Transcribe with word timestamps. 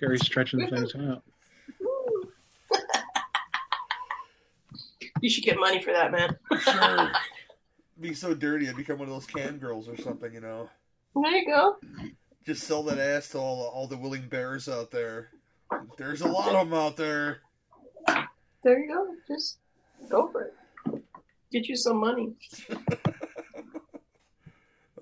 Gary's 0.00 0.24
stretching 0.24 0.66
things 0.68 0.94
out. 0.94 1.22
You 5.20 5.28
should 5.28 5.44
get 5.44 5.58
money 5.58 5.82
for 5.82 5.92
that, 5.92 6.10
man. 6.10 6.36
Sure. 6.60 7.12
Be 8.00 8.14
so 8.14 8.32
dirty, 8.32 8.68
I'd 8.68 8.76
become 8.76 8.98
one 8.98 9.08
of 9.08 9.14
those 9.14 9.26
can 9.26 9.58
girls 9.58 9.86
or 9.86 9.96
something, 9.98 10.32
you 10.32 10.40
know. 10.40 10.70
There 11.14 11.36
you 11.36 11.46
go. 11.46 11.76
Just 12.46 12.64
sell 12.64 12.82
that 12.84 12.98
ass 12.98 13.28
to 13.30 13.38
all 13.38 13.68
all 13.68 13.86
the 13.86 13.98
willing 13.98 14.28
bears 14.28 14.68
out 14.68 14.90
there. 14.90 15.28
There's 15.98 16.22
a 16.22 16.28
lot 16.28 16.54
of 16.54 16.70
them 16.70 16.78
out 16.78 16.96
there. 16.96 17.40
There 18.64 18.78
you 18.78 18.88
go. 18.88 19.14
Just 19.28 19.58
go 20.08 20.28
for 20.28 20.44
it. 20.44 21.02
Get 21.52 21.68
you 21.68 21.76
some 21.76 21.98
money. 21.98 22.32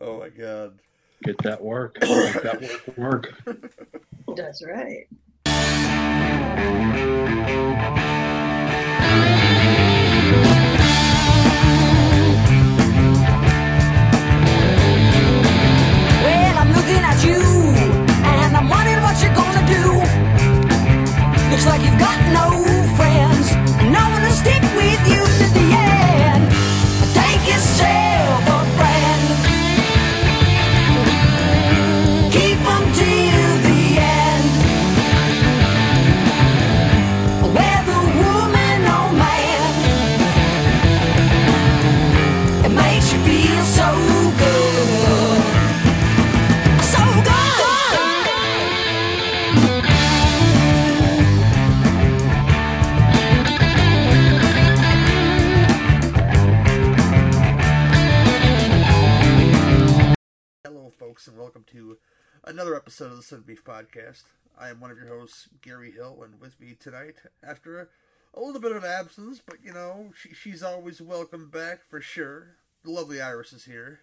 Oh 0.00 0.20
my 0.20 0.28
god. 0.28 0.78
Get 1.24 1.38
that 1.38 1.60
work. 1.60 1.96
Make 2.00 2.42
that 2.42 2.62
work 2.96 3.34
work. 3.44 4.02
That's 4.38 4.62
right. 4.64 5.08
Well, 16.22 16.54
I'm 16.56 16.72
looking 16.72 17.02
at 17.02 17.24
you, 17.24 17.34
and 18.22 18.56
I'm 18.56 18.68
wondering 18.68 19.02
what 19.02 19.20
you're 19.20 19.34
gonna 19.34 19.66
do. 19.66 19.98
Looks 21.50 21.66
like 21.66 21.82
you've 21.82 21.98
got 21.98 22.16
no 22.32 22.67
welcome 61.48 61.64
to 61.64 61.96
another 62.44 62.76
episode 62.76 63.10
of 63.10 63.16
the 63.16 63.22
Sun 63.22 63.44
Beef 63.46 63.64
Podcast. 63.64 64.24
I 64.58 64.68
am 64.68 64.80
one 64.80 64.90
of 64.90 64.98
your 64.98 65.08
hosts, 65.08 65.48
Gary 65.62 65.90
Hill, 65.90 66.20
and 66.22 66.38
with 66.38 66.60
me 66.60 66.76
tonight, 66.78 67.14
after 67.42 67.80
a, 67.80 67.86
a 68.34 68.40
little 68.42 68.60
bit 68.60 68.72
of 68.72 68.84
an 68.84 68.90
absence, 68.90 69.40
but 69.46 69.56
you 69.64 69.72
know, 69.72 70.10
she, 70.14 70.34
she's 70.34 70.62
always 70.62 71.00
welcome 71.00 71.48
back 71.48 71.88
for 71.88 72.02
sure. 72.02 72.56
The 72.84 72.90
lovely 72.90 73.22
Iris 73.22 73.54
is 73.54 73.64
here. 73.64 74.00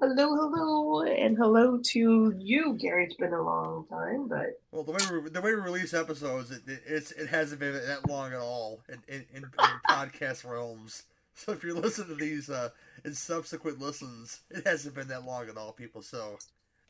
Hello, 0.00 0.34
hello, 0.34 1.02
and 1.02 1.36
hello 1.36 1.78
to 1.92 2.34
you, 2.36 2.76
Gary. 2.80 3.04
It's 3.04 3.14
been 3.14 3.32
a 3.32 3.40
long 3.40 3.86
time, 3.88 4.26
but 4.26 4.60
Well, 4.72 4.82
the 4.82 4.90
way 4.90 5.20
we 5.22 5.30
the 5.30 5.40
way 5.40 5.54
we 5.54 5.60
release 5.60 5.94
episodes, 5.94 6.50
it, 6.50 6.62
it 6.66 6.82
it's 6.84 7.12
it 7.12 7.28
hasn't 7.28 7.60
been 7.60 7.74
that 7.74 8.08
long 8.08 8.32
at 8.32 8.40
all 8.40 8.80
in 8.88 8.98
in, 9.06 9.24
in, 9.32 9.44
in 9.44 9.50
podcast 9.88 10.44
realms. 10.44 11.04
So 11.36 11.52
if 11.52 11.64
you're 11.64 11.74
listening 11.74 12.08
to 12.08 12.14
these 12.14 12.48
uh, 12.48 12.70
in 13.04 13.12
subsequent 13.12 13.80
listens, 13.80 14.40
it 14.50 14.66
hasn't 14.66 14.94
been 14.94 15.08
that 15.08 15.24
long 15.24 15.48
at 15.48 15.56
all, 15.56 15.72
people. 15.72 16.00
So 16.00 16.38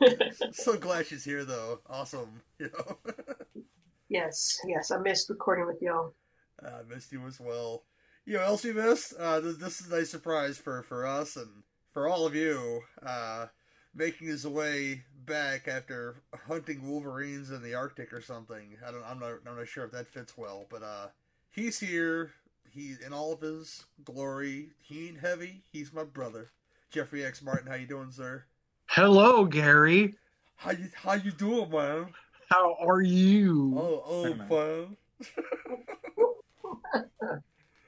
so 0.53 0.77
glad 0.77 1.07
she's 1.07 1.25
here, 1.25 1.45
though. 1.45 1.81
Awesome, 1.89 2.43
you 2.59 2.71
know. 2.71 2.99
yes, 4.09 4.59
yes, 4.67 4.91
I 4.91 4.99
missed 4.99 5.31
recording 5.31 5.67
with 5.67 5.81
y'all. 5.81 6.15
I 6.63 6.83
missed 6.89 7.13
you 7.13 7.27
as 7.27 7.41
well. 7.41 7.85
You 8.27 8.35
know, 8.35 8.43
else 8.43 8.65
we 8.65 8.73
missed? 8.73 9.15
Uh, 9.19 9.41
this, 9.41 9.57
this 9.57 9.81
is 9.81 9.93
a 9.93 9.97
nice 9.97 10.11
surprise 10.11 10.59
for 10.59 10.83
for 10.83 11.07
us 11.07 11.37
and 11.37 11.49
for 11.93 12.09
all 12.09 12.27
of 12.27 12.35
you. 12.35 12.81
Uh, 13.05 13.47
making 13.95 14.27
his 14.27 14.47
way 14.47 15.05
back 15.25 15.69
after 15.69 16.23
hunting 16.49 16.89
wolverines 16.89 17.51
in 17.51 17.63
the 17.63 17.75
Arctic 17.75 18.13
or 18.13 18.21
something. 18.21 18.77
I 18.87 18.91
don't. 18.91 19.05
I'm 19.05 19.21
not. 19.21 19.35
I'm 19.47 19.57
not 19.57 19.69
sure 19.69 19.85
if 19.85 19.93
that 19.93 20.09
fits 20.09 20.37
well, 20.37 20.67
but 20.71 20.83
uh, 20.83 21.09
he's 21.51 21.79
here. 21.79 22.33
He 22.75 22.97
in 23.07 23.13
all 23.13 23.33
of 23.33 23.41
his 23.41 23.85
glory. 24.03 24.71
He 24.83 25.07
ain't 25.07 25.21
heavy. 25.21 25.63
He's 25.71 25.93
my 25.93 26.03
brother, 26.03 26.51
Jeffery 26.91 27.25
X 27.25 27.41
Martin. 27.41 27.69
How 27.69 27.77
you 27.77 27.87
doing, 27.87 28.11
sir? 28.11 28.45
Hello, 28.87 29.45
Gary. 29.45 30.15
How 30.57 30.73
you 30.73 30.89
How 30.93 31.13
you 31.13 31.31
doing, 31.31 31.71
man? 31.71 32.09
How 32.51 32.75
are 32.81 33.01
you? 33.01 33.75
Oh, 33.77 34.03
oh, 34.05 34.35
fun. 34.49 34.97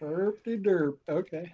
Derpy 0.01 0.65
derp. 0.65 0.99
Okay. 1.09 1.53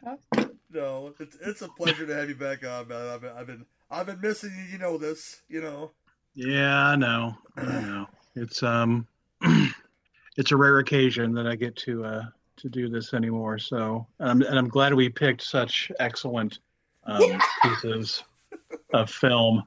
No, 0.70 1.14
it's 1.18 1.38
it's 1.40 1.62
a 1.62 1.68
pleasure 1.68 2.06
to 2.06 2.14
have 2.14 2.28
you 2.28 2.34
back 2.34 2.66
on, 2.66 2.88
man. 2.88 3.08
I've 3.08 3.20
been 3.22 3.32
I've 3.34 3.46
been 3.46 3.66
I've 3.90 4.06
been 4.06 4.20
missing 4.20 4.52
you. 4.54 4.72
You 4.72 4.78
know 4.78 4.98
this, 4.98 5.40
you 5.48 5.62
know. 5.62 5.92
Yeah, 6.34 6.88
I 6.88 6.96
know. 6.96 7.34
I 7.56 7.80
know. 7.80 8.06
It's 8.34 8.62
um, 8.62 9.06
it's 10.36 10.52
a 10.52 10.56
rare 10.56 10.80
occasion 10.80 11.32
that 11.32 11.46
I 11.46 11.56
get 11.56 11.76
to 11.76 12.04
uh 12.04 12.24
to 12.58 12.68
do 12.68 12.88
this 12.88 13.14
anymore. 13.14 13.58
So, 13.58 14.06
and 14.18 14.30
I'm 14.30 14.42
and 14.42 14.58
I'm 14.58 14.68
glad 14.68 14.94
we 14.94 15.08
picked 15.08 15.42
such 15.42 15.90
excellent 16.00 16.58
um, 17.04 17.22
pieces 17.62 18.22
of 18.92 19.10
film 19.10 19.62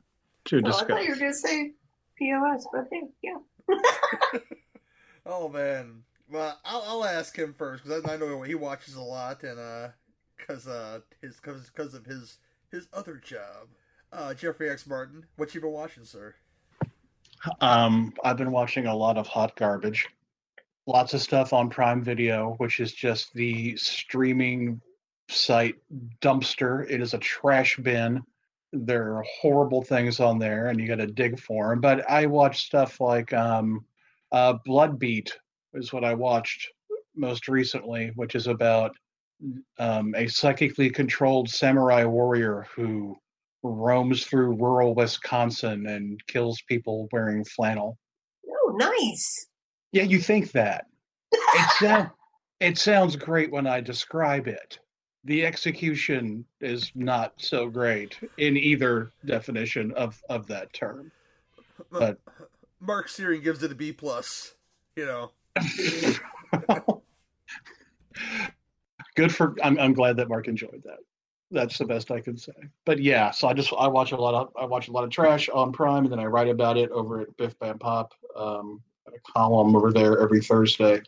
to 0.45 0.57
Oh, 0.57 0.59
I 0.59 0.61
discuss. 0.61 0.87
thought 0.87 1.03
you 1.03 1.09
were 1.11 1.15
gonna 1.19 1.33
say 1.33 1.73
POS, 2.17 2.67
but 2.71 2.87
hey, 2.91 3.01
yeah. 3.23 3.37
Oh 5.25 5.49
man, 5.49 6.03
well 6.29 6.59
I'll, 6.63 6.83
I'll 6.87 7.05
ask 7.05 7.35
him 7.35 7.53
first 7.57 7.83
because 7.83 8.05
I, 8.05 8.13
I 8.13 8.17
know 8.17 8.43
he 8.43 8.53
watches 8.53 8.95
a 8.95 9.01
lot 9.01 9.41
and 9.43 9.59
uh, 9.59 9.87
cause 10.45 10.67
uh 10.67 10.99
his 11.21 11.39
cause 11.39 11.71
cause 11.75 11.95
of 11.95 12.05
his 12.05 12.37
his 12.71 12.87
other 12.93 13.15
job. 13.15 13.69
Uh, 14.13 14.33
Jeffery 14.35 14.69
X 14.69 14.85
Martin, 14.85 15.25
what 15.37 15.53
you 15.55 15.61
been 15.61 15.71
watching, 15.71 16.05
sir? 16.05 16.35
Um, 17.59 18.13
I've 18.23 18.37
been 18.37 18.51
watching 18.51 18.85
a 18.85 18.95
lot 18.95 19.17
of 19.17 19.27
hot 19.27 19.55
garbage. 19.55 20.07
Lots 20.87 21.13
of 21.13 21.21
stuff 21.21 21.51
on 21.51 21.69
Prime 21.69 22.03
Video, 22.03 22.55
which 22.57 22.79
is 22.79 22.93
just 22.93 23.33
the 23.33 23.75
streaming 23.75 24.81
site 25.29 25.75
dumpster. 26.21 26.85
It 26.89 27.01
is 27.01 27.13
a 27.13 27.19
trash 27.19 27.77
bin. 27.77 28.21
There 28.71 29.15
are 29.17 29.25
horrible 29.41 29.81
things 29.81 30.19
on 30.19 30.37
there, 30.37 30.67
and 30.67 30.79
you 30.79 30.87
got 30.87 30.95
to 30.95 31.07
dig 31.07 31.39
for 31.39 31.69
them. 31.69 31.81
But 31.81 32.09
I 32.09 32.27
watch 32.27 32.65
stuff 32.65 32.99
like 33.01 33.33
um, 33.33 33.85
uh, 34.31 34.53
Blood 34.65 34.99
Beat 34.99 35.35
is 35.73 35.91
what 35.91 36.03
I 36.03 36.13
watched 36.13 36.69
most 37.15 37.47
recently, 37.47 38.11
which 38.15 38.35
is 38.35 38.47
about 38.47 38.95
um, 39.79 40.13
a 40.15 40.27
psychically 40.27 40.89
controlled 40.89 41.49
samurai 41.49 42.03
warrior 42.05 42.67
who 42.75 43.17
roams 43.63 44.25
through 44.25 44.55
rural 44.55 44.93
Wisconsin 44.93 45.87
and 45.87 46.19
kills 46.27 46.61
people 46.67 47.07
wearing 47.11 47.43
flannel. 47.43 47.97
Oh, 48.47 48.75
nice. 48.77 49.47
Yeah, 49.95 50.03
you 50.03 50.19
think 50.19 50.51
that. 50.51 50.87
It, 51.31 51.69
sound, 51.79 52.09
it 52.59 52.77
sounds 52.77 53.15
great 53.15 53.49
when 53.49 53.65
I 53.65 53.79
describe 53.79 54.45
it. 54.45 54.77
The 55.23 55.45
execution 55.45 56.43
is 56.59 56.91
not 56.95 57.31
so 57.37 57.69
great 57.69 58.17
in 58.37 58.57
either 58.57 59.13
definition 59.23 59.93
of, 59.93 60.21
of 60.29 60.47
that 60.47 60.73
term. 60.73 61.13
But- 61.89 62.19
Mark 62.81 63.07
Searing 63.07 63.41
gives 63.41 63.63
it 63.63 63.71
a 63.71 63.75
B 63.75 63.93
plus. 63.93 64.55
You 64.97 65.05
know, 65.05 65.31
Good 69.15 69.33
for 69.33 69.55
I'm 69.63 69.79
I'm 69.79 69.93
glad 69.93 70.17
that 70.17 70.27
Mark 70.27 70.49
enjoyed 70.49 70.83
that. 70.83 70.99
That's 71.51 71.77
the 71.77 71.85
best 71.85 72.11
I 72.11 72.19
can 72.19 72.37
say. 72.37 72.51
But 72.83 72.99
yeah, 72.99 73.31
so 73.31 73.47
I 73.47 73.53
just 73.53 73.71
I 73.77 73.87
watch 73.87 74.11
a 74.11 74.17
lot 74.17 74.35
of 74.35 74.51
I 74.61 74.65
watch 74.65 74.89
a 74.89 74.91
lot 74.91 75.05
of 75.05 75.09
trash 75.09 75.47
on 75.47 75.71
Prime 75.71 76.03
and 76.03 76.11
then 76.11 76.19
I 76.19 76.25
write 76.25 76.49
about 76.49 76.77
it 76.77 76.91
over 76.91 77.21
at 77.21 77.37
Biff 77.37 77.57
Bam 77.59 77.79
Pop. 77.79 78.13
Um 78.35 78.81
a 79.13 79.31
column 79.31 79.75
over 79.75 79.91
there 79.91 80.19
every 80.19 80.41
Thursday 80.41 81.01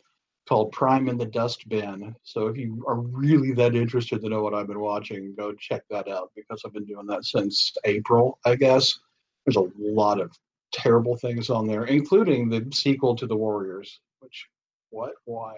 called 0.47 0.71
Prime 0.71 1.09
in 1.09 1.17
the 1.17 1.25
Dustbin. 1.25 2.15
So 2.23 2.47
if 2.47 2.57
you 2.57 2.83
are 2.87 2.99
really 2.99 3.51
that 3.53 3.75
interested 3.75 4.21
to 4.21 4.29
know 4.29 4.41
what 4.41 4.53
I've 4.53 4.67
been 4.67 4.79
watching, 4.79 5.33
go 5.35 5.53
check 5.53 5.83
that 5.89 6.07
out 6.07 6.31
because 6.35 6.61
I've 6.65 6.73
been 6.73 6.85
doing 6.85 7.05
that 7.07 7.25
since 7.25 7.73
April, 7.83 8.39
I 8.45 8.55
guess. 8.55 8.97
There's 9.45 9.57
a 9.57 9.69
lot 9.77 10.21
of 10.21 10.31
terrible 10.71 11.17
things 11.17 11.49
on 11.49 11.67
there, 11.67 11.85
including 11.85 12.49
the 12.49 12.65
sequel 12.73 13.15
to 13.15 13.27
The 13.27 13.35
Warriors, 13.35 13.99
which 14.19 14.47
what? 14.89 15.13
Why? 15.25 15.55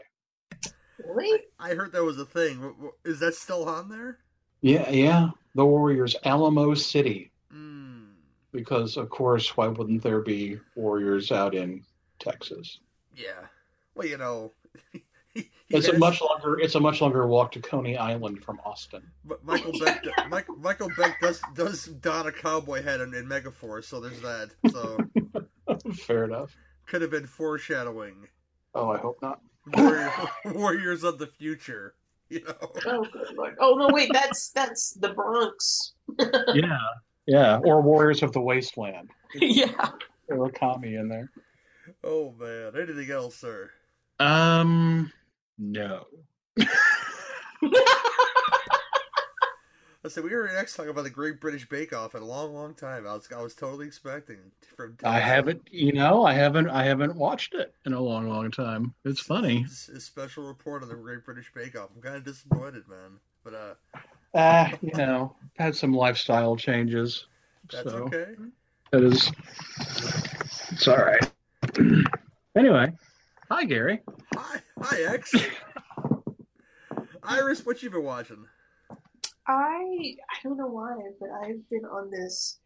Really? 1.06 1.42
I 1.60 1.70
heard 1.76 1.92
that 1.94 2.04
was 2.04 2.20
a 2.20 2.26
thing. 2.26 2.56
W- 2.56 2.74
w- 2.74 2.92
Is 3.06 3.20
that 3.20 3.36
still 3.36 3.68
on 3.70 3.90
there? 3.90 4.18
Yeah, 4.62 4.90
yeah. 4.90 5.30
The 5.56 5.66
Warriors, 5.66 6.16
Alamo 6.26 6.74
City, 6.74 7.32
Mm. 7.54 8.10
because 8.52 8.98
of 8.98 9.10
course, 9.10 9.56
why 9.56 9.68
wouldn't 9.68 10.04
there 10.04 10.22
be 10.22 10.60
Warriors 10.76 11.32
out 11.32 11.56
in 11.56 11.84
Texas? 12.20 12.80
Yeah. 13.16 13.48
Well, 13.96 14.08
you 14.08 14.18
know, 14.18 14.54
he, 14.94 15.04
he 15.34 15.50
It's 15.70 15.88
a 15.88 15.98
much 15.98 16.22
longer. 16.22 16.60
It's 16.60 16.76
a 16.76 16.80
much 16.80 17.02
longer 17.02 17.28
walk 17.28 17.52
to 17.54 17.60
Coney 17.62 17.98
Island 17.98 18.44
from 18.44 18.60
Austin. 18.66 19.04
but 19.26 19.44
Michael 19.44 19.74
Beck. 19.84 20.04
Mike, 20.30 20.48
Michael 20.60 20.90
Beck 20.98 21.20
does 21.22 21.42
does 21.56 21.86
don 21.86 22.28
a 22.28 22.32
cowboy 22.32 22.82
hat 22.84 23.02
in, 23.02 23.14
in 23.14 23.26
Megaforce, 23.26 23.86
so 23.86 24.00
there's 24.00 24.22
that. 24.22 24.50
So 24.72 24.98
Fair 25.94 26.26
enough. 26.26 26.56
could 26.88 27.02
have 27.02 27.12
been 27.12 27.28
foreshadowing. 27.28 28.28
Oh, 28.76 28.90
I 28.90 28.98
hope 28.98 29.20
not. 29.22 29.42
Warrior, 29.76 30.12
Warriors 30.46 31.04
of 31.04 31.18
the 31.20 31.28
future. 31.28 31.96
You 32.30 32.42
know. 32.44 32.54
Oh, 32.86 33.06
good 33.12 33.36
lord. 33.36 33.56
Oh 33.60 33.74
no, 33.74 33.90
wait, 33.92 34.12
that's 34.14 34.52
that's 34.52 34.92
the 34.94 35.10
Bronx. 35.10 35.94
Yeah, 36.54 36.78
yeah. 37.26 37.60
Or 37.64 37.82
Warriors 37.82 38.22
of 38.24 38.32
the 38.34 38.42
Wasteland. 38.42 39.10
yeah. 39.36 39.90
There 40.28 40.38
were 40.38 40.52
Kami 40.52 40.94
in 40.96 41.08
there. 41.10 41.32
Oh 42.04 42.34
man. 42.40 42.74
Anything 42.76 43.12
else, 43.12 43.36
sir? 43.36 43.72
Um, 44.20 45.12
no. 45.58 46.06
Let's 50.02 50.16
say 50.16 50.22
we 50.22 50.34
were 50.34 50.48
next 50.48 50.78
talking 50.78 50.92
about 50.92 51.04
the 51.04 51.10
Great 51.10 51.42
British 51.42 51.68
Bake 51.68 51.92
Off 51.92 52.16
in 52.16 52.22
a 52.22 52.26
long, 52.26 52.54
long 52.54 52.74
time. 52.74 53.06
I 53.06 53.14
was 53.14 53.28
I 53.36 53.42
was 53.42 53.54
totally 53.54 53.86
expecting 53.86 54.38
from. 54.78 54.96
I 55.04 55.20
haven't. 55.20 55.62
You 55.70 55.92
know, 55.92 56.24
I 56.26 56.34
haven't. 56.34 56.70
I 56.70 56.84
haven't 56.86 57.18
watched 57.18 57.54
it 57.54 57.74
in 57.86 57.92
a 57.92 58.00
long, 58.00 58.30
long 58.30 58.50
time. 58.50 58.94
It's 59.04 59.20
funny. 59.20 59.64
His, 59.64 59.88
his 59.88 60.06
special 60.06 60.46
report 60.48 60.84
on 60.84 60.90
the 60.90 60.96
Great 60.96 61.26
British 61.26 61.52
Bake 61.54 61.78
Off. 61.78 61.90
I'm 61.94 62.02
kind 62.02 62.16
of 62.16 62.24
disappointed, 62.24 62.88
man. 62.88 63.20
But 63.44 63.54
uh, 63.54 63.74
Ah, 64.34 64.72
you 64.82 64.94
know, 64.94 65.36
had 65.58 65.76
some 65.76 65.94
lifestyle 65.94 66.56
changes. 66.56 67.26
that's 67.70 67.90
so 67.90 67.98
okay. 68.06 68.36
that 68.92 69.04
is. 69.04 69.32
It's 70.72 70.88
all 70.88 70.98
right. 70.98 71.30
Anyway, 72.58 72.92
hi 73.50 73.66
Gary. 73.66 74.02
Hi, 74.36 74.62
hi, 74.82 75.14
X. 75.14 75.34
Iris, 77.24 77.66
what 77.66 77.82
you 77.84 77.90
been 77.90 78.04
watching? 78.04 78.46
I 79.48 80.16
I 80.30 80.38
don't 80.44 80.58
know 80.58 80.68
why, 80.68 80.96
but 81.20 81.30
I've 81.44 81.68
been 81.70 81.86
on 81.86 82.12
this, 82.12 82.60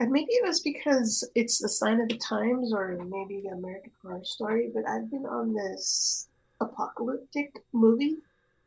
and 0.00 0.10
maybe 0.10 0.32
it 0.32 0.46
was 0.46 0.60
because 0.60 1.28
it's 1.34 1.58
the 1.58 1.68
sign 1.68 2.00
of 2.00 2.08
the 2.08 2.18
times, 2.18 2.72
or 2.72 2.98
maybe 3.04 3.42
the 3.42 3.50
American 3.50 3.92
Horror 4.02 4.24
Story. 4.24 4.70
But 4.74 4.88
I've 4.88 5.10
been 5.10 5.26
on 5.26 5.54
this 5.54 6.28
apocalyptic 6.60 7.62
movie 7.72 8.16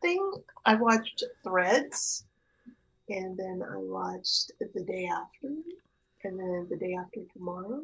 thing. 0.01 0.31
I 0.65 0.75
watched 0.75 1.23
Threads, 1.43 2.25
and 3.09 3.37
then 3.37 3.61
I 3.61 3.77
watched 3.77 4.51
The 4.59 4.83
Day 4.83 5.07
After, 5.07 5.53
and 6.23 6.39
then 6.39 6.67
The 6.69 6.77
Day 6.77 6.95
After 6.95 7.21
Tomorrow. 7.33 7.81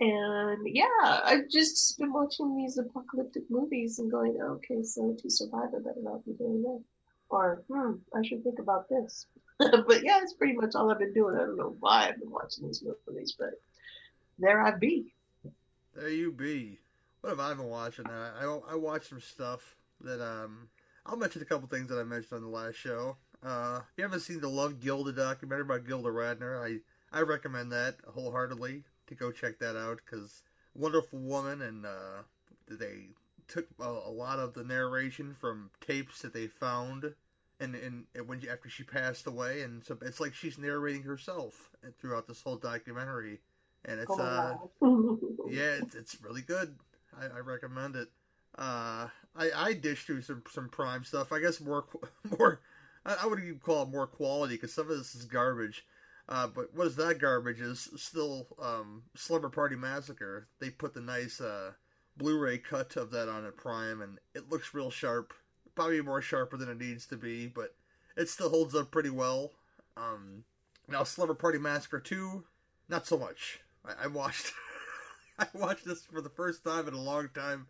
And 0.00 0.66
yeah, 0.66 1.20
I've 1.24 1.48
just 1.48 1.98
been 1.98 2.12
watching 2.12 2.56
these 2.56 2.78
apocalyptic 2.78 3.44
movies 3.50 3.98
and 3.98 4.10
going, 4.10 4.38
okay, 4.40 4.82
so 4.82 5.16
to 5.20 5.30
survive, 5.30 5.70
I 5.74 5.78
better 5.78 6.02
not 6.02 6.24
be 6.24 6.32
doing 6.32 6.62
this 6.62 6.82
or 7.30 7.62
hmm, 7.70 7.94
I 8.14 8.26
should 8.26 8.42
think 8.42 8.58
about 8.58 8.88
this. 8.88 9.26
but 9.58 10.02
yeah, 10.02 10.20
it's 10.22 10.34
pretty 10.34 10.54
much 10.54 10.74
all 10.74 10.90
I've 10.90 10.98
been 10.98 11.12
doing. 11.12 11.34
I 11.34 11.40
don't 11.40 11.56
know 11.56 11.76
why 11.80 12.08
I've 12.08 12.18
been 12.18 12.30
watching 12.30 12.66
these 12.66 12.82
movies, 13.06 13.34
but 13.38 13.60
there 14.38 14.62
I 14.62 14.72
be. 14.72 15.12
There 15.94 16.08
you 16.08 16.32
be. 16.32 16.78
What 17.20 17.30
have 17.30 17.40
I 17.40 17.54
been 17.54 17.68
watching? 17.68 18.06
Uh, 18.06 18.32
I 18.40 18.72
I 18.72 18.74
watched 18.76 19.08
some 19.08 19.20
stuff 19.20 19.76
that 20.00 20.24
um 20.24 20.68
I'll 21.04 21.16
mention 21.16 21.42
a 21.42 21.46
couple 21.46 21.68
things 21.68 21.88
that 21.88 21.98
I 21.98 22.04
mentioned 22.04 22.34
on 22.34 22.42
the 22.42 22.48
last 22.48 22.76
show. 22.76 23.16
Uh, 23.42 23.80
if 23.80 23.98
you 23.98 24.04
haven't 24.04 24.20
seen 24.20 24.40
the 24.40 24.48
Love 24.48 24.80
Gilda 24.80 25.12
documentary 25.12 25.64
by 25.64 25.78
Gilda 25.78 26.10
Radner, 26.10 26.62
I 26.62 26.78
I 27.16 27.22
recommend 27.22 27.72
that 27.72 27.96
wholeheartedly 28.06 28.84
to 29.08 29.14
go 29.14 29.30
check 29.32 29.58
that 29.58 29.76
out 29.76 30.00
because 30.04 30.42
wonderful 30.74 31.18
woman 31.18 31.62
and 31.62 31.84
uh, 31.86 32.22
they 32.68 33.08
took 33.48 33.66
a, 33.80 33.84
a 33.84 34.10
lot 34.10 34.38
of 34.38 34.54
the 34.54 34.64
narration 34.64 35.34
from 35.38 35.70
tapes 35.80 36.22
that 36.22 36.32
they 36.32 36.46
found 36.46 37.14
and 37.60 37.74
and, 37.74 38.04
and 38.14 38.28
when 38.28 38.40
after 38.50 38.68
she 38.68 38.84
passed 38.84 39.26
away 39.26 39.62
and 39.62 39.84
so 39.84 39.96
it's 40.02 40.20
like 40.20 40.34
she's 40.34 40.58
narrating 40.58 41.02
herself 41.02 41.70
throughout 41.98 42.26
this 42.28 42.42
whole 42.42 42.56
documentary 42.56 43.40
and 43.84 44.00
it's 44.00 44.10
Oh 44.10 44.16
my 44.16 44.22
uh 44.22 44.54
yeah, 45.50 45.76
it's, 45.80 45.94
it's 45.94 46.22
really 46.22 46.42
good. 46.42 46.76
I, 47.18 47.26
I 47.26 47.38
recommend 47.40 47.96
it. 47.96 48.08
Uh, 48.56 49.08
I 49.36 49.50
I 49.54 49.72
dished 49.74 50.06
through 50.06 50.22
some 50.22 50.42
some 50.50 50.68
Prime 50.68 51.04
stuff. 51.04 51.32
I 51.32 51.40
guess 51.40 51.60
more 51.60 51.84
more. 52.38 52.60
I, 53.04 53.16
I 53.22 53.26
would 53.26 53.38
even 53.40 53.58
call 53.58 53.84
it 53.84 53.90
more 53.90 54.06
quality 54.06 54.54
because 54.54 54.72
some 54.72 54.90
of 54.90 54.96
this 54.96 55.14
is 55.14 55.24
garbage. 55.24 55.84
Uh, 56.28 56.46
but 56.46 56.74
what 56.74 56.86
is 56.86 56.96
that 56.96 57.18
garbage 57.18 57.60
is 57.60 57.88
still 57.96 58.46
um, 58.62 59.04
Slumber 59.14 59.48
Party 59.48 59.76
Massacre. 59.76 60.46
They 60.60 60.68
put 60.68 60.92
the 60.92 61.00
nice 61.00 61.40
uh, 61.40 61.72
Blu-ray 62.18 62.58
cut 62.58 62.96
of 62.96 63.10
that 63.12 63.28
on 63.28 63.46
at 63.46 63.56
Prime, 63.56 64.02
and 64.02 64.18
it 64.34 64.50
looks 64.50 64.74
real 64.74 64.90
sharp. 64.90 65.32
Probably 65.74 66.02
more 66.02 66.20
sharper 66.20 66.56
than 66.56 66.68
it 66.68 66.78
needs 66.78 67.06
to 67.06 67.16
be, 67.16 67.46
but 67.46 67.74
it 68.16 68.28
still 68.28 68.50
holds 68.50 68.74
up 68.74 68.90
pretty 68.90 69.10
well. 69.10 69.52
Um, 69.96 70.44
now 70.88 71.04
Slumber 71.04 71.34
Party 71.34 71.58
Massacre 71.58 72.00
two, 72.00 72.44
not 72.88 73.06
so 73.06 73.16
much. 73.16 73.60
I, 73.86 74.04
I 74.04 74.06
watched 74.08 74.52
I 75.38 75.46
watched 75.54 75.86
this 75.86 76.02
for 76.02 76.20
the 76.20 76.28
first 76.28 76.64
time 76.64 76.88
in 76.88 76.94
a 76.94 77.00
long 77.00 77.28
time 77.32 77.68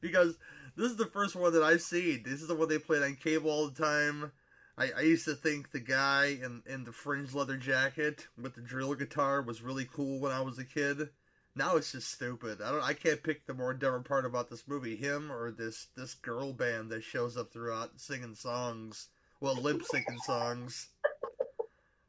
because 0.00 0.38
this 0.76 0.90
is 0.90 0.96
the 0.96 1.06
first 1.06 1.34
one 1.34 1.52
that 1.52 1.62
I've 1.62 1.82
seen. 1.82 2.22
This 2.24 2.40
is 2.40 2.48
the 2.48 2.54
one 2.54 2.68
they 2.68 2.78
played 2.78 3.02
on 3.02 3.16
cable 3.16 3.50
all 3.50 3.68
the 3.68 3.82
time. 3.82 4.32
I, 4.78 4.92
I 4.96 5.00
used 5.00 5.24
to 5.24 5.34
think 5.34 5.72
the 5.72 5.80
guy 5.80 6.38
in, 6.40 6.62
in 6.64 6.84
the 6.84 6.92
fringe 6.92 7.34
leather 7.34 7.56
jacket 7.56 8.28
with 8.40 8.54
the 8.54 8.60
drill 8.60 8.94
guitar 8.94 9.42
was 9.42 9.60
really 9.60 9.88
cool 9.92 10.20
when 10.20 10.30
I 10.30 10.40
was 10.40 10.56
a 10.58 10.64
kid. 10.64 11.08
Now 11.56 11.74
it's 11.74 11.90
just 11.90 12.12
stupid. 12.12 12.62
I 12.62 12.70
don't. 12.70 12.84
I 12.84 12.92
can't 12.92 13.22
pick 13.22 13.44
the 13.44 13.54
more 13.54 13.74
dumber 13.74 14.00
part 14.00 14.24
about 14.24 14.48
this 14.48 14.68
movie, 14.68 14.94
him 14.94 15.32
or 15.32 15.50
this 15.50 15.88
this 15.96 16.14
girl 16.14 16.52
band 16.52 16.90
that 16.90 17.02
shows 17.02 17.36
up 17.36 17.52
throughout 17.52 17.98
singing 17.98 18.36
songs, 18.36 19.08
well, 19.40 19.60
lip 19.60 19.82
syncing 19.92 20.18
songs. 20.24 20.90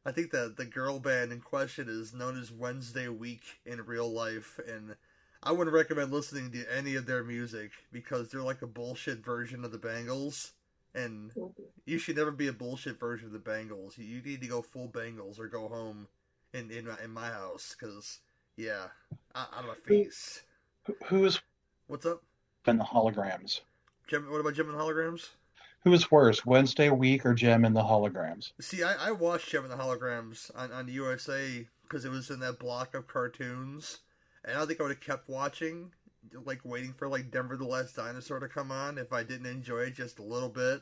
I 0.05 0.11
think 0.11 0.29
that 0.31 0.55
the 0.55 0.65
girl 0.65 0.99
band 0.99 1.31
in 1.31 1.41
question 1.41 1.87
is 1.89 2.13
known 2.13 2.39
as 2.39 2.51
Wednesday 2.51 3.07
Week 3.07 3.41
in 3.65 3.83
real 3.85 4.11
life, 4.11 4.59
and 4.67 4.95
I 5.41 5.51
wouldn't 5.51 5.75
recommend 5.75 6.11
listening 6.11 6.51
to 6.51 6.77
any 6.77 6.95
of 6.95 7.07
their 7.07 7.23
music 7.23 7.71
because 7.91 8.29
they're 8.29 8.41
like 8.41 8.61
a 8.61 8.67
bullshit 8.67 9.25
version 9.25 9.65
of 9.65 9.71
the 9.71 9.79
Bangles, 9.79 10.51
and 10.95 11.31
you 11.85 11.97
should 11.97 12.17
never 12.17 12.31
be 12.31 12.47
a 12.47 12.53
bullshit 12.53 12.99
version 12.99 13.27
of 13.27 13.33
the 13.33 13.39
Bangles. 13.39 13.97
You, 13.97 14.21
need 14.21 14.41
to 14.41 14.47
go 14.47 14.61
full 14.61 14.87
Bangles 14.87 15.39
or 15.39 15.47
go 15.47 15.67
home 15.67 16.07
in 16.53 16.71
in 16.71 16.87
my, 16.87 16.95
in 17.03 17.11
my 17.11 17.27
house 17.27 17.75
because 17.79 18.19
yeah, 18.57 18.87
I, 19.35 19.41
out 19.41 19.63
of 19.63 19.67
my 19.67 19.75
face. 19.85 20.41
Who- 21.07 21.25
is 21.25 21.39
What's 21.87 22.05
up, 22.05 22.21
in 22.67 22.77
the 22.77 22.83
holograms? 22.83 23.61
Jem? 24.07 24.29
What 24.29 24.41
about 24.41 24.53
Jem 24.53 24.69
and 24.69 24.79
the 24.79 24.83
Holograms? 24.83 25.29
Who 25.83 25.93
is 25.93 26.11
worse, 26.11 26.45
Wednesday 26.45 26.89
Week 26.89 27.25
or 27.25 27.33
Jem 27.33 27.63
and 27.63 27.75
the 27.75 27.81
holograms? 27.81 28.51
See, 28.59 28.83
I, 28.83 29.07
I 29.07 29.11
watched 29.11 29.49
Jem 29.49 29.63
and 29.63 29.71
the 29.71 29.77
Holograms 29.77 30.51
on, 30.55 30.71
on 30.71 30.87
USA 30.87 31.67
because 31.83 32.05
it 32.05 32.11
was 32.11 32.29
in 32.29 32.39
that 32.41 32.59
block 32.59 32.95
of 32.95 33.07
cartoons, 33.07 33.99
and 34.43 34.57
I 34.57 34.65
think 34.65 34.79
I 34.79 34.83
would 34.83 34.91
have 34.91 34.99
kept 34.99 35.29
watching, 35.29 35.91
like 36.45 36.61
waiting 36.63 36.93
for 36.93 37.07
like 37.07 37.31
Denver 37.31 37.57
the 37.57 37.65
Last 37.65 37.95
Dinosaur 37.95 38.39
to 38.39 38.47
come 38.47 38.71
on 38.71 38.97
if 38.97 39.13
I 39.13 39.23
didn't 39.23 39.47
enjoy 39.47 39.81
it 39.81 39.95
just 39.95 40.19
a 40.19 40.23
little 40.23 40.49
bit. 40.49 40.81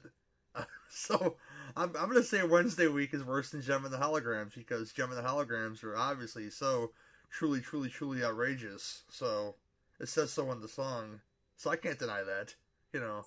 so 0.90 1.36
I'm, 1.76 1.92
I'm 1.98 2.10
gonna 2.10 2.24
say 2.24 2.44
Wednesday 2.44 2.88
week 2.88 3.14
is 3.14 3.24
worse 3.24 3.52
than 3.52 3.62
Jem 3.62 3.86
and 3.86 3.94
the 3.94 3.98
Holograms 3.98 4.56
because 4.56 4.92
Jem 4.92 5.12
and 5.12 5.18
the 5.18 5.28
Holograms 5.28 5.84
are 5.84 5.96
obviously 5.96 6.50
so 6.50 6.92
truly, 7.30 7.62
truly, 7.62 7.90
truly 7.90 8.24
outrageous. 8.24 9.04
So 9.10 9.56
it 10.00 10.10
says 10.10 10.32
so 10.32 10.52
in 10.52 10.62
the 10.62 10.68
song, 10.68 11.22
so 11.56 11.70
I 11.70 11.76
can't 11.76 12.00
deny 12.00 12.24
that. 12.24 12.56
You 12.94 13.00
know. 13.02 13.24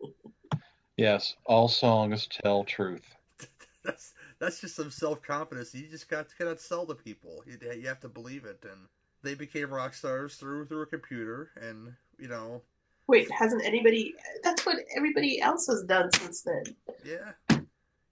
Yes, 1.00 1.34
all 1.46 1.66
songs 1.66 2.28
tell 2.30 2.62
truth. 2.62 3.14
that's 3.82 4.12
that's 4.38 4.60
just 4.60 4.76
some 4.76 4.90
self 4.90 5.22
confidence. 5.22 5.74
You 5.74 5.86
just 5.88 6.10
got 6.10 6.26
cannot 6.36 6.60
sell 6.60 6.84
to 6.84 6.94
people. 6.94 7.42
You, 7.46 7.56
you 7.72 7.88
have 7.88 8.00
to 8.00 8.08
believe 8.10 8.44
it, 8.44 8.62
and 8.70 8.82
they 9.22 9.34
became 9.34 9.72
rock 9.72 9.94
stars 9.94 10.36
through 10.36 10.66
through 10.66 10.82
a 10.82 10.86
computer, 10.86 11.50
and 11.60 11.94
you 12.18 12.28
know, 12.28 12.62
Wait, 13.06 13.30
hasn't 13.30 13.64
anybody? 13.64 14.14
That's 14.42 14.64
what 14.64 14.76
everybody 14.96 15.40
else 15.40 15.66
has 15.66 15.82
done 15.84 16.10
since 16.12 16.42
then. 16.42 16.62
yeah, 17.04 17.32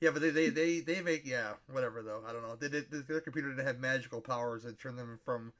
yeah. 0.00 0.10
But 0.10 0.22
they 0.22 0.30
they 0.30 0.48
they, 0.48 0.80
they 0.80 1.00
make 1.02 1.26
yeah 1.26 1.52
whatever 1.70 2.02
though. 2.02 2.22
I 2.28 2.32
don't 2.32 2.42
know. 2.42 2.56
They 2.56 2.68
did 2.68 2.90
their 3.06 3.20
computer 3.20 3.50
didn't 3.50 3.66
have 3.66 3.78
magical 3.78 4.20
powers 4.20 4.62
that 4.64 4.78
turned 4.78 4.98
them 4.98 5.18
from 5.24 5.52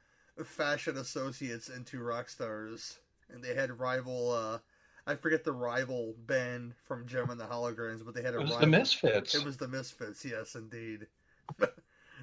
fashion 0.45 0.97
associates 0.97 1.69
into 1.69 2.01
rock 2.03 2.29
stars, 2.29 2.99
and 3.31 3.43
they 3.43 3.55
had 3.55 3.79
rival. 3.79 4.33
uh 4.33 4.59
I 5.07 5.15
forget 5.17 5.43
the 5.43 5.53
rival 5.53 6.15
band 6.27 6.75
from 6.85 7.07
Jem 7.07 7.31
and 7.31 7.41
the 7.41 7.47
Holograms, 7.47 8.05
but 8.05 8.15
they 8.15 8.21
had 8.23 8.35
a 8.35 8.41
It 8.41 8.43
was 8.43 8.51
rival. 8.53 8.61
the 8.61 8.67
Misfits. 8.67 9.35
It 9.35 9.43
was 9.45 9.57
the 9.57 9.69
Misfits, 9.69 10.23
yes, 10.25 10.55
indeed. 10.55 11.07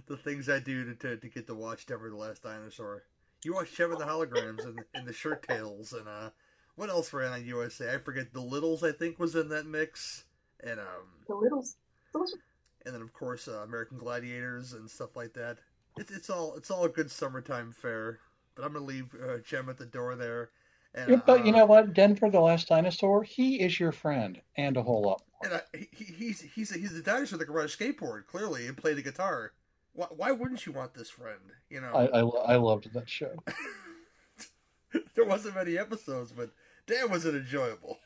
the 0.07 0.17
things 0.17 0.49
I 0.49 0.59
do 0.59 0.85
to, 0.85 0.95
to, 0.95 1.17
to 1.17 1.29
get 1.29 1.47
to 1.47 1.55
watch 1.55 1.85
Denver 1.87 2.09
the 2.09 2.15
Last 2.15 2.43
Dinosaur. 2.43 3.03
You 3.45 3.53
watch 3.53 3.75
Jem 3.75 3.91
and 3.91 4.01
the 4.01 4.05
Holograms 4.05 4.65
and, 4.65 4.83
and 4.95 5.07
the 5.07 5.13
Shirt 5.13 5.47
Tales 5.47 5.93
and 5.93 6.07
uh, 6.07 6.31
what 6.75 6.89
else 6.89 7.13
ran 7.13 7.31
on 7.31 7.45
USA? 7.45 7.93
I 7.93 7.99
forget. 7.99 8.33
The 8.33 8.41
Littles, 8.41 8.83
I 8.83 8.91
think, 8.91 9.19
was 9.19 9.35
in 9.35 9.49
that 9.49 9.65
mix, 9.65 10.25
and 10.63 10.79
um, 10.79 11.07
The 11.27 11.35
littles, 11.35 11.77
those 12.13 12.35
and 12.85 12.93
then 12.93 13.01
of 13.01 13.13
course 13.13 13.47
uh, 13.47 13.61
American 13.63 13.97
Gladiators 13.97 14.73
and 14.73 14.89
stuff 14.89 15.15
like 15.15 15.33
that. 15.33 15.57
It's 15.97 16.11
it's 16.11 16.29
all 16.29 16.55
it's 16.55 16.71
all 16.71 16.85
a 16.85 16.89
good 16.89 17.09
summertime 17.11 17.71
fare. 17.71 18.19
But 18.55 18.65
I'm 18.65 18.73
gonna 18.73 18.85
leave 18.85 19.13
uh, 19.23 19.37
Jem 19.39 19.69
at 19.69 19.77
the 19.77 19.85
door 19.85 20.15
there. 20.15 20.49
And, 20.93 21.11
Yeah, 21.11 21.21
but 21.25 21.45
you 21.45 21.51
uh, 21.51 21.57
know 21.57 21.65
what? 21.65 21.93
Denver 21.93 22.29
the 22.29 22.39
Last 22.39 22.67
Dinosaur, 22.69 23.23
he 23.23 23.61
is 23.61 23.79
your 23.79 23.91
friend 23.91 24.41
and 24.57 24.75
a 24.77 24.81
whole 24.83 25.03
lot 25.03 25.21
more. 25.31 25.51
And 25.51 25.53
uh, 25.53 25.77
he, 25.77 25.87
he- 25.91 26.13
he's 26.13 26.41
he's 26.41 26.73
he's 26.73 26.93
the 26.93 27.01
dinosaur 27.01 27.37
that 27.37 27.45
can 27.45 27.53
ride 27.53 27.65
a 27.65 27.67
skateboard 27.67 28.25
clearly 28.27 28.67
and 28.67 28.75
play 28.77 28.93
the 28.93 29.01
guitar. 29.01 29.51
Why, 29.95 30.07
why 30.09 30.31
wouldn't 30.31 30.65
you 30.65 30.73
want 30.73 30.93
this 30.93 31.09
friend? 31.09 31.39
You 31.69 31.81
know. 31.81 31.93
I, 31.93 32.05
I, 32.05 32.53
I 32.53 32.55
loved 32.57 32.93
that 32.93 33.09
show. 33.09 33.31
there 35.15 35.25
wasn't 35.25 35.55
many 35.55 35.77
episodes, 35.77 36.31
but 36.31 36.51
damn, 36.85 37.09
was 37.09 37.25
it 37.25 37.33
enjoyable, 37.33 37.99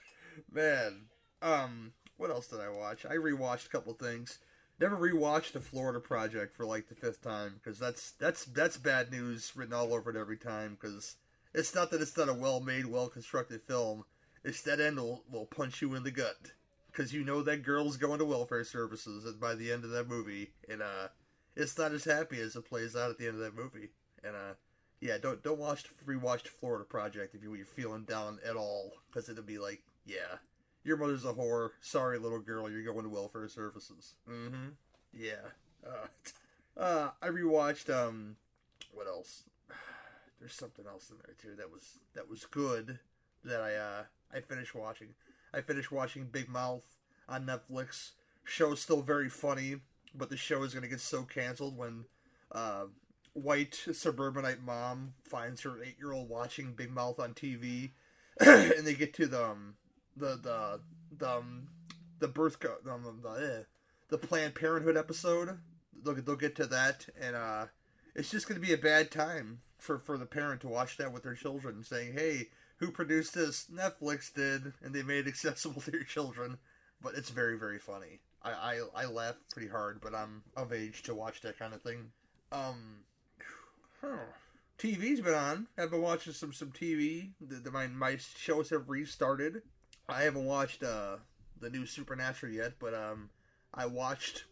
man. 0.51 1.05
Um, 1.41 1.93
what 2.17 2.29
else 2.29 2.47
did 2.47 2.59
I 2.59 2.69
watch? 2.69 3.05
I 3.05 3.15
rewatched 3.15 3.65
a 3.65 3.69
couple 3.69 3.93
things. 3.93 4.39
Never 4.79 4.95
rewatched 4.95 5.53
the 5.53 5.59
Florida 5.59 5.99
Project 5.99 6.55
for 6.55 6.65
like 6.65 6.87
the 6.87 6.95
fifth 6.95 7.21
time 7.21 7.55
because 7.55 7.79
that's 7.79 8.11
that's 8.11 8.45
that's 8.45 8.77
bad 8.77 9.11
news 9.11 9.51
written 9.55 9.73
all 9.73 9.93
over 9.93 10.11
it 10.11 10.15
every 10.15 10.37
time. 10.37 10.77
Because 10.79 11.15
it's 11.53 11.73
not 11.73 11.91
that 11.91 12.01
it's 12.01 12.15
not 12.15 12.29
a 12.29 12.33
well-made, 12.33 12.85
well-constructed 12.85 13.61
film. 13.63 14.05
It's 14.43 14.61
that 14.61 14.79
end 14.79 14.97
will 14.97 15.23
will 15.29 15.45
punch 15.45 15.81
you 15.81 15.95
in 15.95 16.03
the 16.03 16.11
gut 16.11 16.53
because 16.91 17.13
you 17.13 17.23
know 17.23 17.41
that 17.41 17.63
girl's 17.63 17.97
going 17.97 18.19
to 18.19 18.25
welfare 18.25 18.63
services 18.63 19.25
and 19.25 19.39
by 19.39 19.55
the 19.55 19.71
end 19.71 19.83
of 19.83 19.89
that 19.91 20.07
movie, 20.07 20.51
and 20.69 20.81
uh, 20.81 21.07
it's 21.59 21.77
not 21.77 21.91
as 21.91 22.05
happy 22.05 22.39
as 22.39 22.55
it 22.55 22.65
plays 22.65 22.95
out 22.95 23.11
at 23.11 23.17
the 23.17 23.27
end 23.27 23.35
of 23.35 23.41
that 23.41 23.55
movie. 23.55 23.89
And 24.23 24.35
uh, 24.35 24.53
yeah, 25.01 25.17
don't 25.17 25.43
don't 25.43 25.59
watch 25.59 25.85
rewatch 26.05 26.47
Florida 26.47 26.85
Project 26.85 27.35
if 27.35 27.43
you, 27.43 27.53
you're 27.53 27.65
feeling 27.65 28.03
down 28.03 28.39
at 28.47 28.55
all 28.55 28.93
because 29.07 29.29
it'll 29.29 29.43
be 29.43 29.59
like, 29.59 29.83
yeah, 30.05 30.37
your 30.83 30.97
mother's 30.97 31.25
a 31.25 31.33
whore. 31.33 31.71
Sorry, 31.81 32.17
little 32.17 32.39
girl, 32.39 32.69
you're 32.69 32.83
going 32.83 33.03
to 33.03 33.09
welfare 33.09 33.47
services. 33.47 34.15
Mm-hmm. 34.29 34.69
Yeah. 35.13 35.51
Uh, 35.85 36.79
uh, 36.79 37.09
I 37.21 37.27
rewatched. 37.27 37.93
Um, 37.93 38.37
what 38.93 39.07
else? 39.07 39.43
There's 40.39 40.53
something 40.53 40.85
else 40.87 41.09
in 41.09 41.17
there 41.25 41.35
too 41.41 41.55
that 41.57 41.71
was 41.71 41.99
that 42.13 42.29
was 42.29 42.45
good 42.45 42.99
that 43.43 43.61
I 43.61 43.75
uh 43.75 44.03
I 44.33 44.39
finished 44.39 44.73
watching. 44.75 45.09
I 45.53 45.61
finished 45.61 45.91
watching 45.91 46.25
Big 46.25 46.47
Mouth 46.47 46.85
on 47.27 47.45
Netflix. 47.45 48.11
Show's 48.43 48.81
still 48.81 49.01
very 49.01 49.29
funny, 49.29 49.77
but 50.15 50.29
the 50.29 50.37
show 50.37 50.63
is 50.63 50.73
gonna 50.73 50.87
get 50.87 50.99
so 50.99 51.23
canceled 51.23 51.77
when 51.77 52.05
uh, 52.51 52.85
white 53.33 53.75
suburbanite 53.93 54.61
mom 54.61 55.13
finds 55.23 55.61
her 55.61 55.81
eight 55.83 55.97
year 55.99 56.11
old 56.11 56.29
watching 56.29 56.73
Big 56.73 56.91
Mouth 56.91 57.19
on 57.19 57.33
TV, 57.33 57.91
and 58.39 58.85
they 58.85 58.93
get 58.93 59.13
to 59.15 59.27
the 59.27 59.43
um, 59.43 59.75
the 60.15 60.35
the 60.41 60.79
the 61.17 61.29
um, 61.29 61.67
the 62.19 62.27
birth 62.27 62.59
co- 62.59 62.77
um, 62.89 63.21
the 63.23 63.29
eh, 63.29 63.63
the 64.09 64.17
Planned 64.17 64.55
Parenthood 64.55 64.97
episode. 64.97 65.59
They'll 66.03 66.15
they'll 66.15 66.35
get 66.35 66.55
to 66.57 66.65
that, 66.67 67.07
and 67.19 67.35
uh, 67.35 67.65
it's 68.15 68.31
just 68.31 68.47
going 68.47 68.59
to 68.59 68.65
be 68.65 68.73
a 68.73 68.77
bad 68.77 69.11
time 69.11 69.61
for 69.77 69.99
for 69.99 70.17
the 70.17 70.25
parent 70.25 70.61
to 70.61 70.67
watch 70.67 70.97
that 70.97 71.13
with 71.13 71.23
their 71.23 71.35
children, 71.35 71.83
saying, 71.83 72.13
"Hey, 72.13 72.49
who 72.77 72.91
produced 72.91 73.33
this? 73.33 73.67
Netflix 73.73 74.33
did, 74.33 74.73
and 74.83 74.93
they 74.93 75.03
made 75.03 75.27
it 75.27 75.27
accessible 75.27 75.81
to 75.81 75.91
your 75.91 76.03
children." 76.03 76.57
But 77.01 77.15
it's 77.15 77.29
very 77.29 77.57
very 77.57 77.79
funny. 77.79 78.19
I 78.43 78.51
I, 78.51 79.03
I 79.03 79.05
laugh 79.05 79.35
pretty 79.51 79.69
hard, 79.69 80.01
but 80.01 80.15
I'm 80.15 80.43
of 80.55 80.73
age 80.73 81.03
to 81.03 81.15
watch 81.15 81.41
that 81.41 81.59
kind 81.59 81.73
of 81.73 81.81
thing. 81.81 82.11
Um, 82.51 83.03
huh. 84.01 84.17
TV's 84.77 85.19
been 85.19 85.33
on. 85.33 85.67
I've 85.77 85.91
been 85.91 86.01
watching 86.01 86.33
some 86.33 86.53
some 86.53 86.71
TV. 86.71 87.31
The, 87.41 87.55
the, 87.55 87.71
my 87.71 87.87
my 87.87 88.17
shows 88.17 88.69
have 88.69 88.89
restarted. 88.89 89.61
I 90.07 90.23
haven't 90.23 90.45
watched 90.45 90.83
uh 90.83 91.17
the 91.59 91.69
new 91.69 91.85
Supernatural 91.85 92.53
yet, 92.53 92.73
but 92.79 92.93
um 92.93 93.29
I 93.73 93.85
watched 93.85 94.45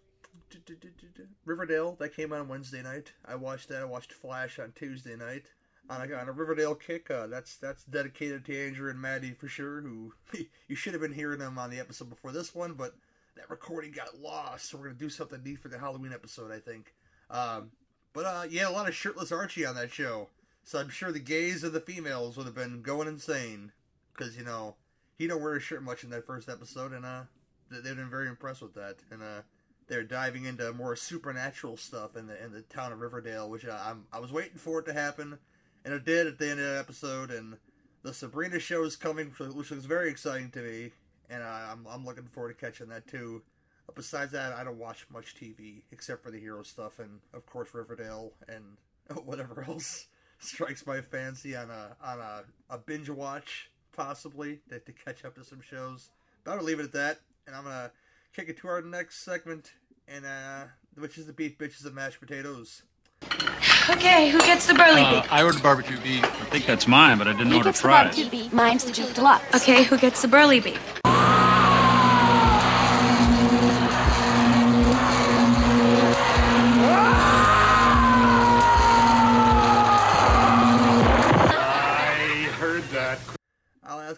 Riverdale 1.45 1.95
that 1.99 2.15
came 2.15 2.33
on 2.33 2.47
Wednesday 2.47 2.83
night. 2.83 3.13
I 3.25 3.35
watched 3.35 3.69
that. 3.69 3.81
I 3.81 3.85
watched 3.85 4.13
Flash 4.13 4.59
on 4.59 4.73
Tuesday 4.73 5.15
night. 5.15 5.45
On 5.89 6.01
a, 6.01 6.15
on 6.15 6.27
a 6.27 6.33
Riverdale 6.33 6.75
kick. 6.75 7.09
Uh, 7.09 7.27
that's 7.27 7.55
that's 7.55 7.85
dedicated 7.85 8.43
to 8.45 8.65
Andrew 8.67 8.89
and 8.89 9.01
Maddie 9.01 9.31
for 9.31 9.47
sure. 9.47 9.79
Who 9.81 10.13
you 10.67 10.75
should 10.75 10.91
have 10.91 11.01
been 11.01 11.13
hearing 11.13 11.39
them 11.39 11.57
on 11.57 11.69
the 11.69 11.79
episode 11.79 12.09
before 12.09 12.33
this 12.33 12.53
one, 12.53 12.73
but 12.73 12.93
that 13.37 13.49
recording 13.49 13.91
got 13.91 14.19
lost. 14.19 14.69
So 14.69 14.77
we're 14.77 14.85
gonna 14.85 14.95
do 14.95 15.09
something 15.09 15.41
neat 15.43 15.59
for 15.59 15.69
the 15.69 15.79
Halloween 15.79 16.13
episode, 16.13 16.51
I 16.51 16.59
think. 16.59 16.93
Um, 17.29 17.71
but 18.13 18.25
uh, 18.25 18.43
yeah, 18.49 18.69
a 18.69 18.71
lot 18.71 18.87
of 18.87 18.95
shirtless 18.95 19.31
Archie 19.31 19.65
on 19.65 19.75
that 19.75 19.91
show. 19.91 20.29
So 20.63 20.79
I'm 20.79 20.89
sure 20.89 21.11
the 21.11 21.19
gays 21.19 21.63
of 21.63 21.73
the 21.73 21.79
females 21.79 22.35
would 22.35 22.45
have 22.45 22.55
been 22.55 22.81
going 22.81 23.07
insane 23.07 23.71
because 24.13 24.37
you 24.37 24.43
know 24.43 24.75
he 25.17 25.27
don't 25.27 25.41
wear 25.41 25.55
a 25.55 25.59
shirt 25.59 25.83
much 25.83 26.03
in 26.03 26.09
that 26.11 26.25
first 26.25 26.49
episode, 26.49 26.93
and 26.93 27.05
uh, 27.05 27.23
they've 27.69 27.95
been 27.95 28.09
very 28.09 28.27
impressed 28.27 28.61
with 28.61 28.73
that. 28.75 28.97
And 29.11 29.21
uh, 29.21 29.41
they're 29.87 30.03
diving 30.03 30.45
into 30.45 30.71
more 30.73 30.95
supernatural 30.95 31.77
stuff 31.77 32.15
in 32.15 32.27
the 32.27 32.43
in 32.43 32.51
the 32.51 32.61
town 32.61 32.91
of 32.91 32.99
Riverdale, 32.99 33.49
which 33.49 33.65
I, 33.65 33.89
I'm 33.89 34.05
I 34.11 34.19
was 34.19 34.31
waiting 34.31 34.57
for 34.57 34.79
it 34.79 34.85
to 34.85 34.93
happen, 34.93 35.37
and 35.85 35.93
it 35.93 36.05
did 36.05 36.27
at 36.27 36.37
the 36.37 36.49
end 36.49 36.59
of 36.59 36.65
that 36.65 36.79
episode. 36.79 37.31
And 37.31 37.57
the 38.03 38.13
Sabrina 38.13 38.59
show 38.59 38.83
is 38.83 38.95
coming, 38.95 39.33
which 39.37 39.71
looks 39.71 39.85
very 39.85 40.09
exciting 40.09 40.51
to 40.51 40.59
me, 40.59 40.91
and 41.29 41.43
I, 41.43 41.69
I'm 41.71 41.85
I'm 41.89 42.05
looking 42.05 42.25
forward 42.25 42.57
to 42.57 42.65
catching 42.65 42.87
that 42.89 43.07
too. 43.07 43.41
But 43.85 43.95
besides 43.95 44.31
that, 44.33 44.53
I 44.53 44.63
don't 44.63 44.77
watch 44.77 45.05
much 45.11 45.35
TV 45.35 45.81
except 45.91 46.23
for 46.23 46.31
the 46.31 46.39
hero 46.39 46.61
stuff, 46.63 46.99
and 46.99 47.19
of 47.33 47.45
course 47.45 47.69
Riverdale 47.73 48.33
and 48.47 48.63
whatever 49.25 49.63
else 49.67 50.07
strikes 50.39 50.85
my 50.85 51.01
fancy 51.01 51.55
on 51.55 51.69
a 51.69 51.95
on 52.03 52.19
a, 52.19 52.43
a 52.69 52.77
binge 52.77 53.09
watch 53.09 53.69
possibly 53.95 54.59
to, 54.69 54.79
to 54.79 54.91
catch 54.91 55.25
up 55.25 55.35
to 55.35 55.43
some 55.43 55.61
shows. 55.61 56.09
But 56.43 56.57
I'll 56.57 56.63
leave 56.63 56.79
it 56.79 56.83
at 56.83 56.91
that, 56.93 57.19
and 57.47 57.55
I'm 57.55 57.63
gonna 57.63 57.91
kick 58.35 58.49
it 58.49 58.57
to 58.59 58.67
our 58.67 58.81
next 58.81 59.23
segment, 59.23 59.71
and 60.07 60.25
uh, 60.25 60.65
which 60.97 61.17
is 61.17 61.25
the 61.25 61.33
beef 61.33 61.57
bitches 61.57 61.85
and 61.85 61.95
mashed 61.95 62.19
potatoes. 62.19 62.83
Okay, 63.89 64.29
who 64.29 64.39
gets 64.39 64.67
the 64.67 64.73
burly 64.73 65.01
Uh, 65.01 65.21
beef? 65.21 65.31
I 65.33 65.43
ordered 65.43 65.63
barbecue 65.63 65.97
beef. 66.01 66.23
I 66.23 66.45
think 66.49 66.65
that's 66.65 66.87
mine, 66.87 67.17
but 67.17 67.27
I 67.27 67.31
didn't 67.31 67.47
He 67.47 67.57
order 67.57 67.69
gets 67.69 67.81
the 67.81 67.87
barbecue 67.87 68.29
beef. 68.29 68.53
Mine's 68.53 68.83
the 68.83 68.91
beef 68.91 69.13
deluxe. 69.15 69.55
Okay, 69.55 69.83
who 69.83 69.97
gets 69.97 70.21
the 70.21 70.27
burly 70.27 70.59
beef? 70.59 70.96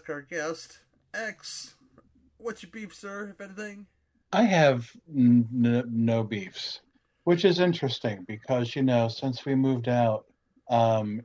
Ask 0.00 0.08
our 0.08 0.22
guest 0.22 0.78
X, 1.12 1.74
what's 2.38 2.62
your 2.62 2.70
beef, 2.70 2.94
sir? 2.94 3.34
If 3.34 3.40
anything. 3.40 3.86
I 4.32 4.44
have 4.44 4.90
n- 5.14 5.46
no 5.52 6.22
beefs, 6.22 6.80
which 7.24 7.44
is 7.44 7.60
interesting 7.60 8.24
because 8.26 8.74
you 8.74 8.82
know 8.82 9.08
since 9.08 9.44
we 9.44 9.54
moved 9.54 9.88
out 9.88 10.24
um, 10.70 11.20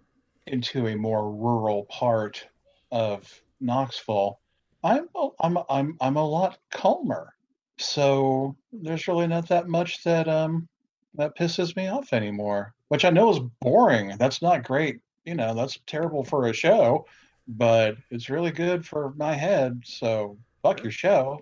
into 0.47 0.87
a 0.87 0.95
more 0.95 1.31
rural 1.31 1.85
part 1.85 2.45
of 2.91 3.31
Knoxville, 3.61 4.39
I'm 4.83 5.07
I'm 5.39 5.57
I'm 5.69 5.95
I'm 6.01 6.17
a 6.17 6.27
lot 6.27 6.57
calmer. 6.71 7.33
So 7.77 8.57
there's 8.73 9.07
really 9.07 9.27
not 9.27 9.47
that 9.47 9.69
much 9.69 10.03
that 10.03 10.27
um 10.27 10.67
that 11.13 11.37
pisses 11.37 11.77
me 11.77 11.87
off 11.87 12.11
anymore, 12.11 12.73
which 12.89 13.05
I 13.05 13.09
know 13.09 13.29
is 13.29 13.39
boring. 13.61 14.15
That's 14.17 14.41
not 14.41 14.65
great. 14.65 14.99
You 15.23 15.35
know, 15.35 15.53
that's 15.53 15.79
terrible 15.87 16.25
for 16.25 16.47
a 16.47 16.53
show, 16.53 17.05
but 17.47 17.95
it's 18.11 18.29
really 18.29 18.51
good 18.51 18.85
for 18.85 19.13
my 19.17 19.33
head. 19.33 19.81
So 19.85 20.37
fuck 20.61 20.81
your 20.83 20.91
show. 20.91 21.41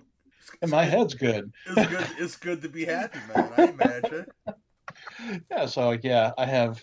And 0.62 0.70
my 0.70 0.84
head's 0.84 1.14
good. 1.14 1.52
It's 1.66 1.90
good. 1.90 2.08
it's 2.18 2.36
good 2.36 2.62
to 2.62 2.70
be 2.70 2.86
happy, 2.86 3.20
man. 3.34 3.52
I 3.58 3.64
imagine. 3.70 4.26
Yeah, 5.50 5.66
so 5.66 5.98
yeah, 6.04 6.32
I 6.38 6.46
have 6.46 6.82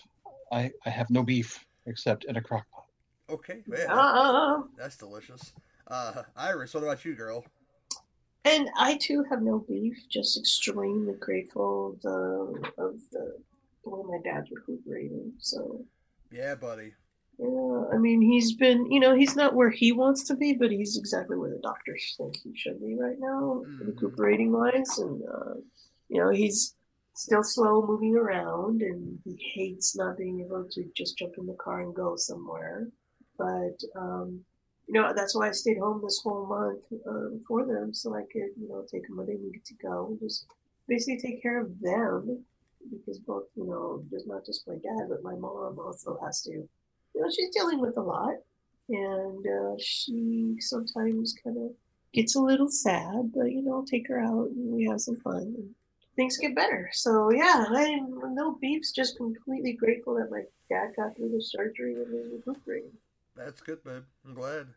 I 0.51 0.71
I 0.85 0.89
have 0.89 1.09
no 1.09 1.23
beef 1.23 1.65
except 1.85 2.25
in 2.25 2.35
a 2.35 2.41
crock 2.41 2.65
pot. 2.71 2.85
Okay, 3.29 3.61
man. 3.67 3.89
Um, 3.89 4.69
That's 4.77 4.97
delicious. 4.97 5.53
Uh, 5.87 6.23
Iris, 6.35 6.73
what 6.73 6.83
about 6.83 7.05
you, 7.05 7.15
girl? 7.15 7.45
and 8.43 8.69
I 8.75 8.97
too 8.97 9.23
have 9.29 9.41
no 9.41 9.59
beef. 9.59 9.97
Just 10.09 10.37
extremely 10.37 11.13
grateful 11.13 11.91
of 11.93 12.01
the 12.01 12.71
of 12.77 12.99
the 13.11 13.37
way 13.85 14.03
my 14.07 14.17
dad's 14.29 14.49
recuperating. 14.51 15.31
So 15.37 15.85
Yeah, 16.31 16.55
buddy. 16.55 16.93
Yeah, 17.41 17.83
I 17.93 17.97
mean 17.97 18.21
he's 18.21 18.53
been 18.55 18.89
you 18.91 18.99
know 18.99 19.15
he's 19.15 19.35
not 19.35 19.55
where 19.55 19.69
he 19.71 19.91
wants 19.91 20.23
to 20.25 20.35
be, 20.35 20.53
but 20.53 20.71
he's 20.71 20.97
exactly 20.97 21.37
where 21.37 21.49
the 21.49 21.59
doctors 21.59 22.13
think 22.17 22.35
he 22.43 22.51
should 22.55 22.79
be 22.79 22.95
right 22.95 23.19
now, 23.19 23.65
Mhm. 23.67 23.87
recuperating 23.87 24.51
wise, 24.51 24.97
and 24.99 25.23
uh, 25.27 25.55
you 26.09 26.19
know 26.21 26.29
he's 26.29 26.75
still 27.15 27.43
slow 27.43 27.85
moving 27.85 28.15
around, 28.15 28.81
and 28.81 29.19
he 29.25 29.35
hates 29.55 29.95
not 29.95 30.17
being 30.17 30.41
able 30.41 30.65
to 30.75 30.83
just 30.95 31.17
jump 31.17 31.33
in 31.37 31.45
the 31.47 31.55
car 31.55 31.81
and 31.81 31.93
go 31.95 32.15
somewhere. 32.15 32.87
But 33.37 33.77
um, 33.95 34.45
you 34.87 34.93
know 34.95 35.11
that's 35.15 35.33
why 35.35 35.49
I 35.49 35.51
stayed 35.51 35.79
home 35.79 35.99
this 36.03 36.21
whole 36.23 36.45
month 36.45 36.83
uh, 37.11 37.29
for 37.47 37.65
them, 37.65 37.93
so 37.93 38.13
I 38.15 38.23
could 38.31 38.51
you 38.61 38.67
know 38.69 38.85
take 38.91 39.07
them 39.07 39.17
where 39.17 39.25
they 39.25 39.35
needed 39.45 39.65
to 39.65 39.73
go, 39.75 40.15
just 40.19 40.45
basically 40.87 41.19
take 41.19 41.41
care 41.41 41.59
of 41.59 41.79
them 41.79 42.45
because 42.91 43.19
both 43.19 43.45
you 43.55 43.65
know 43.65 44.03
just 44.11 44.27
not 44.27 44.45
just 44.45 44.67
my 44.67 44.73
dad 44.75 45.03
but 45.07 45.21
my 45.23 45.35
mom 45.35 45.77
also 45.79 46.17
has 46.23 46.41
to 46.41 46.67
you 47.13 47.21
know 47.21 47.29
she's 47.29 47.49
dealing 47.49 47.79
with 47.79 47.97
a 47.97 48.01
lot 48.01 48.35
and 48.89 49.45
uh, 49.47 49.75
she 49.79 50.55
sometimes 50.59 51.35
kind 51.43 51.57
of 51.57 51.71
gets 52.13 52.35
a 52.35 52.39
little 52.41 52.69
sad 52.69 53.31
but 53.33 53.51
you 53.51 53.61
know 53.61 53.73
I'll 53.75 53.85
take 53.85 54.07
her 54.09 54.19
out 54.19 54.49
and 54.49 54.73
we 54.73 54.85
have 54.85 54.99
some 55.01 55.15
fun 55.17 55.53
and 55.57 55.69
things 56.15 56.37
get 56.37 56.55
better 56.55 56.89
so 56.91 57.31
yeah 57.31 57.65
I 57.69 57.99
no 58.33 58.57
beefs 58.61 58.91
just 58.91 59.17
completely 59.17 59.73
grateful 59.73 60.15
that 60.15 60.29
my 60.29 60.43
dad 60.69 60.91
got 60.97 61.15
through 61.15 61.29
the 61.31 61.41
surgery 61.41 61.93
and 61.95 62.13
is 62.13 62.31
recuperating 62.45 62.91
That's 63.35 63.61
good, 63.61 63.83
babe. 63.83 64.03
I'm 64.25 64.33
glad. 64.33 64.67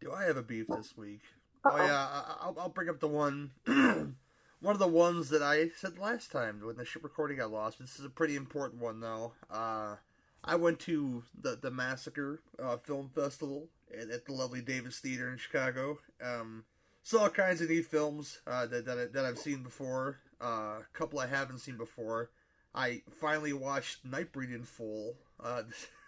Do 0.00 0.12
I 0.12 0.24
have 0.24 0.36
a 0.36 0.42
beef 0.42 0.66
this 0.68 0.96
week? 0.96 1.20
Oh 1.64 1.70
Uh-oh. 1.70 1.84
yeah, 1.84 1.92
I, 1.96 2.36
I'll, 2.42 2.56
I'll 2.58 2.68
bring 2.68 2.88
up 2.88 3.00
the 3.00 3.08
one, 3.08 3.50
one 3.66 4.14
of 4.62 4.78
the 4.78 4.86
ones 4.86 5.28
that 5.30 5.42
I 5.42 5.70
said 5.76 5.98
last 5.98 6.30
time 6.30 6.60
when 6.64 6.76
the 6.76 6.84
ship 6.84 7.02
recording 7.04 7.38
got 7.38 7.50
lost. 7.50 7.78
This 7.80 7.98
is 7.98 8.04
a 8.04 8.10
pretty 8.10 8.36
important 8.36 8.80
one 8.80 9.00
though. 9.00 9.32
Uh, 9.50 9.96
I 10.44 10.56
went 10.56 10.80
to 10.80 11.22
the 11.38 11.58
the 11.60 11.70
Massacre 11.70 12.40
uh, 12.62 12.76
Film 12.76 13.10
Festival 13.14 13.68
at, 13.92 14.10
at 14.10 14.26
the 14.26 14.32
lovely 14.32 14.60
Davis 14.60 14.98
Theater 14.98 15.30
in 15.30 15.38
Chicago. 15.38 15.98
Um, 16.22 16.64
saw 17.02 17.22
all 17.22 17.30
kinds 17.30 17.60
of 17.60 17.70
neat 17.70 17.86
films 17.86 18.40
uh, 18.46 18.66
that 18.66 18.86
that, 18.86 18.98
I, 18.98 19.04
that 19.06 19.24
I've 19.24 19.38
seen 19.38 19.62
before. 19.62 20.18
Uh, 20.42 20.80
a 20.80 20.86
couple 20.94 21.18
I 21.18 21.26
haven't 21.26 21.58
seen 21.58 21.76
before. 21.76 22.30
I 22.74 23.02
finally 23.20 23.52
watched 23.52 24.08
Nightbreed 24.08 24.54
in 24.54 24.62
full, 24.62 25.14
uh, 25.42 25.62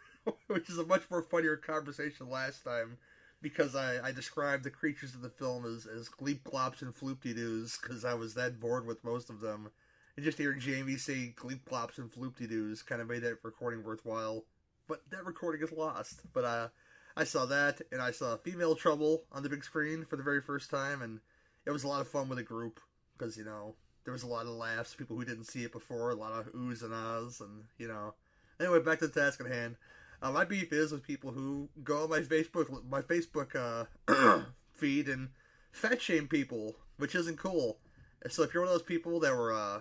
which 0.46 0.70
is 0.70 0.78
a 0.78 0.86
much 0.86 1.02
more 1.10 1.22
funnier 1.22 1.56
conversation 1.56 2.30
last 2.30 2.64
time 2.64 2.96
because 3.42 3.74
I, 3.74 4.08
I 4.08 4.12
described 4.12 4.64
the 4.64 4.70
creatures 4.70 5.14
of 5.14 5.20
the 5.20 5.28
film 5.28 5.66
as, 5.66 5.86
as 5.86 6.08
gleep 6.08 6.44
glops 6.44 6.80
and 6.80 6.94
floopty 6.94 7.34
doos 7.34 7.76
because 7.82 8.04
I 8.04 8.14
was 8.14 8.34
that 8.34 8.60
bored 8.60 8.86
with 8.86 9.04
most 9.04 9.28
of 9.28 9.40
them. 9.40 9.70
And 10.16 10.25
just 10.25 10.38
hearing 10.38 10.61
Jamie 10.61 10.97
say 10.97 11.35
gleep 11.37 11.64
glops 11.64 11.99
and 11.99 12.11
floopty 12.11 12.49
doos 12.49 12.83
kind 12.83 13.00
of 13.00 13.09
made 13.09 13.23
that 13.23 13.38
recording 13.42 13.83
worthwhile. 13.83 14.45
But 14.88 15.02
that 15.11 15.25
recording 15.25 15.62
is 15.62 15.73
lost. 15.73 16.21
But 16.35 16.45
uh, 16.45 16.69
I 17.16 17.25
saw 17.25 17.47
that, 17.47 17.81
and 17.90 18.02
I 18.02 18.11
saw 18.11 18.37
Female 18.37 18.75
Trouble 18.75 19.25
on 19.33 19.42
the 19.42 19.49
big 19.49 19.64
screen 19.64 20.04
for 20.04 20.16
the 20.16 20.23
very 20.23 20.40
first 20.40 20.71
time, 20.71 21.02
and 21.02 21.21
it 21.66 21.71
was 21.71 21.85
a 21.85 21.88
lot 21.88 22.00
of 22.00 22.09
fun 22.09 22.28
with 22.28 22.38
a 22.38 22.42
group 22.42 22.81
because, 23.16 23.37
you 23.37 23.45
know, 23.45 23.75
there 24.04 24.12
was 24.12 24.23
a 24.23 24.28
lot 24.28 24.47
of 24.47 24.52
laughs, 24.52 24.95
people 24.95 25.16
who 25.16 25.25
didn't 25.25 25.45
see 25.45 25.64
it 25.64 25.73
before, 25.73 26.11
a 26.11 26.14
lot 26.14 26.33
of 26.33 26.52
oohs 26.52 26.83
and 26.83 26.92
ahs, 26.92 27.40
and, 27.40 27.64
you 27.78 27.88
know. 27.88 28.14
Anyway, 28.61 28.81
back 28.81 28.99
to 28.99 29.07
the 29.07 29.21
task 29.21 29.40
at 29.40 29.47
hand. 29.47 29.76
Uh, 30.23 30.31
my 30.31 30.45
beef 30.45 30.73
is 30.73 30.92
with 30.92 31.02
people 31.02 31.33
who 31.33 31.69
go 31.83 32.04
on 32.04 32.11
my 32.11 32.21
Facebook 32.21 32.69
my 32.88 33.02
Facebook 33.02 33.57
uh, 33.57 34.42
feed 34.73 35.09
and 35.09 35.31
fat 35.73 36.00
shame 36.00 36.28
people, 36.28 36.76
which 36.99 37.14
isn't 37.16 37.38
cool. 37.38 37.78
So 38.31 38.45
if 38.45 38.54
you're 38.54 38.62
one 38.62 38.73
of 38.73 38.78
those 38.78 38.87
people 38.87 39.19
that 39.21 39.35
were 39.35 39.52
uh, 39.52 39.81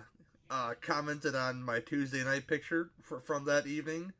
uh, 0.50 0.74
commented 0.80 1.34
on 1.34 1.62
my 1.62 1.80
Tuesday 1.80 2.24
night 2.24 2.46
picture 2.46 2.90
for, 3.02 3.20
from 3.20 3.44
that 3.46 3.66
evening, 3.66 4.12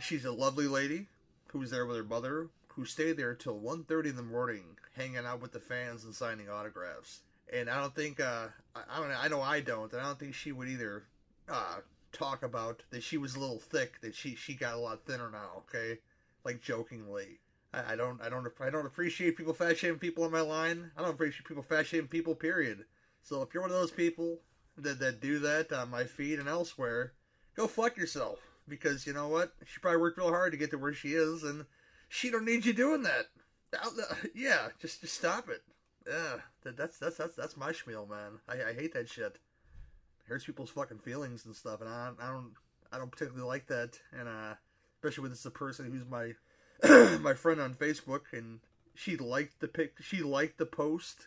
she's 0.00 0.24
a 0.24 0.32
lovely 0.32 0.66
lady 0.66 1.06
who 1.48 1.58
was 1.58 1.70
there 1.70 1.86
with 1.86 1.96
her 1.96 2.04
mother, 2.04 2.48
who 2.68 2.84
stayed 2.84 3.16
there 3.16 3.34
till 3.34 3.60
1.30 3.60 4.10
in 4.10 4.16
the 4.16 4.22
morning, 4.22 4.76
hanging 4.96 5.26
out 5.26 5.40
with 5.40 5.52
the 5.52 5.60
fans 5.60 6.04
and 6.04 6.14
signing 6.14 6.48
autographs. 6.48 7.20
And 7.52 7.68
I 7.68 7.80
don't 7.80 7.94
think 7.94 8.20
uh, 8.20 8.46
I, 8.74 8.82
I 8.88 9.00
don't 9.00 9.08
know. 9.08 9.18
I 9.20 9.28
know 9.28 9.42
I 9.42 9.60
don't. 9.60 9.92
And 9.92 10.00
I 10.00 10.04
don't 10.04 10.18
think 10.18 10.34
she 10.34 10.52
would 10.52 10.68
either. 10.68 11.04
Uh, 11.48 11.80
talk 12.12 12.42
about 12.42 12.82
that 12.90 13.02
she 13.02 13.16
was 13.16 13.34
a 13.34 13.40
little 13.40 13.58
thick, 13.58 14.00
that 14.00 14.14
she 14.14 14.34
she 14.34 14.54
got 14.54 14.74
a 14.74 14.78
lot 14.78 15.04
thinner 15.04 15.30
now. 15.30 15.62
Okay, 15.68 15.98
like 16.44 16.60
jokingly. 16.60 17.38
I, 17.72 17.94
don't 17.94 18.20
I 18.20 18.28
don't 18.28 18.48
I 18.60 18.68
don't 18.68 18.86
appreciate 18.86 19.36
people 19.36 19.54
fat 19.54 19.78
shaming 19.78 20.00
people 20.00 20.24
on 20.24 20.32
my 20.32 20.40
line. 20.40 20.90
I 20.96 21.02
don't 21.02 21.12
appreciate 21.12 21.46
people 21.46 21.62
fat 21.62 21.86
shaming 21.86 22.08
people. 22.08 22.34
Period. 22.34 22.84
So 23.22 23.42
if 23.42 23.54
you're 23.54 23.62
one 23.62 23.70
of 23.70 23.76
those 23.76 23.92
people 23.92 24.40
that 24.76 24.98
that 25.00 25.20
do 25.20 25.38
that 25.40 25.72
on 25.72 25.90
my 25.90 26.04
feed 26.04 26.38
and 26.38 26.48
elsewhere, 26.48 27.12
go 27.56 27.66
fuck 27.66 27.96
yourself. 27.96 28.38
Because 28.68 29.06
you 29.06 29.12
know 29.12 29.28
what? 29.28 29.52
She 29.66 29.80
probably 29.80 30.00
worked 30.00 30.18
real 30.18 30.28
hard 30.28 30.52
to 30.52 30.58
get 30.58 30.70
to 30.70 30.78
where 30.78 30.94
she 30.94 31.14
is, 31.14 31.42
and 31.42 31.66
she 32.08 32.30
don't 32.30 32.44
need 32.44 32.64
you 32.64 32.72
doing 32.72 33.02
that. 33.02 33.26
Yeah, 34.34 34.68
just 34.80 35.00
just 35.00 35.14
stop 35.14 35.48
it. 35.48 35.62
Yeah, 36.08 36.36
that, 36.64 36.76
that's 36.76 36.98
that's 36.98 37.16
that's 37.16 37.36
that's 37.36 37.56
my 37.56 37.70
schmeal, 37.72 38.08
man. 38.08 38.40
I, 38.48 38.70
I 38.70 38.72
hate 38.72 38.94
that 38.94 39.08
shit 39.08 39.38
hurts 40.30 40.44
people's 40.44 40.70
fucking 40.70 41.00
feelings 41.00 41.44
and 41.44 41.54
stuff, 41.54 41.80
and 41.80 41.90
I, 41.90 42.12
I 42.20 42.28
don't 42.28 42.52
I 42.92 42.98
don't 42.98 43.10
particularly 43.10 43.46
like 43.46 43.66
that, 43.66 43.98
and 44.16 44.28
uh, 44.28 44.54
especially 44.96 45.22
when 45.22 45.32
it's 45.32 45.44
a 45.44 45.50
person 45.50 45.90
who's 45.90 46.06
my 46.06 46.34
my 47.18 47.34
friend 47.34 47.60
on 47.60 47.74
Facebook, 47.74 48.32
and 48.32 48.60
she 48.94 49.16
liked 49.16 49.60
the 49.60 49.68
pic, 49.68 49.94
she 50.00 50.22
liked 50.22 50.58
the 50.58 50.66
post. 50.66 51.26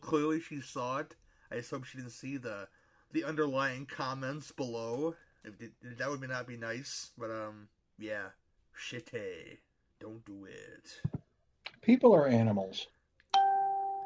Clearly, 0.00 0.40
she 0.40 0.60
saw 0.62 0.98
it. 0.98 1.16
I 1.50 1.56
just 1.56 1.70
hope 1.70 1.84
she 1.84 1.98
didn't 1.98 2.12
see 2.12 2.38
the 2.38 2.68
the 3.16 3.24
underlying 3.24 3.86
comments 3.86 4.52
below. 4.52 5.14
If 5.42 5.60
it, 5.62 5.72
that 5.98 6.10
would 6.10 6.20
not 6.28 6.46
be 6.46 6.58
nice, 6.58 7.12
but 7.16 7.30
um, 7.30 7.68
yeah, 7.98 8.26
shitty. 8.78 9.56
Don't 10.00 10.22
do 10.26 10.44
it. 10.44 11.20
People 11.80 12.14
are 12.14 12.26
animals. 12.26 12.88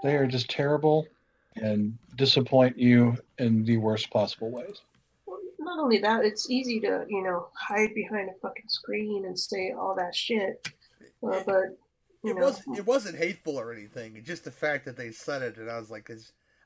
They 0.05 0.15
are 0.15 0.27
just 0.27 0.49
terrible 0.49 1.09
and 1.57 1.99
disappoint 2.17 2.79
you 2.79 3.17
in 3.39 3.65
the 3.65 3.79
worst 3.79 4.11
possible 4.11 4.53
ways. 4.53 4.83
Well, 5.27 5.39
not 5.59 5.81
only 5.81 5.99
that, 5.99 6.25
it's 6.25 6.49
easy 6.49 6.79
to, 6.81 7.05
you 7.09 7.25
know, 7.25 7.49
hide 7.55 7.93
behind 7.95 8.29
a 8.29 8.35
fucking 8.41 8.69
screen 8.69 9.25
and 9.25 9.37
say 9.37 9.73
all 9.73 9.97
that 9.97 10.15
shit. 10.15 10.69
Uh, 11.21 11.41
but 11.45 11.77
it 12.23 12.37
know. 12.37 12.47
was 12.47 12.63
it 12.77 12.87
wasn't 12.87 13.19
hateful 13.19 13.59
or 13.59 13.73
anything. 13.73 14.23
just 14.25 14.45
the 14.45 14.53
fact 14.53 14.85
that 14.85 14.97
they 14.97 15.11
said 15.11 15.43
it, 15.43 15.57
and 15.57 15.69
I 15.69 15.79
was 15.79 15.91
like, 15.91 16.09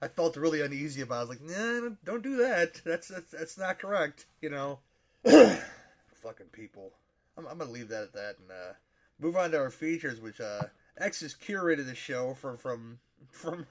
I 0.04 0.08
felt 0.08 0.36
really 0.36 0.60
uneasy 0.60 1.00
about. 1.00 1.14
it. 1.14 1.16
I 1.16 1.20
was 1.20 1.28
like, 1.30 1.40
nah, 1.40 1.88
don't 2.04 2.22
do 2.22 2.36
that. 2.36 2.82
That's 2.84 3.08
that's, 3.08 3.30
that's 3.30 3.56
not 3.56 3.78
correct. 3.78 4.26
You 4.42 4.50
know, 4.50 4.78
fucking 5.24 6.48
people. 6.52 6.92
I'm, 7.38 7.46
I'm, 7.46 7.56
gonna 7.56 7.70
leave 7.70 7.88
that 7.88 8.02
at 8.02 8.12
that 8.12 8.36
and 8.38 8.50
uh, 8.50 8.74
move 9.18 9.34
on 9.34 9.50
to 9.52 9.58
our 9.58 9.70
features, 9.70 10.20
which 10.20 10.42
uh, 10.42 10.64
X 10.98 11.22
has 11.22 11.34
curated 11.34 11.86
the 11.86 11.94
show 11.94 12.34
from 12.34 12.58
from 12.58 12.98
from 13.30 13.66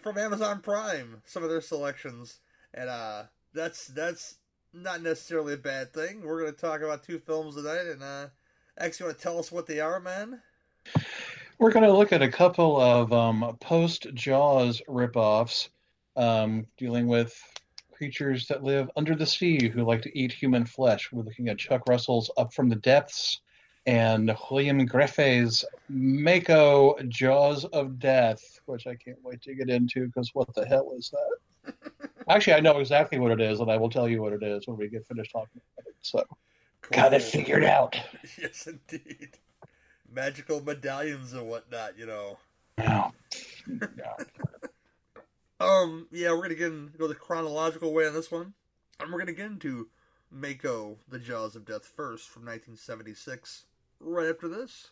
from 0.00 0.16
Amazon 0.16 0.60
Prime, 0.62 1.20
some 1.26 1.44
of 1.44 1.50
their 1.50 1.60
selections, 1.60 2.38
and 2.72 2.88
uh, 2.88 3.24
that's 3.52 3.88
that's 3.88 4.36
not 4.72 5.02
necessarily 5.02 5.52
a 5.52 5.58
bad 5.58 5.92
thing. 5.92 6.22
We're 6.24 6.40
going 6.40 6.54
to 6.54 6.58
talk 6.58 6.80
about 6.80 7.04
two 7.04 7.18
films 7.18 7.56
tonight, 7.56 7.88
and 7.88 8.02
uh, 8.02 8.26
X, 8.78 8.98
you 8.98 9.04
want 9.04 9.18
to 9.18 9.22
tell 9.22 9.38
us 9.38 9.52
what 9.52 9.66
they 9.66 9.80
are, 9.80 10.00
man? 10.00 10.40
We're 11.60 11.72
going 11.72 11.84
to 11.84 11.92
look 11.92 12.14
at 12.14 12.22
a 12.22 12.30
couple 12.30 12.80
of 12.80 13.12
um, 13.12 13.58
post 13.60 14.06
Jaws 14.14 14.80
ripoffs 14.88 15.68
um, 16.16 16.64
dealing 16.78 17.06
with 17.06 17.38
creatures 17.92 18.48
that 18.48 18.64
live 18.64 18.90
under 18.96 19.14
the 19.14 19.26
sea 19.26 19.68
who 19.68 19.84
like 19.84 20.00
to 20.02 20.18
eat 20.18 20.32
human 20.32 20.64
flesh. 20.64 21.12
We're 21.12 21.22
looking 21.22 21.50
at 21.50 21.58
Chuck 21.58 21.82
Russell's 21.86 22.30
Up 22.38 22.54
from 22.54 22.70
the 22.70 22.76
Depths 22.76 23.42
and 23.84 24.34
William 24.50 24.88
Grefé's 24.88 25.62
Mako 25.90 26.96
Jaws 27.08 27.66
of 27.66 27.98
Death, 27.98 28.40
which 28.64 28.86
I 28.86 28.94
can't 28.94 29.22
wait 29.22 29.42
to 29.42 29.54
get 29.54 29.68
into 29.68 30.06
because 30.06 30.30
what 30.32 30.54
the 30.54 30.64
hell 30.64 30.94
is 30.96 31.12
that? 31.12 31.74
Actually, 32.30 32.54
I 32.54 32.60
know 32.60 32.78
exactly 32.78 33.18
what 33.18 33.32
it 33.32 33.40
is, 33.42 33.60
and 33.60 33.70
I 33.70 33.76
will 33.76 33.90
tell 33.90 34.08
you 34.08 34.22
what 34.22 34.32
it 34.32 34.42
is 34.42 34.66
when 34.66 34.78
we 34.78 34.88
get 34.88 35.06
finished 35.06 35.32
talking 35.32 35.60
about 35.76 35.88
it. 35.88 35.94
So, 36.00 36.24
cool. 36.80 37.02
got 37.02 37.12
it 37.12 37.22
figured 37.22 37.64
out. 37.64 38.00
Yes, 38.40 38.66
indeed. 38.66 39.36
Magical 40.12 40.60
medallions 40.60 41.32
and 41.32 41.48
whatnot, 41.48 41.96
you 41.96 42.06
know. 42.06 42.38
Oh. 42.78 43.10
um, 45.60 46.08
yeah, 46.10 46.32
we're 46.32 46.42
gonna 46.42 46.54
get 46.56 46.72
in, 46.72 46.90
go 46.98 47.06
the 47.06 47.14
chronological 47.14 47.92
way 47.92 48.08
on 48.08 48.14
this 48.14 48.30
one, 48.30 48.54
and 48.98 49.12
we're 49.12 49.20
gonna 49.20 49.32
get 49.32 49.46
into 49.46 49.88
Mako, 50.32 50.98
The 51.08 51.20
Jaws 51.20 51.54
of 51.54 51.64
Death 51.64 51.86
first 51.86 52.28
from 52.28 52.42
1976 52.42 53.66
right 54.00 54.28
after 54.28 54.48
this. 54.48 54.90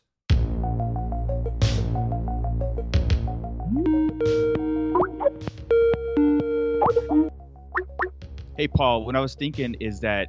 Hey, 8.57 8.69
Paul, 8.69 9.05
what 9.05 9.17
I 9.17 9.21
was 9.21 9.35
thinking 9.35 9.75
is 9.81 10.01
that 10.01 10.29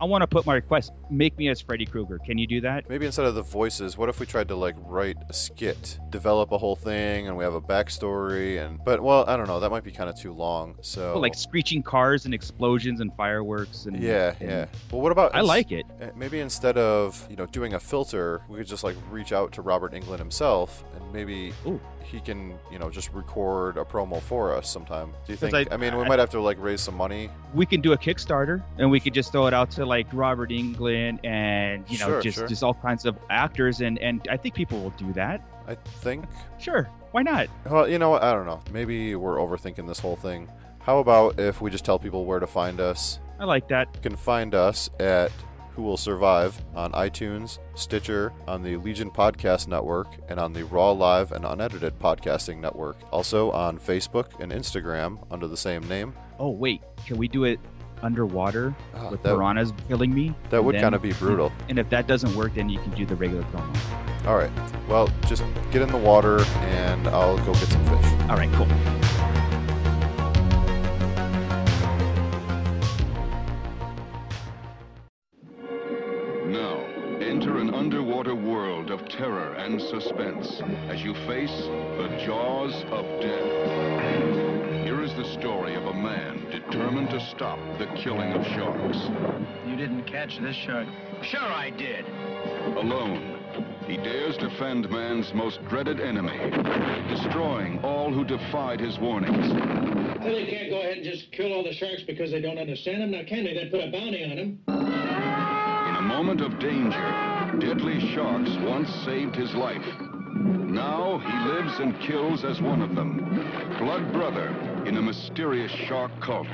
I 0.00 0.04
want 0.04 0.22
to 0.22 0.26
put 0.26 0.44
my 0.46 0.54
request. 0.54 0.92
Make 1.10 1.36
me 1.38 1.48
as 1.48 1.60
Freddy 1.60 1.86
Krueger. 1.86 2.18
Can 2.18 2.38
you 2.38 2.46
do 2.46 2.60
that? 2.62 2.88
Maybe 2.88 3.06
instead 3.06 3.26
of 3.26 3.34
the 3.34 3.42
voices, 3.42 3.96
what 3.96 4.08
if 4.08 4.20
we 4.20 4.26
tried 4.26 4.48
to 4.48 4.56
like 4.56 4.74
write 4.78 5.16
a 5.28 5.32
skit, 5.32 5.98
develop 6.10 6.52
a 6.52 6.58
whole 6.58 6.76
thing, 6.76 7.28
and 7.28 7.36
we 7.36 7.44
have 7.44 7.54
a 7.54 7.60
backstory? 7.60 8.64
And 8.64 8.82
but 8.84 9.02
well, 9.02 9.24
I 9.28 9.36
don't 9.36 9.46
know. 9.46 9.60
That 9.60 9.70
might 9.70 9.84
be 9.84 9.92
kind 9.92 10.10
of 10.10 10.18
too 10.18 10.32
long. 10.32 10.76
So 10.80 11.18
like 11.18 11.34
screeching 11.34 11.82
cars 11.82 12.24
and 12.24 12.34
explosions 12.34 13.00
and 13.00 13.14
fireworks 13.16 13.86
and 13.86 14.00
yeah, 14.00 14.34
and, 14.40 14.50
yeah. 14.50 14.66
Well, 14.90 15.00
what 15.00 15.12
about? 15.12 15.34
I 15.34 15.40
like 15.40 15.72
it. 15.72 15.86
Eh, 16.00 16.10
maybe 16.16 16.40
instead 16.40 16.76
of 16.76 17.26
you 17.30 17.36
know 17.36 17.46
doing 17.46 17.74
a 17.74 17.80
filter, 17.80 18.42
we 18.48 18.58
could 18.58 18.66
just 18.66 18.84
like 18.84 18.96
reach 19.10 19.32
out 19.32 19.52
to 19.52 19.62
Robert 19.62 19.92
Englund 19.92 20.18
himself 20.18 20.84
and 20.94 21.12
maybe 21.12 21.52
Ooh 21.66 21.80
he 22.04 22.20
can, 22.20 22.58
you 22.70 22.78
know, 22.78 22.90
just 22.90 23.12
record 23.12 23.76
a 23.76 23.84
promo 23.84 24.20
for 24.20 24.54
us 24.54 24.70
sometime. 24.70 25.12
Do 25.26 25.32
you 25.32 25.36
think? 25.36 25.54
I, 25.54 25.66
I, 25.72 25.76
mean, 25.76 25.96
we 25.96 26.04
might 26.04 26.18
have 26.18 26.30
to 26.30 26.40
like 26.40 26.58
raise 26.60 26.80
some 26.80 26.96
money. 26.96 27.30
We 27.54 27.66
can 27.66 27.80
do 27.80 27.92
a 27.92 27.98
Kickstarter, 27.98 28.62
and 28.78 28.90
we 28.90 29.00
could 29.00 29.14
just 29.14 29.32
throw 29.32 29.46
it 29.46 29.54
out 29.54 29.70
to 29.72 29.86
like 29.86 30.06
Robert 30.12 30.50
Englund 30.50 31.24
and 31.24 31.84
you 31.88 31.98
know 31.98 32.06
sure, 32.06 32.22
just 32.22 32.38
sure. 32.38 32.48
just 32.48 32.62
all 32.62 32.74
kinds 32.74 33.04
of 33.06 33.16
actors, 33.30 33.80
and 33.80 33.98
and 33.98 34.26
I 34.30 34.36
think 34.36 34.54
people 34.54 34.80
will 34.80 34.90
do 34.90 35.12
that. 35.14 35.42
I 35.66 35.74
think. 35.74 36.26
Sure. 36.58 36.88
Why 37.12 37.22
not? 37.22 37.48
Well, 37.70 37.88
you 37.88 37.98
know? 37.98 38.14
I 38.14 38.32
don't 38.32 38.46
know. 38.46 38.60
Maybe 38.72 39.14
we're 39.14 39.36
overthinking 39.36 39.86
this 39.86 39.98
whole 39.98 40.16
thing. 40.16 40.50
How 40.80 40.98
about 40.98 41.38
if 41.38 41.60
we 41.60 41.70
just 41.70 41.84
tell 41.84 41.98
people 41.98 42.24
where 42.24 42.40
to 42.40 42.46
find 42.46 42.80
us? 42.80 43.20
I 43.38 43.44
like 43.44 43.68
that. 43.68 43.88
You 43.94 44.00
can 44.00 44.16
find 44.16 44.54
us 44.54 44.90
at 45.00 45.32
who 45.74 45.82
Will 45.82 45.96
Survive 45.96 46.60
on 46.74 46.92
iTunes, 46.92 47.58
Stitcher, 47.74 48.32
on 48.46 48.62
the 48.62 48.76
Legion 48.76 49.10
Podcast 49.10 49.66
Network, 49.68 50.08
and 50.28 50.38
on 50.38 50.52
the 50.52 50.64
Raw 50.64 50.92
Live 50.92 51.32
and 51.32 51.44
Unedited 51.44 51.98
Podcasting 51.98 52.58
Network. 52.60 52.96
Also 53.10 53.50
on 53.50 53.78
Facebook 53.78 54.38
and 54.40 54.52
Instagram 54.52 55.18
under 55.30 55.46
the 55.48 55.56
same 55.56 55.86
name. 55.88 56.14
Oh, 56.38 56.50
wait. 56.50 56.82
Can 57.06 57.16
we 57.16 57.28
do 57.28 57.44
it 57.44 57.58
underwater 58.02 58.74
Oh, 58.94 59.10
with 59.10 59.22
that- 59.22 59.34
piranhas 59.34 59.72
killing 59.88 60.14
me. 60.14 60.34
That 60.50 60.62
would 60.62 60.76
kind 60.76 60.94
of 60.94 61.02
be 61.02 61.12
brutal. 61.14 61.50
And 61.68 61.78
if 61.78 61.88
that 61.90 62.06
doesn't 62.06 62.34
work, 62.36 62.54
then 62.54 62.68
you 62.68 62.78
can 62.80 62.90
do 62.92 63.06
the 63.06 63.16
regular 63.16 63.42
promo. 63.44 64.26
All 64.26 64.36
right. 64.36 64.50
Well, 64.88 65.08
just 65.26 65.42
get 65.70 65.82
in 65.82 65.90
the 65.90 65.96
water 65.98 66.40
and 66.60 67.08
I'll 67.08 67.38
go 67.38 67.52
get 67.54 67.68
some 67.68 67.84
fish. 67.84 68.06
All 68.28 68.36
right, 68.36 68.50
cool. 68.52 68.66
Suspense 80.54 80.90
as 80.90 81.02
you 81.02 81.14
face 81.26 81.50
the 81.50 82.22
jaws 82.24 82.84
of 82.90 83.04
death. 83.20 84.84
Here 84.84 85.02
is 85.02 85.14
the 85.14 85.24
story 85.40 85.74
of 85.74 85.86
a 85.86 85.94
man 85.94 86.46
determined 86.50 87.10
to 87.10 87.20
stop 87.20 87.58
the 87.78 87.86
killing 87.96 88.32
of 88.32 88.44
sharks. 88.46 88.98
You 89.66 89.76
didn't 89.76 90.04
catch 90.04 90.38
this 90.40 90.56
shark. 90.56 90.86
Sure 91.22 91.40
I 91.40 91.70
did. 91.70 92.04
Alone, 92.76 93.38
he 93.86 93.96
dares 93.96 94.36
defend 94.36 94.90
man's 94.90 95.32
most 95.34 95.64
dreaded 95.68 96.00
enemy, 96.00 96.38
destroying 97.08 97.82
all 97.82 98.12
who 98.12 98.24
defied 98.24 98.80
his 98.80 98.98
warnings. 98.98 99.52
Well, 100.20 100.34
they 100.34 100.46
can't 100.46 100.70
go 100.70 100.80
ahead 100.80 100.98
and 100.98 101.04
just 101.04 101.30
kill 101.32 101.52
all 101.52 101.64
the 101.64 101.74
sharks 101.74 102.02
because 102.06 102.30
they 102.30 102.40
don't 102.40 102.58
understand 102.58 103.02
them. 103.02 103.10
Now, 103.10 103.22
can 103.26 103.44
they? 103.44 103.54
Then 103.54 103.70
put 103.70 103.80
a 103.80 103.90
bounty 103.90 104.24
on 104.24 104.36
them. 104.36 104.58
In 105.88 105.96
a 105.96 106.02
moment 106.02 106.40
of 106.40 106.58
danger, 106.58 107.58
deadly 107.60 108.00
sharks 108.14 108.50
once 108.62 108.88
saved 109.04 109.34
his 109.36 109.52
life. 109.54 110.13
Now 110.34 111.18
he 111.18 111.52
lives 111.52 111.78
and 111.78 111.98
kills 112.00 112.44
as 112.44 112.60
one 112.60 112.82
of 112.82 112.94
them. 112.96 113.18
Blood 113.78 114.12
brother 114.12 114.48
in 114.86 114.96
a 114.96 115.02
mysterious 115.02 115.70
shark 115.86 116.10
cult. 116.20 116.48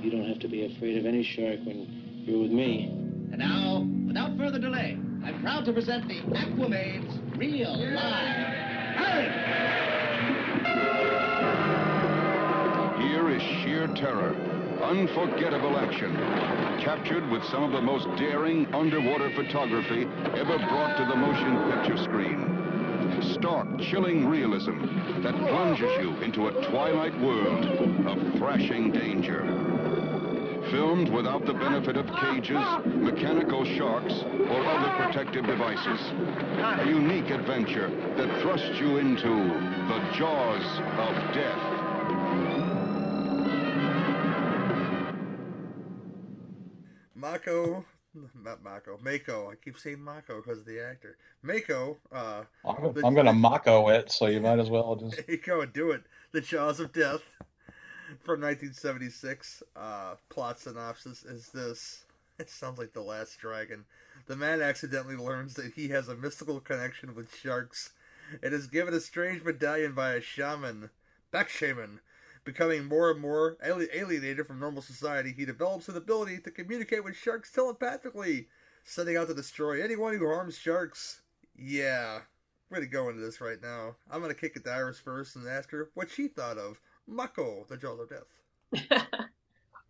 You 0.00 0.10
don't 0.10 0.26
have 0.26 0.40
to 0.40 0.48
be 0.48 0.66
afraid 0.66 0.96
of 0.98 1.06
any 1.06 1.22
shark 1.22 1.60
when 1.64 2.24
you're 2.26 2.40
with 2.40 2.50
me. 2.50 2.88
And 3.30 3.38
now, 3.38 3.86
without 4.06 4.36
further 4.36 4.58
delay, 4.58 4.98
I'm 5.24 5.40
proud 5.40 5.64
to 5.66 5.72
present 5.72 6.08
the 6.08 6.20
Aquamaids 6.36 7.38
Real 7.38 7.76
Live. 7.94 8.62
Here 13.00 13.30
is 13.30 13.42
sheer 13.62 13.86
terror, 13.94 14.34
unforgettable 14.82 15.76
action, 15.78 16.12
captured 16.82 17.30
with 17.30 17.44
some 17.44 17.62
of 17.62 17.70
the 17.70 17.80
most 17.80 18.08
daring 18.18 18.66
underwater 18.74 19.30
photography 19.36 20.02
ever 20.36 20.58
brought 20.58 20.96
to 20.98 21.06
the 21.08 21.16
motion 21.16 21.70
picture 21.70 22.02
screen. 22.02 22.61
Stark, 23.20 23.80
chilling 23.80 24.28
realism 24.28 24.78
that 25.22 25.34
plunges 25.34 25.90
you 26.00 26.16
into 26.22 26.48
a 26.48 26.70
twilight 26.70 27.18
world 27.20 27.64
of 28.06 28.38
thrashing 28.38 28.90
danger. 28.92 29.42
Filmed 30.70 31.08
without 31.10 31.44
the 31.44 31.52
benefit 31.52 31.96
of 31.96 32.06
cages, 32.16 32.64
mechanical 32.86 33.64
sharks, 33.64 34.14
or 34.22 34.64
other 34.64 35.04
protective 35.04 35.44
devices. 35.46 36.00
A 36.80 36.86
unique 36.86 37.30
adventure 37.30 37.90
that 38.16 38.40
thrusts 38.40 38.80
you 38.80 38.96
into 38.98 39.28
the 39.28 40.00
jaws 40.16 40.64
of 40.98 41.34
death. 41.34 41.82
Mako, 47.14 47.84
not 48.44 48.62
Mako, 48.62 48.98
Mako. 49.02 49.50
I 49.50 49.54
keep 49.56 49.78
saying 49.78 50.02
Mako 50.02 50.40
because 50.40 50.60
of 50.60 50.66
the 50.66 50.80
actor. 50.80 51.16
Mako, 51.42 51.98
uh, 52.12 52.42
I'm, 52.64 52.92
the- 52.92 53.06
I'm 53.06 53.14
gonna 53.14 53.32
Mako 53.32 53.88
it, 53.88 54.10
so 54.10 54.26
you 54.26 54.40
might 54.40 54.58
as 54.58 54.70
well 54.70 54.96
just. 54.96 55.20
Go 55.46 55.60
and 55.62 55.72
do 55.72 55.90
it. 55.92 56.02
The 56.32 56.40
Jaws 56.40 56.80
of 56.80 56.92
Death 56.92 57.22
from 58.20 58.40
1976. 58.40 59.62
Uh, 59.76 60.14
plot 60.28 60.60
synopsis 60.60 61.24
is 61.24 61.48
this. 61.48 62.04
It 62.38 62.50
sounds 62.50 62.78
like 62.78 62.92
The 62.92 63.02
Last 63.02 63.38
Dragon. 63.38 63.84
The 64.26 64.36
man 64.36 64.62
accidentally 64.62 65.16
learns 65.16 65.54
that 65.54 65.72
he 65.74 65.88
has 65.88 66.08
a 66.08 66.16
mystical 66.16 66.60
connection 66.60 67.14
with 67.14 67.34
sharks 67.34 67.90
and 68.42 68.54
is 68.54 68.66
given 68.66 68.94
a 68.94 69.00
strange 69.00 69.44
medallion 69.44 69.92
by 69.92 70.12
a 70.14 70.20
shaman, 70.20 70.90
Beck 71.30 71.48
Shaman. 71.48 72.00
Becoming 72.44 72.86
more 72.86 73.10
and 73.12 73.20
more 73.20 73.56
alienated 73.62 74.46
from 74.46 74.58
normal 74.58 74.82
society, 74.82 75.32
he 75.32 75.44
develops 75.44 75.88
an 75.88 75.96
ability 75.96 76.38
to 76.40 76.50
communicate 76.50 77.04
with 77.04 77.16
sharks 77.16 77.52
telepathically, 77.52 78.48
setting 78.84 79.16
out 79.16 79.28
to 79.28 79.34
destroy 79.34 79.80
anyone 79.82 80.16
who 80.18 80.26
harms 80.26 80.58
sharks. 80.58 81.22
Yeah, 81.56 82.18
we're 82.68 82.78
gonna 82.78 82.86
go 82.88 83.08
into 83.10 83.20
this 83.20 83.40
right 83.40 83.62
now. 83.62 83.94
I'm 84.10 84.20
gonna 84.20 84.34
kick 84.34 84.56
it 84.56 84.64
to 84.64 84.72
Iris 84.72 84.98
first 84.98 85.36
and 85.36 85.46
ask 85.46 85.70
her 85.70 85.90
what 85.94 86.10
she 86.10 86.26
thought 86.26 86.58
of 86.58 86.80
Mako, 87.06 87.64
the 87.68 87.76
Jaws 87.76 88.00
of 88.00 88.08
Death. 88.10 89.06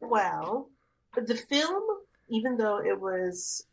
Well, 0.00 0.68
the 1.14 1.36
film, 1.36 1.82
even 2.28 2.56
though 2.56 2.78
it 2.78 3.00
was 3.00 3.66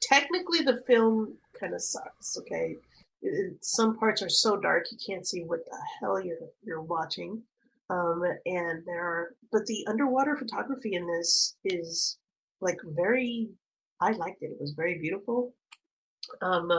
technically 0.00 0.62
the 0.62 0.82
film 0.86 1.34
kind 1.58 1.74
of 1.74 1.80
sucks. 1.80 2.36
Okay, 2.38 2.76
It- 3.22 3.64
some 3.64 3.96
parts 3.96 4.20
are 4.20 4.28
so 4.28 4.56
dark 4.56 4.86
you 4.90 4.98
can't 4.98 5.26
see 5.26 5.44
what 5.44 5.64
the 5.64 5.78
hell 6.00 6.20
you're 6.20 6.38
you're 6.64 6.82
watching. 6.82 7.40
Um, 7.94 8.22
and 8.46 8.82
there 8.86 9.04
are, 9.04 9.34
but 9.52 9.66
the 9.66 9.86
underwater 9.88 10.36
photography 10.36 10.94
in 10.94 11.06
this 11.06 11.56
is 11.64 12.18
like 12.60 12.78
very. 12.84 13.48
I 14.00 14.10
liked 14.12 14.42
it. 14.42 14.46
It 14.46 14.60
was 14.60 14.72
very 14.72 14.98
beautiful. 14.98 15.54
Um, 16.42 16.70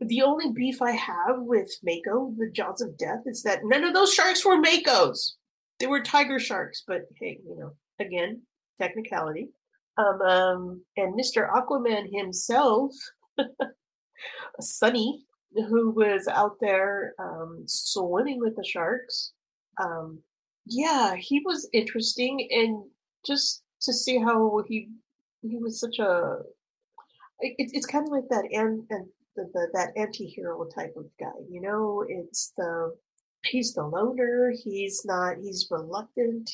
the 0.00 0.22
only 0.22 0.52
beef 0.52 0.82
I 0.82 0.92
have 0.92 1.38
with 1.38 1.70
Mako, 1.82 2.34
the 2.36 2.50
Jaws 2.50 2.82
of 2.82 2.98
Death, 2.98 3.22
is 3.26 3.42
that 3.44 3.60
none 3.64 3.84
of 3.84 3.94
those 3.94 4.12
sharks 4.12 4.44
were 4.44 4.60
Makos. 4.60 5.32
They 5.80 5.86
were 5.86 6.02
tiger 6.02 6.38
sharks, 6.38 6.84
but 6.86 7.02
hey, 7.20 7.40
you 7.46 7.56
know, 7.56 7.72
again, 7.98 8.42
technicality. 8.80 9.48
Um, 9.96 10.20
um, 10.22 10.84
and 10.96 11.18
Mr. 11.18 11.48
Aquaman 11.50 12.08
himself, 12.12 12.92
Sunny, 14.60 15.24
who 15.54 15.90
was 15.90 16.28
out 16.28 16.56
there 16.60 17.14
um, 17.18 17.62
swimming 17.66 18.40
with 18.40 18.56
the 18.56 18.64
sharks. 18.64 19.32
Um, 19.78 20.20
yeah, 20.66 21.14
he 21.16 21.40
was 21.44 21.68
interesting, 21.72 22.48
and 22.50 22.84
just 23.26 23.62
to 23.82 23.92
see 23.92 24.18
how 24.18 24.62
he 24.66 24.88
he 25.42 25.56
was 25.58 25.78
such 25.78 25.98
a 25.98 26.38
it, 27.40 27.70
it's 27.72 27.86
kind 27.86 28.06
of 28.06 28.12
like 28.12 28.28
that 28.30 28.44
and 28.50 28.84
and 28.90 29.06
the, 29.36 29.50
the, 29.52 29.68
that 29.72 29.90
anti-hero 29.96 30.64
type 30.74 30.94
of 30.96 31.06
guy 31.18 31.26
you 31.50 31.60
know? 31.60 32.04
It's 32.08 32.52
the 32.56 32.94
he's 33.44 33.74
the 33.74 33.82
loner 33.84 34.52
he's 34.64 35.04
not 35.04 35.36
he's 35.42 35.68
reluctant 35.70 36.50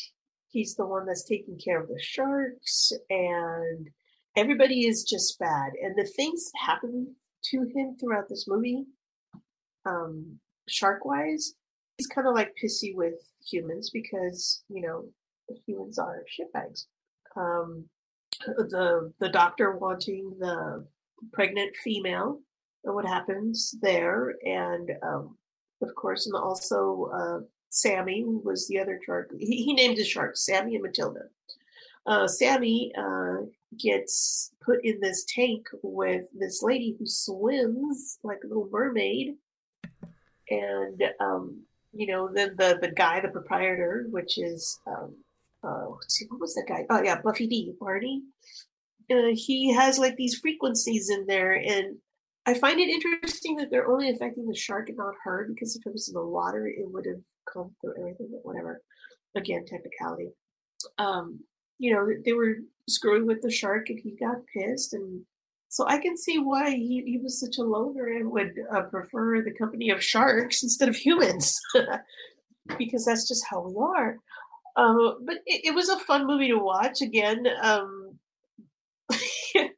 he's 0.48 0.74
the 0.74 0.86
one 0.86 1.06
that's 1.06 1.24
taking 1.24 1.58
care 1.58 1.80
of 1.80 1.88
the 1.88 2.00
sharks 2.00 2.92
and 3.08 3.88
everybody 4.36 4.86
is 4.86 5.04
just 5.04 5.38
bad 5.38 5.72
and 5.80 5.94
the 5.96 6.10
things 6.16 6.50
that 6.50 6.72
happen 6.72 7.14
to 7.44 7.62
him 7.74 7.96
throughout 7.98 8.28
this 8.28 8.46
movie 8.48 8.86
um 9.86 10.38
shark 10.68 11.04
wise 11.04 11.54
he's 12.00 12.06
kind 12.06 12.26
of 12.26 12.34
like 12.34 12.56
pissy 12.62 12.94
with 12.94 13.12
humans 13.46 13.90
because 13.90 14.62
you 14.70 14.80
know 14.80 15.04
humans 15.66 15.98
are 15.98 16.24
shitbags. 16.34 16.86
Um 17.36 17.84
the 18.46 19.12
the 19.20 19.28
doctor 19.28 19.76
wanting 19.76 20.34
the 20.38 20.86
pregnant 21.34 21.76
female 21.84 22.40
and 22.84 22.94
what 22.94 23.06
happens 23.06 23.74
there. 23.82 24.34
And 24.46 24.90
um 25.02 25.36
of 25.82 25.94
course 25.94 26.26
and 26.26 26.34
also 26.34 27.10
uh 27.12 27.40
sammy 27.68 28.24
was 28.24 28.66
the 28.66 28.78
other 28.78 28.98
shark 29.04 29.30
he, 29.38 29.64
he 29.64 29.74
named 29.74 29.98
his 29.98 30.08
sharks 30.08 30.46
sammy 30.46 30.76
and 30.76 30.82
matilda. 30.82 31.24
Uh 32.06 32.26
sammy 32.26 32.92
uh 32.96 33.44
gets 33.78 34.52
put 34.64 34.82
in 34.84 35.00
this 35.00 35.26
tank 35.28 35.66
with 35.82 36.24
this 36.32 36.62
lady 36.62 36.96
who 36.98 37.06
swims 37.06 38.18
like 38.22 38.38
a 38.42 38.46
little 38.46 38.70
mermaid. 38.72 39.34
And 40.48 41.02
um 41.20 41.66
you 41.92 42.06
know 42.06 42.28
then 42.32 42.54
the 42.56 42.78
the 42.80 42.90
guy 42.90 43.20
the 43.20 43.28
proprietor 43.28 44.06
which 44.10 44.38
is 44.38 44.80
um 44.86 45.14
uh 45.64 45.86
see 46.08 46.26
what 46.28 46.40
was 46.40 46.54
that 46.54 46.66
guy? 46.68 46.84
Oh 46.90 47.02
yeah 47.02 47.20
Buffy 47.22 47.46
Dee 47.46 47.72
barney. 47.80 48.22
Uh, 49.10 49.34
he 49.34 49.72
has 49.72 49.98
like 49.98 50.16
these 50.16 50.38
frequencies 50.38 51.10
in 51.10 51.26
there 51.26 51.54
and 51.54 51.96
i 52.46 52.54
find 52.54 52.78
it 52.78 52.88
interesting 52.88 53.56
that 53.56 53.68
they're 53.68 53.90
only 53.90 54.08
affecting 54.08 54.46
the 54.46 54.54
shark 54.54 54.88
and 54.88 54.96
not 54.96 55.14
her 55.24 55.48
because 55.48 55.74
if 55.74 55.84
it 55.84 55.92
was 55.92 56.08
in 56.08 56.14
the 56.14 56.24
water 56.24 56.68
it 56.68 56.88
would 56.88 57.04
have 57.04 57.20
come 57.52 57.74
through 57.80 57.94
everything 57.98 58.28
but 58.30 58.44
whatever. 58.44 58.80
Again 59.34 59.64
technicality. 59.66 60.30
Um 60.98 61.40
you 61.78 61.92
know 61.92 62.08
they 62.24 62.32
were 62.32 62.56
screwing 62.88 63.26
with 63.26 63.42
the 63.42 63.50
shark 63.50 63.88
and 63.88 63.98
he 63.98 64.12
got 64.12 64.36
pissed 64.54 64.92
and 64.94 65.22
so 65.70 65.86
i 65.88 65.96
can 65.98 66.16
see 66.16 66.38
why 66.38 66.70
he, 66.70 67.02
he 67.06 67.18
was 67.22 67.40
such 67.40 67.56
a 67.58 67.62
loner 67.62 68.08
and 68.08 68.30
would 68.30 68.52
uh, 68.74 68.82
prefer 68.82 69.40
the 69.40 69.52
company 69.52 69.88
of 69.90 70.04
sharks 70.04 70.62
instead 70.62 70.88
of 70.88 70.96
humans. 70.96 71.58
Because 72.78 73.04
that's 73.04 73.26
just 73.26 73.44
how 73.50 73.62
we 73.62 73.74
are. 73.82 74.16
Um, 74.76 75.24
but 75.24 75.38
it, 75.44 75.62
it 75.64 75.74
was 75.74 75.88
a 75.88 75.98
fun 75.98 76.24
movie 76.24 76.48
to 76.48 76.58
watch 76.58 77.00
again 77.00 77.44
um, 77.60 78.16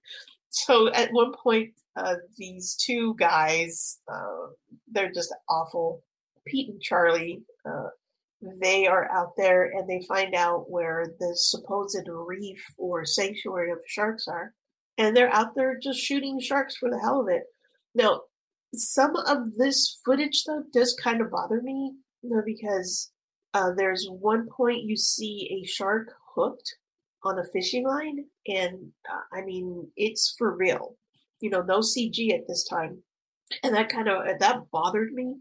so 0.51 0.93
at 0.93 1.11
one 1.13 1.33
point 1.43 1.71
uh, 1.97 2.17
these 2.37 2.77
two 2.77 3.15
guys 3.15 4.01
uh, 4.13 4.49
they're 4.91 5.13
just 5.13 5.35
awful. 5.49 6.03
Pete 6.45 6.69
and 6.69 6.83
charlie 6.83 7.41
uh, 7.65 7.89
they 8.61 8.87
are 8.87 9.11
out 9.13 9.33
there 9.37 9.71
and 9.71 9.89
they 9.89 10.05
find 10.07 10.35
out 10.35 10.71
where 10.71 11.07
the 11.21 11.33
supposed 11.35 12.09
reef 12.09 12.63
or 12.77 13.05
sanctuary 13.05 13.71
of 13.71 13.79
sharks 13.87 14.27
are, 14.27 14.53
and 14.99 15.17
they're 15.17 15.33
out 15.33 15.55
there 15.55 15.79
just 15.79 16.01
shooting 16.01 16.41
sharks 16.41 16.77
for 16.77 16.91
the 16.91 16.99
hell 16.99 17.21
of 17.21 17.29
it. 17.29 17.45
Now, 17.95 18.23
some 18.75 19.17
of 19.17 19.55
this 19.57 20.01
footage 20.05 20.45
though 20.45 20.63
does 20.73 20.97
kind 21.03 21.21
of 21.21 21.31
bother 21.31 21.61
me, 21.61 21.93
you 22.23 22.31
know, 22.31 22.43
because 22.45 23.13
uh, 23.55 23.73
there's 23.77 24.07
one 24.09 24.49
point 24.49 24.85
you 24.85 24.97
see 24.97 25.63
a 25.63 25.67
shark 25.67 26.09
hooked 26.35 26.77
on 27.25 27.39
a 27.39 27.45
fishing 27.53 27.87
line, 27.87 28.25
and 28.47 28.93
uh, 29.11 29.37
I 29.37 29.43
mean 29.43 29.89
it's 29.97 30.35
for 30.39 30.57
real. 30.57 30.97
You 31.41 31.51
know, 31.51 31.63
no 31.63 31.81
CG 31.81 32.33
at 32.33 32.47
this 32.49 32.65
time, 32.65 33.03
and 33.63 33.75
that 33.75 33.89
kind 33.89 34.09
of 34.09 34.39
that 34.39 34.71
bothered 34.71 35.13
me. 35.13 35.37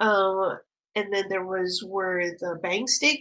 Uh, 0.00 0.56
and 0.94 1.12
then 1.12 1.28
there 1.28 1.44
was 1.44 1.84
where 1.86 2.36
the 2.38 2.58
bang 2.62 2.86
stick, 2.86 3.20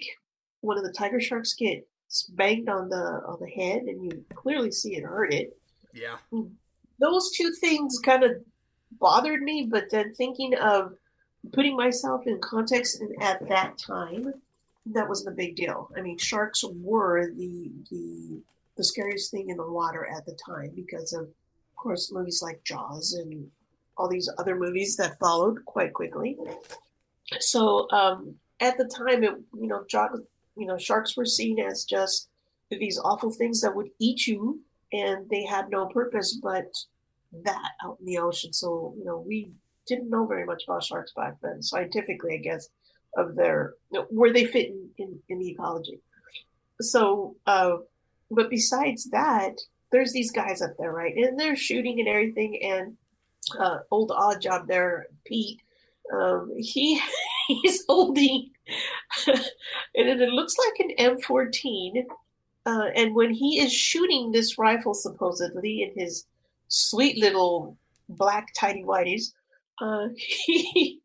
one 0.61 0.77
of 0.77 0.83
the 0.83 0.91
tiger 0.91 1.19
sharks 1.19 1.53
gets 1.53 2.23
banged 2.29 2.69
on 2.69 2.89
the 2.89 3.21
on 3.27 3.37
the 3.39 3.49
head, 3.49 3.83
and 3.83 4.03
you 4.03 4.25
clearly 4.35 4.71
see 4.71 4.95
it 4.95 5.03
hurt 5.03 5.33
it. 5.33 5.57
Yeah. 5.93 6.17
Those 6.99 7.31
two 7.31 7.51
things 7.59 7.99
kind 7.99 8.23
of 8.23 8.31
bothered 8.99 9.41
me, 9.41 9.67
but 9.69 9.89
then 9.89 10.13
thinking 10.13 10.55
of 10.55 10.95
putting 11.51 11.75
myself 11.75 12.25
in 12.27 12.39
context 12.39 13.01
and 13.01 13.21
at 13.21 13.47
that 13.49 13.77
time, 13.77 14.33
that 14.87 15.07
wasn't 15.07 15.33
a 15.33 15.35
big 15.35 15.55
deal. 15.55 15.89
I 15.97 16.01
mean, 16.01 16.17
sharks 16.17 16.63
were 16.63 17.31
the 17.35 17.71
the 17.89 18.41
the 18.75 18.83
scariest 18.83 19.31
thing 19.31 19.49
in 19.49 19.57
the 19.57 19.69
water 19.69 20.07
at 20.07 20.25
the 20.25 20.37
time 20.45 20.71
because 20.75 21.13
of, 21.13 21.23
of 21.23 21.75
course, 21.75 22.11
movies 22.11 22.41
like 22.41 22.63
Jaws 22.63 23.13
and 23.13 23.49
all 23.97 24.09
these 24.09 24.29
other 24.39 24.55
movies 24.55 24.97
that 24.97 25.19
followed 25.19 25.63
quite 25.65 25.93
quickly. 25.93 26.37
So 27.39 27.89
um, 27.91 28.35
at 28.59 28.77
the 28.77 28.85
time, 28.85 29.23
it 29.23 29.35
you 29.53 29.67
know, 29.67 29.85
jaws, 29.87 30.19
you 30.57 30.65
know, 30.65 30.77
sharks 30.77 31.15
were 31.15 31.25
seen 31.25 31.59
as 31.59 31.85
just 31.85 32.29
these 32.69 32.99
awful 32.99 33.31
things 33.31 33.61
that 33.61 33.75
would 33.75 33.89
eat 33.99 34.25
you, 34.25 34.59
and 34.93 35.29
they 35.29 35.43
had 35.43 35.69
no 35.69 35.87
purpose 35.87 36.39
but 36.41 36.71
that 37.43 37.71
out 37.83 37.97
in 37.99 38.05
the 38.05 38.19
ocean. 38.19 38.53
So 38.53 38.93
you 38.97 39.03
know, 39.03 39.19
we 39.19 39.51
didn't 39.87 40.09
know 40.09 40.25
very 40.25 40.45
much 40.45 40.63
about 40.65 40.83
sharks 40.83 41.11
back 41.13 41.35
then, 41.41 41.61
scientifically, 41.61 42.35
I 42.35 42.37
guess, 42.37 42.69
of 43.17 43.35
their 43.35 43.73
where 44.09 44.31
they 44.31 44.45
fit 44.45 44.67
in, 44.67 44.89
in, 44.97 45.19
in 45.29 45.39
the 45.39 45.49
ecology. 45.49 45.99
So, 46.81 47.35
uh, 47.45 47.77
but 48.31 48.49
besides 48.49 49.09
that, 49.11 49.57
there's 49.91 50.11
these 50.11 50.31
guys 50.31 50.61
up 50.61 50.75
there, 50.77 50.91
right? 50.91 51.15
And 51.15 51.39
they're 51.39 51.55
shooting 51.55 51.99
and 51.99 52.07
everything. 52.09 52.61
And 52.63 52.97
uh, 53.59 53.79
old 53.91 54.11
odd 54.11 54.41
job 54.41 54.67
there, 54.67 55.07
Pete, 55.25 55.61
um, 56.13 56.51
he 56.57 56.99
he's 57.47 57.83
holding, 57.87 58.51
and 59.27 59.37
it 59.95 60.29
looks 60.29 60.55
like 60.57 60.87
an 60.87 61.17
M14. 61.17 62.05
Uh, 62.65 62.87
and 62.95 63.13
when 63.13 63.33
he 63.33 63.59
is 63.59 63.73
shooting 63.73 64.31
this 64.31 64.57
rifle, 64.57 64.93
supposedly 64.93 65.81
in 65.81 66.01
his 66.01 66.25
sweet 66.69 67.17
little 67.17 67.77
black 68.07 68.53
tidy 68.57 68.83
whities, 68.83 69.33
uh, 69.81 70.07
he 70.15 71.01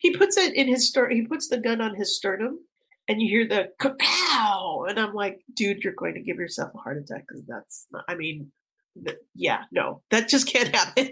he 0.00 0.16
puts 0.16 0.36
it 0.36 0.54
in 0.54 0.68
his 0.68 0.88
stern. 0.88 1.10
He 1.10 1.26
puts 1.26 1.48
the 1.48 1.58
gun 1.58 1.80
on 1.80 1.94
his 1.94 2.16
sternum, 2.16 2.60
and 3.08 3.20
you 3.20 3.28
hear 3.28 3.46
the 3.46 3.68
kapow, 3.80 4.88
and 4.88 4.98
I'm 4.98 5.12
like, 5.12 5.40
dude, 5.54 5.84
you're 5.84 5.92
going 5.92 6.14
to 6.14 6.22
give 6.22 6.38
yourself 6.38 6.72
a 6.74 6.78
heart 6.78 6.98
attack 6.98 7.24
because 7.28 7.44
that's. 7.46 7.86
Not, 7.92 8.04
I 8.08 8.14
mean, 8.14 8.50
yeah, 9.34 9.64
no, 9.70 10.02
that 10.10 10.28
just 10.28 10.50
can't 10.50 10.74
happen. 10.74 11.10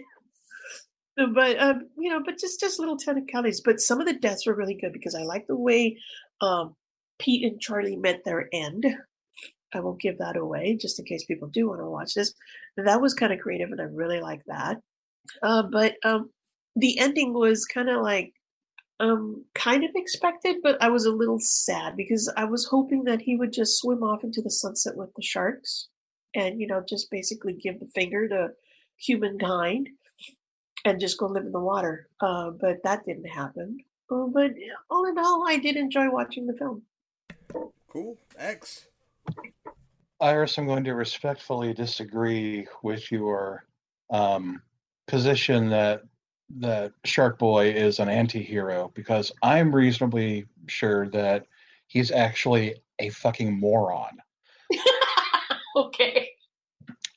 but 1.34 1.60
um, 1.60 1.88
you 1.98 2.10
know, 2.10 2.22
but 2.24 2.38
just 2.38 2.60
just 2.60 2.78
little 2.78 2.96
technicalities. 2.96 3.60
But 3.60 3.80
some 3.80 4.00
of 4.00 4.06
the 4.06 4.14
deaths 4.14 4.46
were 4.46 4.54
really 4.54 4.78
good 4.80 4.92
because 4.92 5.14
I 5.14 5.22
like 5.22 5.46
the 5.46 5.56
way 5.56 5.98
um, 6.40 6.74
Pete 7.18 7.44
and 7.44 7.60
Charlie 7.60 7.96
met 7.96 8.24
their 8.24 8.48
end. 8.52 8.86
I 9.74 9.80
won't 9.80 10.00
give 10.00 10.18
that 10.18 10.36
away 10.36 10.76
just 10.80 10.98
in 10.98 11.04
case 11.04 11.24
people 11.24 11.48
do 11.48 11.68
want 11.68 11.80
to 11.80 11.86
watch 11.86 12.14
this. 12.14 12.34
That 12.76 13.00
was 13.00 13.14
kind 13.14 13.32
of 13.32 13.40
creative, 13.40 13.70
and 13.70 13.80
I 13.80 13.84
really 13.84 14.20
like 14.20 14.42
that. 14.46 14.78
Uh, 15.42 15.62
but 15.62 15.96
um, 16.04 16.30
the 16.76 16.98
ending 16.98 17.32
was 17.32 17.64
kind 17.64 17.88
of 17.88 18.02
like 18.02 18.32
um, 19.00 19.44
kind 19.54 19.84
of 19.84 19.90
expected, 19.94 20.56
but 20.62 20.80
I 20.82 20.88
was 20.88 21.04
a 21.04 21.12
little 21.12 21.38
sad 21.40 21.96
because 21.96 22.32
I 22.36 22.44
was 22.44 22.66
hoping 22.66 23.04
that 23.04 23.20
he 23.20 23.36
would 23.36 23.52
just 23.52 23.78
swim 23.78 24.02
off 24.02 24.24
into 24.24 24.40
the 24.42 24.50
sunset 24.50 24.96
with 24.96 25.10
the 25.14 25.22
sharks 25.22 25.88
and, 26.34 26.60
you 26.60 26.66
know, 26.66 26.82
just 26.88 27.10
basically 27.10 27.54
give 27.54 27.80
the 27.80 27.88
finger 27.94 28.28
to 28.28 28.50
humankind 28.96 29.88
and 30.84 31.00
just 31.00 31.18
go 31.18 31.26
live 31.26 31.44
in 31.44 31.52
the 31.52 31.60
water. 31.60 32.08
Uh, 32.20 32.50
but 32.50 32.82
that 32.84 33.04
didn't 33.04 33.28
happen. 33.28 33.78
Uh, 34.10 34.26
but 34.26 34.52
all 34.90 35.06
in 35.06 35.18
all, 35.18 35.44
I 35.48 35.58
did 35.58 35.76
enjoy 35.76 36.10
watching 36.10 36.46
the 36.46 36.56
film. 36.56 36.82
Cool. 37.88 38.18
X. 38.38 38.86
Iris, 40.20 40.58
I'm 40.58 40.66
going 40.66 40.84
to 40.84 40.94
respectfully 40.94 41.74
disagree 41.74 42.66
with 42.82 43.10
your 43.10 43.64
um, 44.10 44.62
position 45.06 45.70
that 45.70 46.02
that 46.58 46.92
Shark 47.04 47.38
Boy 47.38 47.70
is 47.70 47.98
an 47.98 48.08
anti-hero 48.08 48.92
because 48.94 49.32
I'm 49.42 49.74
reasonably 49.74 50.46
sure 50.66 51.08
that 51.08 51.46
he's 51.86 52.10
actually 52.10 52.76
a 52.98 53.08
fucking 53.08 53.58
moron. 53.58 54.18
okay. 55.76 56.30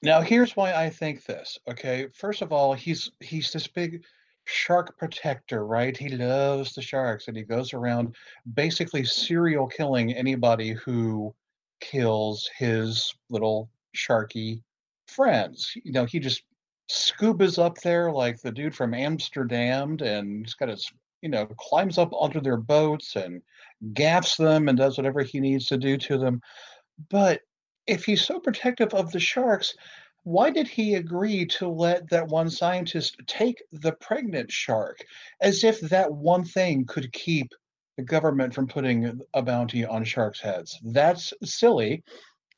Now 0.01 0.21
here's 0.21 0.55
why 0.55 0.73
I 0.73 0.89
think 0.89 1.25
this. 1.25 1.57
Okay, 1.69 2.07
first 2.13 2.41
of 2.41 2.51
all, 2.51 2.73
he's 2.73 3.12
he's 3.19 3.51
this 3.51 3.67
big 3.67 4.03
shark 4.45 4.97
protector, 4.97 5.65
right? 5.65 5.95
He 5.95 6.10
loves 6.10 6.73
the 6.73 6.81
sharks 6.81 7.27
and 7.27 7.36
he 7.36 7.43
goes 7.43 7.73
around 7.73 8.15
basically 8.53 9.03
serial 9.03 9.67
killing 9.67 10.13
anybody 10.13 10.71
who 10.71 11.36
kills 11.79 12.49
his 12.57 13.13
little 13.29 13.69
sharky 13.95 14.61
friends. 15.07 15.71
You 15.83 15.91
know, 15.91 16.05
he 16.05 16.19
just 16.19 16.43
scuba's 16.89 17.57
up 17.57 17.77
there 17.79 18.11
like 18.11 18.41
the 18.41 18.51
dude 18.51 18.75
from 18.75 18.93
Amsterdam 18.93 19.97
and 20.01 20.45
he's 20.45 20.53
got 20.53 20.69
his 20.69 20.91
you 21.21 21.29
know 21.29 21.45
climbs 21.57 21.97
up 21.97 22.09
onto 22.13 22.39
their 22.39 22.57
boats 22.57 23.15
and 23.15 23.41
gaffs 23.93 24.37
them 24.37 24.67
and 24.69 24.77
does 24.77 24.97
whatever 24.97 25.21
he 25.21 25.39
needs 25.39 25.65
to 25.67 25.77
do 25.77 25.97
to 25.97 26.17
them 26.17 26.41
but 27.09 27.41
if 27.85 28.05
he's 28.05 28.25
so 28.25 28.39
protective 28.39 28.93
of 28.93 29.11
the 29.11 29.19
sharks 29.19 29.75
why 30.23 30.49
did 30.49 30.67
he 30.67 30.95
agree 30.95 31.45
to 31.45 31.67
let 31.67 32.09
that 32.09 32.27
one 32.27 32.49
scientist 32.49 33.17
take 33.27 33.61
the 33.71 33.93
pregnant 33.93 34.51
shark 34.51 35.03
as 35.41 35.63
if 35.63 35.79
that 35.81 36.11
one 36.11 36.43
thing 36.43 36.85
could 36.85 37.11
keep 37.13 37.53
the 37.97 38.03
government 38.03 38.53
from 38.53 38.67
putting 38.67 39.19
a 39.33 39.41
bounty 39.41 39.86
on 39.86 40.03
sharks' 40.03 40.39
heads? 40.39 40.79
That's 40.83 41.33
silly, 41.43 42.03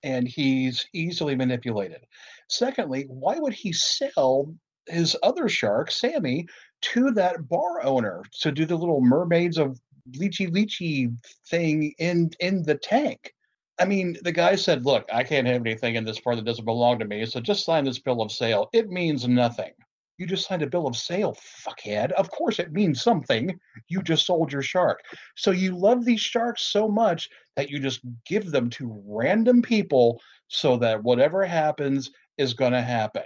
and 0.03 0.27
he's 0.27 0.85
easily 0.93 1.35
manipulated. 1.35 2.01
Secondly, 2.49 3.05
why 3.07 3.39
would 3.39 3.53
he 3.53 3.73
sell 3.73 4.53
his 4.87 5.15
other 5.23 5.49
shark, 5.49 5.91
Sammy, 5.91 6.47
to 6.81 7.11
that 7.11 7.47
bar 7.47 7.83
owner 7.83 8.23
to 8.41 8.51
do 8.51 8.65
the 8.65 8.77
little 8.77 9.01
mermaids 9.01 9.57
of 9.57 9.79
Weeki 10.17 10.49
Wachee 10.49 11.15
thing 11.47 11.93
in 11.99 12.31
in 12.39 12.63
the 12.63 12.75
tank? 12.75 13.33
I 13.79 13.85
mean, 13.85 14.17
the 14.23 14.31
guy 14.31 14.55
said, 14.55 14.85
"Look, 14.85 15.07
I 15.11 15.23
can't 15.23 15.47
have 15.47 15.61
anything 15.61 15.95
in 15.95 16.03
this 16.03 16.19
part 16.19 16.35
that 16.35 16.45
doesn't 16.45 16.65
belong 16.65 16.99
to 16.99 17.05
me, 17.05 17.25
so 17.25 17.39
just 17.39 17.63
sign 17.63 17.85
this 17.85 17.99
bill 17.99 18.21
of 18.21 18.31
sale. 18.31 18.69
It 18.73 18.89
means 18.89 19.27
nothing." 19.27 19.71
You 20.19 20.27
just 20.27 20.47
signed 20.47 20.61
a 20.61 20.67
bill 20.67 20.85
of 20.85 20.97
sale, 20.97 21.35
fuckhead. 21.65 22.11
Of 22.11 22.29
course 22.29 22.59
it 22.59 22.73
means 22.73 23.01
something. 23.01 23.57
You 23.87 24.03
just 24.03 24.25
sold 24.25 24.51
your 24.51 24.61
shark. 24.61 24.99
So 25.35 25.51
you 25.51 25.77
love 25.77 26.03
these 26.03 26.19
sharks 26.19 26.63
so 26.67 26.89
much 26.89 27.29
that 27.55 27.69
you 27.69 27.79
just 27.79 28.01
give 28.25 28.51
them 28.51 28.69
to 28.71 29.01
random 29.07 29.61
people 29.61 30.21
so 30.49 30.75
that 30.77 31.01
whatever 31.01 31.45
happens, 31.45 32.11
is 32.39 32.53
going 32.53 32.71
to 32.71 32.81
happen. 32.81 33.23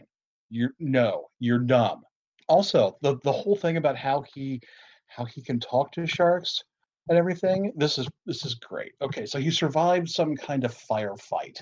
You 0.49 0.69
no, 0.79 1.29
you're 1.39 1.60
dumb. 1.60 2.03
Also, 2.49 2.97
the 3.01 3.17
the 3.23 3.32
whole 3.32 3.56
thing 3.56 3.77
about 3.77 3.95
how 3.95 4.23
he 4.34 4.60
how 5.08 5.23
he 5.23 5.41
can 5.41 5.60
talk 5.60 5.91
to 5.93 6.06
sharks 6.06 6.63
and 7.10 7.17
everything. 7.17 7.71
This 7.75 7.97
is 7.97 8.08
this 8.25 8.43
is 8.45 8.56
great. 8.56 8.93
Okay, 9.01 9.25
so 9.25 9.39
he 9.39 9.51
survived 9.51 10.10
some 10.10 10.36
kind 10.36 10.65
of 10.65 10.75
firefight 10.75 11.62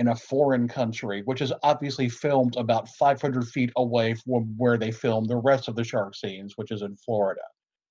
in 0.00 0.08
a 0.08 0.16
foreign 0.16 0.66
country, 0.66 1.22
which 1.26 1.42
is 1.42 1.52
obviously 1.62 2.08
filmed 2.08 2.56
about 2.56 2.88
500 2.88 3.46
feet 3.48 3.70
away 3.76 4.14
from 4.14 4.54
where 4.56 4.78
they 4.78 4.90
filmed 4.90 5.28
the 5.28 5.36
rest 5.36 5.68
of 5.68 5.76
the 5.76 5.84
shark 5.84 6.16
scenes, 6.16 6.54
which 6.56 6.70
is 6.70 6.82
in 6.82 6.96
Florida. 6.96 7.42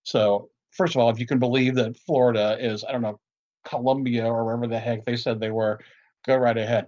So, 0.04 0.50
first 0.72 0.96
of 0.96 1.02
all, 1.02 1.10
if 1.12 1.20
you 1.20 1.28
can 1.28 1.40
believe 1.40 1.76
that 1.76 1.98
Florida 2.06 2.58
is, 2.60 2.84
I 2.84 2.92
don't 2.92 3.04
know, 3.04 3.20
Colombia 3.64 4.26
or 4.26 4.44
wherever 4.44 4.68
the 4.68 4.80
heck 4.80 5.06
they 5.06 5.16
said 5.16 5.40
they 5.40 5.52
were, 5.52 5.80
go 6.26 6.36
right 6.36 6.58
ahead 6.58 6.88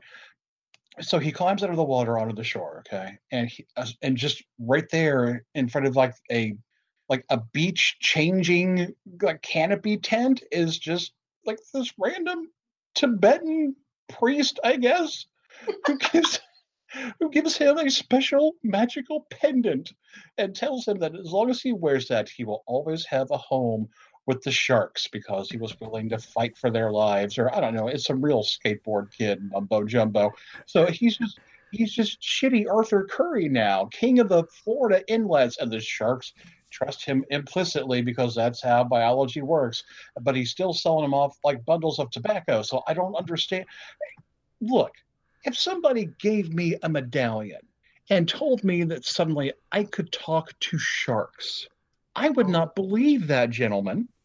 so 1.00 1.20
he 1.20 1.32
climbs 1.32 1.64
out 1.64 1.70
of 1.70 1.78
the 1.78 1.84
water 1.84 2.18
onto 2.20 2.36
the 2.36 2.44
shore 2.44 2.84
okay 2.86 3.18
and 3.32 3.50
he 3.50 3.66
uh, 3.78 3.86
and 4.02 4.18
just 4.18 4.44
right 4.60 4.90
there 4.92 5.46
in 5.56 5.70
front 5.70 5.88
of 5.88 5.96
like 5.96 6.14
a 6.30 6.56
like 7.08 7.24
a 7.30 7.40
beach 7.54 7.98
changing 8.02 8.94
like 9.22 9.42
canopy 9.42 9.98
tent 9.98 10.44
is 10.52 10.78
just 10.78 11.14
like 11.46 11.58
this 11.74 11.94
random 11.98 12.48
tibetan 12.94 13.76
priest 14.20 14.60
i 14.64 14.76
guess 14.76 15.26
who 15.86 15.98
gives 16.12 16.40
who 17.20 17.30
gives 17.30 17.56
him 17.56 17.78
a 17.78 17.90
special 17.90 18.54
magical 18.64 19.26
pendant 19.30 19.94
and 20.38 20.56
tells 20.56 20.88
him 20.88 21.00
that 21.00 21.16
as 21.16 21.32
long 21.32 21.50
as 21.50 21.62
he 21.62 21.72
wears 21.72 22.08
that 22.08 22.28
he 22.28 22.44
will 22.44 22.64
always 22.68 23.06
have 23.06 23.32
a 23.32 23.38
home 23.38 23.88
with 24.28 24.42
the 24.44 24.52
sharks 24.52 25.08
because 25.08 25.50
he 25.50 25.58
was 25.58 25.80
willing 25.80 26.10
to 26.10 26.18
fight 26.18 26.58
for 26.58 26.70
their 26.70 26.92
lives, 26.92 27.38
or 27.38 27.54
I 27.54 27.60
don't 27.60 27.74
know, 27.74 27.88
it's 27.88 28.06
some 28.06 28.24
real 28.24 28.44
skateboard 28.44 29.12
kid 29.12 29.40
mumbo 29.52 29.84
jumbo. 29.84 30.32
So 30.66 30.86
he's 30.86 31.18
just 31.18 31.40
he's 31.72 31.94
just 31.94 32.22
shitty 32.22 32.66
Arthur 32.70 33.08
Curry 33.10 33.50
now, 33.50 33.86
king 33.92 34.20
of 34.20 34.30
the 34.30 34.44
Florida 34.64 35.04
inlets, 35.08 35.58
and 35.58 35.72
the 35.72 35.80
sharks 35.80 36.34
trust 36.72 37.06
him 37.06 37.24
implicitly 37.30 38.02
because 38.02 38.34
that's 38.34 38.62
how 38.62 38.84
biology 38.84 39.42
works. 39.42 39.84
But 40.22 40.36
he's 40.36 40.52
still 40.52 40.74
selling 40.74 41.04
them 41.04 41.14
off 41.14 41.38
like 41.44 41.66
bundles 41.66 42.00
of 42.00 42.10
tobacco. 42.10 42.62
So 42.62 42.82
I 42.88 42.94
don't 42.94 43.16
understand. 43.16 43.66
Look, 44.62 44.94
if 45.44 45.58
somebody 45.58 46.10
gave 46.20 46.54
me 46.54 46.78
a 46.84 46.90
medallion 46.90 47.62
and 48.10 48.28
told 48.28 48.64
me 48.64 48.84
that 48.84 49.06
suddenly 49.06 49.54
I 49.72 49.84
could 49.84 50.12
talk 50.12 50.58
to 50.60 50.78
sharks, 50.78 51.68
I 52.16 52.30
would 52.30 52.50
not 52.50 52.76
believe 52.76 53.28
that, 53.28 53.50
gentlemen. 53.50 54.08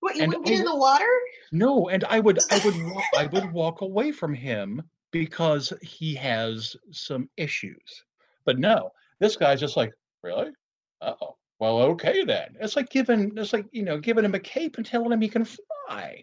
What 0.00 0.16
you 0.16 0.22
And 0.24 0.32
wouldn't 0.32 0.46
get 0.46 0.58
in 0.58 0.64
the 0.66 0.76
water? 0.76 1.08
No, 1.50 1.88
and 1.88 2.04
I 2.04 2.20
would 2.20 2.38
I 2.50 2.58
would 2.58 2.74
I 3.16 3.26
would 3.26 3.50
walk 3.52 3.80
away 3.80 4.12
from 4.12 4.34
him 4.34 4.82
because 5.12 5.72
he 5.80 6.14
has 6.16 6.76
some 6.90 7.30
issues. 7.38 8.04
But 8.44 8.58
no, 8.58 8.90
this 9.20 9.36
guy's 9.36 9.60
just 9.60 9.76
like, 9.76 9.92
really? 10.22 10.50
Oh, 11.00 11.36
well, 11.60 11.78
okay 11.82 12.24
then. 12.24 12.56
It's 12.60 12.76
like 12.76 12.90
giving 12.90 13.32
it's 13.36 13.52
like, 13.52 13.66
you 13.72 13.82
know, 13.82 13.98
giving 13.98 14.24
him 14.24 14.34
a 14.34 14.40
cape 14.40 14.76
and 14.76 14.86
telling 14.86 15.12
him 15.12 15.20
he 15.20 15.28
can 15.28 15.44
fly. 15.44 16.22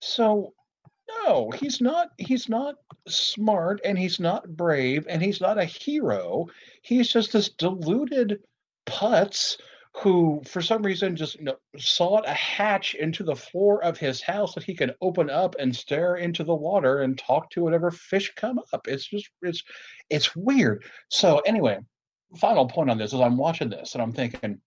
so 0.00 0.52
no, 1.08 1.50
he's 1.50 1.80
not 1.80 2.08
he's 2.18 2.48
not 2.48 2.76
smart 3.08 3.80
and 3.84 3.98
he's 3.98 4.18
not 4.18 4.56
brave 4.56 5.06
and 5.08 5.22
he's 5.22 5.40
not 5.40 5.58
a 5.58 5.64
hero. 5.64 6.46
He's 6.82 7.08
just 7.08 7.32
this 7.32 7.50
deluded 7.50 8.40
putz 8.86 9.56
who 9.96 10.42
for 10.44 10.60
some 10.60 10.82
reason 10.82 11.14
just 11.14 11.36
you 11.36 11.44
know, 11.44 11.56
sawed 11.78 12.24
a 12.24 12.34
hatch 12.34 12.94
into 12.94 13.22
the 13.22 13.36
floor 13.36 13.82
of 13.84 13.96
his 13.96 14.20
house 14.20 14.54
that 14.54 14.64
he 14.64 14.74
can 14.74 14.92
open 15.00 15.30
up 15.30 15.54
and 15.58 15.74
stare 15.74 16.16
into 16.16 16.42
the 16.42 16.54
water 16.54 17.02
and 17.02 17.16
talk 17.16 17.48
to 17.50 17.62
whatever 17.62 17.90
fish 17.90 18.32
come 18.34 18.60
up. 18.72 18.88
It's 18.88 19.06
just 19.06 19.30
it's 19.42 19.62
it's 20.10 20.34
weird. 20.34 20.84
So 21.10 21.38
anyway, 21.40 21.78
final 22.36 22.66
point 22.66 22.90
on 22.90 22.98
this 22.98 23.12
is 23.12 23.20
I'm 23.20 23.36
watching 23.36 23.68
this 23.68 23.94
and 23.94 24.02
I'm 24.02 24.12
thinking, 24.12 24.58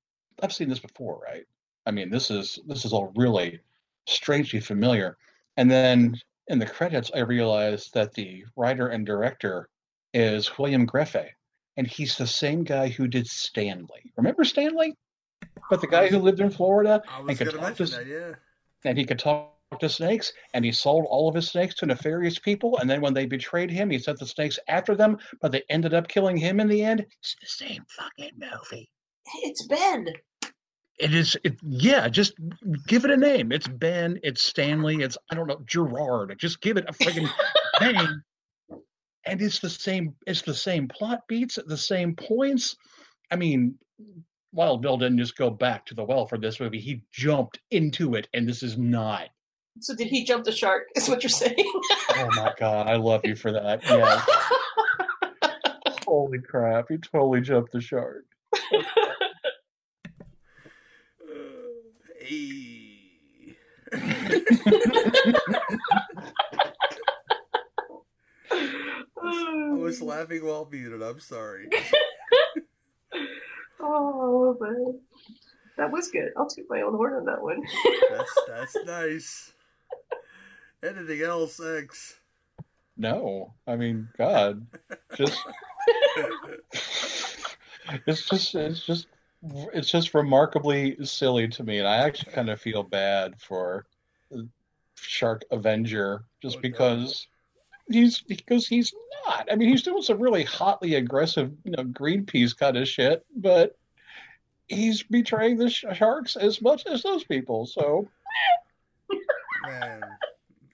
I've 0.42 0.54
seen 0.54 0.70
this 0.70 0.80
before, 0.80 1.20
right? 1.20 1.44
I 1.86 1.92
mean, 1.92 2.10
this 2.10 2.32
is 2.32 2.58
this 2.66 2.86
is 2.86 2.94
all 2.94 3.12
really 3.16 3.60
strangely 4.08 4.62
familiar. 4.62 5.18
And 5.58 5.70
then 5.70 6.16
in 6.48 6.60
the 6.60 6.66
credits, 6.66 7.12
I 7.14 7.20
realized 7.20 7.94
that 7.94 8.14
the 8.14 8.46
writer 8.56 8.88
and 8.88 9.06
director 9.06 9.68
is 10.14 10.58
William 10.58 10.88
Grefé, 10.88 11.28
and 11.76 11.86
he's 11.86 12.18
the 12.18 12.28
same 12.28 12.64
guy 12.64 12.88
who 12.88 13.10
did 13.10 13.28
Stanley. 13.28 14.14
Remember 14.16 14.46
Stanley? 14.46 14.96
But 15.70 15.82
the 15.82 15.88
guy 15.88 16.08
who 16.08 16.20
lived 16.20 16.40
in 16.40 16.50
Florida 16.50 17.02
and 17.20 17.38
could 17.38 17.52
talk 17.52 17.76
to 17.76 17.86
that, 17.86 18.08
yeah. 18.08 18.34
and 18.86 18.98
he 18.98 19.06
could 19.06 19.20
talk 19.20 19.54
to 19.80 19.90
snakes, 19.90 20.32
and 20.54 20.64
he 20.64 20.72
sold 20.72 21.06
all 21.10 21.28
of 21.28 21.36
his 21.36 21.50
snakes 21.50 21.76
to 21.76 21.86
nefarious 21.86 22.40
people. 22.40 22.78
And 22.78 22.90
then 22.90 23.02
when 23.02 23.14
they 23.14 23.26
betrayed 23.26 23.70
him, 23.70 23.90
he 23.90 24.00
sent 24.00 24.20
the 24.20 24.26
snakes 24.26 24.60
after 24.68 24.96
them, 24.96 25.18
but 25.42 25.52
they 25.52 25.64
ended 25.70 25.94
up 25.94 26.08
killing 26.08 26.38
him 26.38 26.60
in 26.60 26.68
the 26.68 26.84
end. 26.84 27.06
It's 27.20 27.36
the 27.42 27.66
same 27.66 27.86
fucking 27.90 28.32
movie. 28.38 28.90
It's 29.44 29.66
Ben. 29.68 30.08
It 31.00 31.14
is, 31.14 31.38
it, 31.44 31.58
yeah. 31.62 32.08
Just 32.08 32.34
give 32.88 33.06
it 33.06 33.12
a 33.12 33.18
name. 33.18 33.52
It's 33.52 33.68
Ben. 33.68 34.20
It's 34.24 34.44
Stanley. 34.44 35.04
It's 35.04 35.18
I 35.30 35.36
don't 35.36 35.48
know 35.48 35.62
Gerard. 35.66 36.36
Just 36.40 36.62
give 36.62 36.78
it 36.78 36.86
a 36.88 36.94
friggin' 36.94 37.30
name. 37.82 38.24
And 39.26 39.42
it's 39.42 39.60
the 39.60 39.70
same. 39.70 40.16
It's 40.26 40.42
the 40.42 40.56
same 40.56 40.88
plot 40.88 41.28
beats 41.28 41.58
at 41.58 41.68
the 41.68 41.78
same 41.78 42.16
points. 42.16 42.76
I 43.30 43.36
mean, 43.36 43.78
Wild 44.58 44.82
Bill 44.82 44.98
didn't 44.98 45.20
just 45.20 45.38
go 45.38 45.52
back 45.52 45.86
to 45.86 45.94
the 45.94 46.04
well 46.04 46.26
for 46.26 46.40
this 46.40 46.60
movie. 46.60 46.80
He 46.80 47.04
jumped 47.12 47.60
into 47.70 48.16
it, 48.16 48.28
and 48.34 48.50
this 48.50 48.64
is 48.64 48.76
not. 48.76 49.28
So 49.82 49.96
did 49.96 50.08
he 50.08 50.26
jump 50.26 50.46
the 50.46 50.52
shark? 50.52 50.88
Is 50.96 51.08
what 51.08 51.22
you're 51.22 51.30
saying? 51.30 51.54
Oh 52.16 52.28
my 52.36 52.52
god, 52.58 52.88
I 52.88 52.96
love 52.96 53.22
you 53.24 53.36
for 53.36 53.52
that. 53.52 53.84
Yeah. 53.86 54.26
Holy 56.08 56.40
crap, 56.40 56.86
he 56.90 56.98
totally 56.98 57.42
jumped 57.42 57.72
the 57.72 57.82
shark. 57.82 58.26
Hey. 62.20 63.56
I 69.22 69.74
was 69.74 70.02
laughing 70.02 70.44
while 70.44 70.68
muted. 70.72 71.04
I'm 71.04 71.20
sorry. 71.20 71.70
Oh 73.80 74.58
man, 74.60 75.00
that 75.78 75.92
was 75.92 76.10
good. 76.10 76.32
I'll 76.38 76.50
take 76.50 76.70
my 76.70 76.82
own 76.82 76.94
horn 76.94 77.14
on 77.14 77.26
that 77.26 77.42
one. 77.42 77.62
That's 78.12 78.36
that's 78.48 78.78
nice. 78.86 79.54
Anything 80.84 81.22
else, 81.22 81.60
X? 81.60 82.20
No, 82.98 83.54
I 83.68 83.76
mean, 83.76 84.10
God, 84.18 84.66
just 85.16 85.40
it's 88.08 88.28
just 88.28 88.56
it's 88.56 88.86
just 88.86 89.08
it's 89.74 89.90
just 89.90 90.14
remarkably 90.14 90.98
silly 91.06 91.48
to 91.50 91.64
me, 91.64 91.80
and 91.80 91.88
I 91.88 91.98
actually 91.98 92.34
kind 92.34 92.50
of 92.50 92.60
feel 92.60 92.84
bad 92.84 93.40
for 93.40 93.86
Shark 94.96 95.44
Avenger 95.52 96.24
just 96.42 96.58
oh, 96.58 96.62
because 96.62 97.28
he's 97.90 98.22
because 98.22 98.68
he's 98.68 98.94
not. 99.26 99.48
I 99.52 99.56
mean, 99.56 99.70
he's 99.70 99.84
doing 99.84 100.02
some 100.02 100.20
really 100.20 100.44
hotly 100.44 100.96
aggressive, 100.96 101.52
you 101.64 101.72
know, 101.72 101.84
Greenpeace 101.84 102.58
kind 102.58 102.78
of 102.78 102.88
shit, 102.88 103.26
but 103.36 103.78
he's 104.68 105.04
betraying 105.04 105.58
the 105.58 105.70
sh- 105.70 105.86
sharks 105.94 106.36
as 106.36 106.62
much 106.62 106.86
as 106.86 107.04
those 107.04 107.24
people. 107.24 107.66
So 107.66 108.08
Man, 109.66 110.02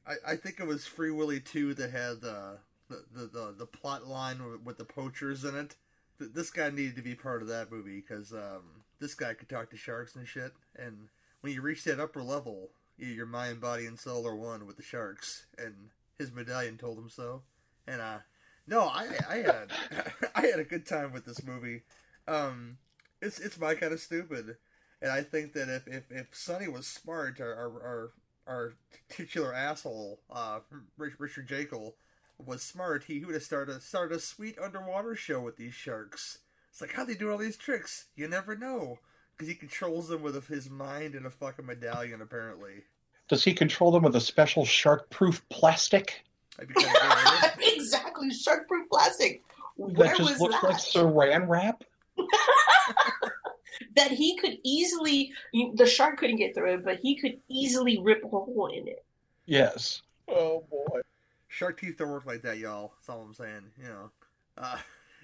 I, 0.05 0.33
I 0.33 0.35
think 0.35 0.59
it 0.59 0.67
was 0.67 0.85
Free 0.85 1.11
Willy 1.11 1.39
2 1.39 1.73
that 1.75 1.91
had 1.91 2.21
the, 2.21 2.57
the, 2.89 3.27
the, 3.27 3.55
the 3.57 3.65
plot 3.65 4.05
line 4.07 4.39
with, 4.63 4.77
the 4.77 4.85
poachers 4.85 5.43
in 5.45 5.55
it. 5.55 5.75
This 6.19 6.51
guy 6.51 6.69
needed 6.69 6.95
to 6.97 7.01
be 7.01 7.15
part 7.15 7.41
of 7.41 7.47
that 7.47 7.71
movie 7.71 8.03
because 8.07 8.33
um, 8.33 8.61
this 8.99 9.15
guy 9.15 9.33
could 9.33 9.49
talk 9.49 9.71
to 9.71 9.77
sharks 9.77 10.15
and 10.15 10.27
shit. 10.27 10.53
And 10.77 11.09
when 11.41 11.53
you 11.53 11.61
reach 11.61 11.83
that 11.85 11.99
upper 11.99 12.21
level, 12.21 12.69
your 12.97 13.25
mind, 13.25 13.61
body, 13.61 13.85
and 13.87 13.99
soul 13.99 14.27
are 14.27 14.35
one 14.35 14.65
with 14.67 14.77
the 14.77 14.83
sharks. 14.83 15.45
And 15.57 15.89
his 16.17 16.31
medallion 16.31 16.77
told 16.77 16.97
him 16.97 17.09
so. 17.09 17.41
And 17.87 18.01
uh, 18.01 18.19
no, 18.67 18.81
I 18.81 19.07
I 19.29 19.35
had 19.37 19.71
I 20.35 20.41
had 20.47 20.59
a 20.59 20.65
good 20.65 20.85
time 20.85 21.11
with 21.11 21.25
this 21.25 21.43
movie. 21.43 21.81
Um, 22.27 22.77
it's 23.21 23.39
it's 23.39 23.59
my 23.59 23.75
kind 23.75 23.93
of 23.93 23.99
stupid, 23.99 24.57
and 25.01 25.11
I 25.11 25.21
think 25.21 25.53
that 25.53 25.69
if 25.69 25.87
if, 25.87 26.11
if 26.11 26.27
Sonny 26.31 26.67
was 26.67 26.87
smart, 26.87 27.41
our 27.41 27.53
our 27.53 27.81
our, 27.83 28.11
our 28.47 28.73
titular 29.09 29.53
asshole, 29.53 30.19
uh, 30.31 30.59
Richard 30.97 31.47
Jaeckel, 31.47 31.93
was 32.37 32.61
smart, 32.61 33.05
he 33.05 33.23
would 33.23 33.33
have 33.33 33.43
started 33.43 33.81
started 33.81 34.15
a 34.15 34.19
sweet 34.19 34.57
underwater 34.59 35.15
show 35.15 35.41
with 35.41 35.57
these 35.57 35.73
sharks. 35.73 36.39
It's 36.71 36.81
like 36.81 36.93
how 36.93 37.05
they 37.05 37.13
do 37.13 37.31
all 37.31 37.37
these 37.37 37.57
tricks. 37.57 38.05
You 38.15 38.27
never 38.27 38.55
know 38.55 38.99
because 39.31 39.47
he 39.47 39.55
controls 39.55 40.07
them 40.07 40.21
with 40.21 40.47
his 40.47 40.69
mind 40.69 41.15
and 41.15 41.25
a 41.25 41.29
fucking 41.29 41.65
medallion. 41.65 42.21
Apparently, 42.21 42.83
does 43.29 43.43
he 43.43 43.53
control 43.53 43.91
them 43.91 44.03
with 44.03 44.15
a 44.15 44.21
special 44.21 44.65
shark-proof 44.65 45.47
plastic 45.49 46.23
I'd 46.59 46.67
be 46.67 46.73
kind 46.75 46.87
of 46.87 46.93
good 46.93 47.43
at 47.43 47.59
it. 47.59 47.75
exactly, 47.75 48.29
shark-proof 48.31 48.89
plastic. 48.89 49.41
Where 49.75 50.07
that 50.07 50.17
just 50.17 50.31
was 50.31 50.39
looks 50.39 50.61
that? 50.61 50.67
like 50.67 50.77
Saran 50.77 51.47
wrap? 51.47 51.83
that 53.95 54.11
he 54.11 54.37
could 54.37 54.57
easily, 54.63 55.31
the 55.75 55.85
shark 55.85 56.17
couldn't 56.19 56.35
get 56.37 56.53
through 56.53 56.75
it, 56.75 56.85
but 56.85 56.99
he 56.99 57.15
could 57.15 57.39
easily 57.47 57.99
rip 57.99 58.23
a 58.23 58.27
hole 58.27 58.69
in 58.71 58.87
it. 58.87 59.03
Yes. 59.45 60.03
Oh 60.27 60.63
boy. 60.69 61.01
Shark 61.47 61.79
teeth 61.79 61.97
don't 61.97 62.09
work 62.09 62.25
like 62.25 62.43
that, 62.43 62.57
y'all. 62.57 62.93
That's 62.99 63.09
all 63.09 63.21
I'm 63.21 63.33
saying. 63.33 63.63
You 63.81 63.87
know. 63.87 64.11
Uh, 64.57 64.77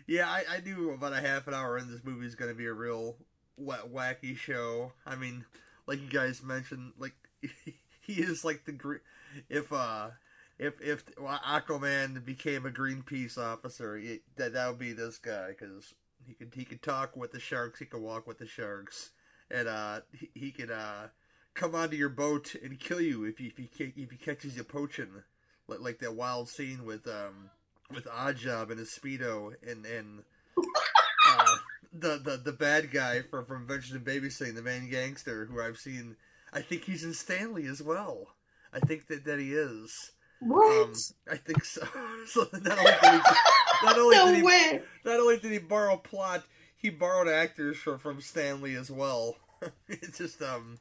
yeah, 0.08 0.30
I, 0.30 0.44
I 0.50 0.60
knew 0.62 0.92
about 0.92 1.14
a 1.14 1.22
half 1.22 1.48
an 1.48 1.54
hour 1.54 1.78
in 1.78 1.92
this 1.92 2.04
movie 2.04 2.26
is 2.26 2.36
going 2.36 2.52
to 2.52 2.58
be 2.58 2.66
a 2.66 2.74
real 2.74 3.16
wa- 3.58 3.86
wacky 3.92 4.36
show. 4.36 4.92
I 5.06 5.16
mean, 5.16 5.46
like 5.86 6.02
you 6.02 6.10
guys 6.10 6.44
mentioned, 6.44 6.94
like 6.98 7.14
he 8.10 8.22
is 8.22 8.44
like 8.44 8.66
the 8.66 8.72
green. 8.72 9.02
if 9.50 9.72
uh 9.72 10.10
if 10.58 10.82
if 10.82 11.06
Aquaman 11.16 12.26
became 12.26 12.66
a 12.66 12.70
Greenpeace 12.70 13.38
officer, 13.38 13.98
it, 13.98 14.22
that 14.36 14.54
that 14.54 14.68
would 14.68 14.80
be 14.80 14.94
this 14.94 15.18
guy 15.18 15.50
because 15.50 15.94
he 16.26 16.34
could 16.34 16.54
he 16.54 16.66
could 16.66 16.82
talk 16.82 17.16
with 17.16 17.32
the 17.32 17.40
sharks, 17.40 17.80
he 17.80 17.86
could 17.86 18.02
walk 18.02 18.28
with 18.28 18.40
the 18.40 18.48
sharks, 18.48 19.12
and 19.50 19.68
uh 19.68 20.02
he, 20.12 20.30
he 20.34 20.52
could 20.52 20.72
uh 20.72 21.08
come 21.54 21.76
onto 21.76 21.96
your 21.96 22.10
boat 22.10 22.56
and 22.64 22.80
kill 22.80 23.02
you 23.02 23.24
if 23.26 23.38
he 23.38 23.48
if 23.48 23.58
he, 23.58 23.94
if 23.96 24.12
he 24.12 24.18
catches 24.18 24.58
you 24.58 24.64
poaching 24.64 25.24
like, 25.68 25.80
like 25.80 26.00
that 26.00 26.16
wild 26.16 26.50
scene 26.50 26.84
with 26.86 27.08
um 27.08 27.52
with 27.94 28.06
Oddjob 28.06 28.70
and 28.70 28.80
his 28.80 28.90
speedo 28.90 29.54
and 29.68 29.86
and 29.86 30.24
uh, 30.58 31.56
the 31.94 32.18
the 32.18 32.38
the 32.38 32.54
bad 32.54 32.92
guy 32.92 33.22
from 33.22 33.46
from 33.46 33.64
Adventures 33.64 33.94
in 33.96 34.02
Babysitting, 34.02 34.56
the 34.56 34.62
main 34.62 34.90
gangster 34.90 35.46
who 35.46 35.62
I've 35.62 35.78
seen. 35.78 36.16
I 36.54 36.62
think 36.62 36.84
he's 36.86 37.04
in 37.04 37.14
Stanley 37.14 37.66
as 37.68 37.82
well. 37.82 38.28
I 38.74 38.80
think 38.80 39.08
that 39.08 39.26
that 39.26 39.40
he 39.40 39.54
is. 39.54 40.12
What? 40.40 40.88
Um, 40.88 40.94
I 41.30 41.38
think 41.38 41.66
so. 41.66 41.82
so 42.28 42.48
not 42.54 42.78
only 42.80 42.92
did 42.92 43.12
he, 43.12 43.22
not 43.84 43.98
only 43.98 44.16
No 44.16 44.26
did 44.28 44.36
he, 44.38 44.44
way. 44.44 44.82
not 45.04 45.20
only 45.20 45.38
did 45.38 45.52
he 45.52 45.58
borrow 45.60 45.98
plot, 45.98 46.44
he 46.78 46.90
borrowed 46.90 47.28
actors 47.28 47.78
from 47.78 48.00
from 48.00 48.22
Stanley 48.22 48.76
as 48.76 48.90
well. 48.90 49.36
it's 49.90 50.18
just 50.18 50.42
um, 50.42 50.80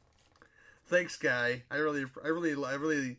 thanks, 0.87 1.17
guy. 1.17 1.63
I 1.69 1.77
really, 1.77 2.05
I 2.23 2.27
really, 2.29 2.51
I 2.63 2.75
really, 2.75 3.17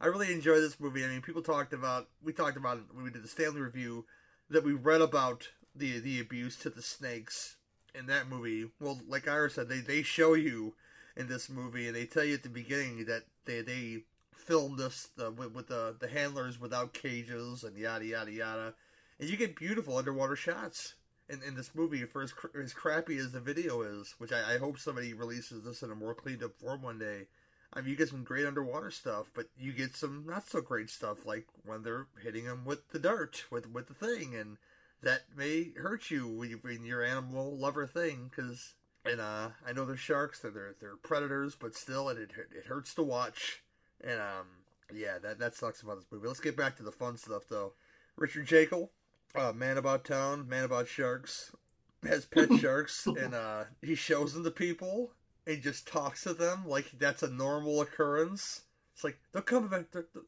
I 0.00 0.06
really 0.06 0.32
enjoy 0.32 0.60
this 0.60 0.78
movie. 0.78 1.04
I 1.04 1.08
mean, 1.08 1.22
people 1.22 1.42
talked 1.42 1.72
about 1.72 2.08
we 2.22 2.32
talked 2.32 2.56
about 2.56 2.78
it 2.78 2.84
when 2.92 3.04
we 3.04 3.10
did 3.10 3.22
the 3.24 3.28
Stanley 3.28 3.60
review 3.60 4.04
that 4.50 4.64
we 4.64 4.72
read 4.72 5.00
about 5.00 5.48
the 5.74 6.00
the 6.00 6.20
abuse 6.20 6.56
to 6.56 6.70
the 6.70 6.82
snakes 6.82 7.56
in 7.94 8.06
that 8.06 8.28
movie. 8.28 8.68
Well, 8.80 9.00
like 9.08 9.26
Iris 9.26 9.54
said, 9.54 9.68
they 9.68 9.80
they 9.80 10.02
show 10.02 10.34
you 10.34 10.74
in 11.18 11.28
this 11.28 11.50
movie, 11.50 11.86
and 11.88 11.96
they 11.96 12.06
tell 12.06 12.24
you 12.24 12.34
at 12.34 12.42
the 12.42 12.48
beginning 12.48 13.04
that 13.06 13.24
they 13.44 13.60
they 13.60 14.04
filmed 14.32 14.78
this 14.78 15.08
with, 15.36 15.52
with 15.52 15.66
the 15.66 15.94
the 15.98 16.08
handlers 16.08 16.60
without 16.60 16.94
cages 16.94 17.64
and 17.64 17.76
yada 17.76 18.06
yada 18.06 18.32
yada, 18.32 18.74
and 19.18 19.28
you 19.28 19.36
get 19.36 19.56
beautiful 19.56 19.98
underwater 19.98 20.36
shots 20.36 20.94
in, 21.28 21.42
in 21.42 21.54
this 21.54 21.74
movie 21.74 22.04
for 22.04 22.22
as, 22.22 22.32
cr- 22.32 22.58
as 22.58 22.72
crappy 22.72 23.18
as 23.18 23.32
the 23.32 23.40
video 23.40 23.82
is, 23.82 24.14
which 24.18 24.32
I, 24.32 24.54
I 24.54 24.58
hope 24.58 24.78
somebody 24.78 25.12
releases 25.12 25.64
this 25.64 25.82
in 25.82 25.90
a 25.90 25.94
more 25.94 26.14
cleaned 26.14 26.42
up 26.42 26.56
form 26.56 26.82
one 26.82 26.98
day. 26.98 27.26
I 27.72 27.80
mean, 27.80 27.90
you 27.90 27.96
get 27.96 28.08
some 28.08 28.24
great 28.24 28.46
underwater 28.46 28.90
stuff, 28.90 29.30
but 29.34 29.46
you 29.58 29.72
get 29.72 29.94
some 29.94 30.24
not 30.26 30.48
so 30.48 30.62
great 30.62 30.88
stuff, 30.88 31.26
like 31.26 31.46
when 31.66 31.82
they're 31.82 32.06
hitting 32.22 32.44
them 32.46 32.64
with 32.64 32.88
the 32.90 32.98
dart, 32.98 33.44
with 33.50 33.68
with 33.70 33.88
the 33.88 33.94
thing, 33.94 34.34
and 34.34 34.56
that 35.02 35.22
may 35.36 35.72
hurt 35.76 36.10
you 36.10 36.26
when, 36.26 36.50
you, 36.50 36.58
when 36.62 36.84
you're 36.84 37.04
animal 37.04 37.56
lover 37.56 37.86
thing, 37.86 38.30
because 38.30 38.74
and 39.08 39.20
uh, 39.20 39.48
I 39.66 39.72
know 39.72 39.84
they're 39.84 39.96
sharks, 39.96 40.40
they're, 40.40 40.50
they're 40.50 40.74
they're 40.80 40.96
predators, 40.96 41.56
but 41.58 41.74
still, 41.74 42.08
it, 42.08 42.18
it 42.18 42.66
hurts 42.66 42.94
to 42.94 43.02
watch, 43.02 43.62
and 44.02 44.20
um, 44.20 44.46
yeah, 44.94 45.18
that 45.18 45.38
that 45.38 45.54
sucks 45.54 45.82
about 45.82 45.96
this 45.96 46.06
movie. 46.10 46.28
Let's 46.28 46.40
get 46.40 46.56
back 46.56 46.76
to 46.76 46.82
the 46.82 46.92
fun 46.92 47.16
stuff 47.16 47.44
though. 47.48 47.72
Richard 48.16 48.46
Jaeckel, 48.46 48.88
uh, 49.34 49.52
man 49.52 49.78
about 49.78 50.04
town, 50.04 50.48
man 50.48 50.64
about 50.64 50.88
sharks, 50.88 51.54
has 52.02 52.24
pet 52.24 52.52
sharks, 52.60 53.06
and 53.06 53.34
uh, 53.34 53.64
he 53.82 53.94
shows 53.94 54.34
them 54.34 54.44
to 54.44 54.50
people 54.50 55.12
and 55.46 55.62
just 55.62 55.88
talks 55.88 56.24
to 56.24 56.34
them 56.34 56.66
like 56.66 56.90
that's 56.98 57.22
a 57.22 57.30
normal 57.30 57.80
occurrence. 57.80 58.62
It's 58.94 59.04
like 59.04 59.18
they'll 59.32 59.42
come, 59.42 59.86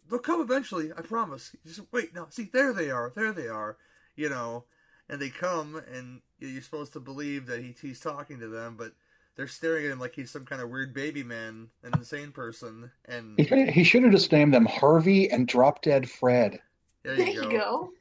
they'll 0.08 0.18
come 0.20 0.40
eventually. 0.40 0.92
I 0.96 1.02
promise. 1.02 1.50
You 1.64 1.72
just 1.72 1.92
wait. 1.92 2.14
No, 2.14 2.26
see, 2.30 2.48
there 2.52 2.72
they 2.72 2.90
are. 2.90 3.12
There 3.14 3.32
they 3.32 3.48
are. 3.48 3.76
You 4.16 4.28
know, 4.28 4.64
and 5.10 5.20
they 5.20 5.30
come, 5.30 5.76
and 5.92 6.22
you're 6.40 6.62
supposed 6.62 6.94
to 6.94 7.00
believe 7.00 7.46
that 7.48 7.60
he, 7.62 7.76
he's 7.82 8.00
talking 8.00 8.40
to 8.40 8.48
them, 8.48 8.76
but 8.78 8.94
they're 9.36 9.48
staring 9.48 9.86
at 9.86 9.92
him 9.92 10.00
like 10.00 10.16
he's 10.16 10.30
some 10.30 10.46
kind 10.46 10.62
of 10.62 10.70
weird 10.70 10.94
baby 10.94 11.24
man, 11.24 11.70
an 11.84 11.94
insane 11.94 12.32
person. 12.32 12.92
And 13.06 13.42
he, 13.42 13.70
he 13.70 13.84
should 13.84 14.02
have 14.04 14.12
just 14.12 14.32
named 14.32 14.54
them 14.54 14.66
Harvey 14.66 15.30
and 15.30 15.48
Drop 15.48 15.82
Dead 15.82 16.08
Fred. 16.10 16.60
There 17.04 17.16
There 17.16 17.28
you 17.28 17.34
you 17.34 17.46
go. 17.46 17.50
go. 17.50 17.92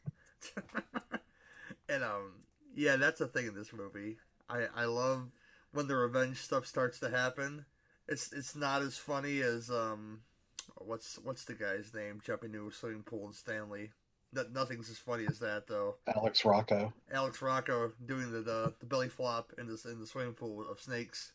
and 1.89 2.03
um, 2.03 2.33
yeah, 2.75 2.97
that's 2.97 3.21
a 3.21 3.27
thing 3.27 3.47
in 3.47 3.55
this 3.55 3.73
movie. 3.73 4.17
I 4.49 4.67
I 4.75 4.85
love 4.85 5.31
when 5.73 5.87
the 5.87 5.95
revenge 5.95 6.37
stuff 6.37 6.65
starts 6.65 6.99
to 6.99 7.09
happen. 7.09 7.65
It's 8.07 8.31
it's 8.33 8.55
not 8.55 8.81
as 8.81 8.97
funny 8.97 9.41
as 9.41 9.69
um, 9.69 10.21
what's 10.77 11.19
what's 11.23 11.45
the 11.45 11.53
guy's 11.55 11.93
name 11.93 12.21
jumping 12.23 12.53
into 12.53 12.67
a 12.67 12.71
swimming 12.71 13.03
pool 13.03 13.27
in 13.27 13.33
Stanley. 13.33 13.91
No, 14.31 14.45
nothing's 14.53 14.89
as 14.89 14.97
funny 14.97 15.25
as 15.27 15.39
that 15.39 15.67
though. 15.67 15.95
Alex 16.15 16.45
Rocco. 16.45 16.93
Alex 17.11 17.41
Rocco 17.41 17.91
doing 18.05 18.31
the, 18.31 18.41
the, 18.41 18.73
the 18.79 18.85
belly 18.85 19.09
flop 19.09 19.53
in 19.57 19.67
this 19.67 19.85
in 19.85 19.99
the 19.99 20.07
swimming 20.07 20.33
pool 20.33 20.69
of 20.69 20.79
snakes. 20.79 21.31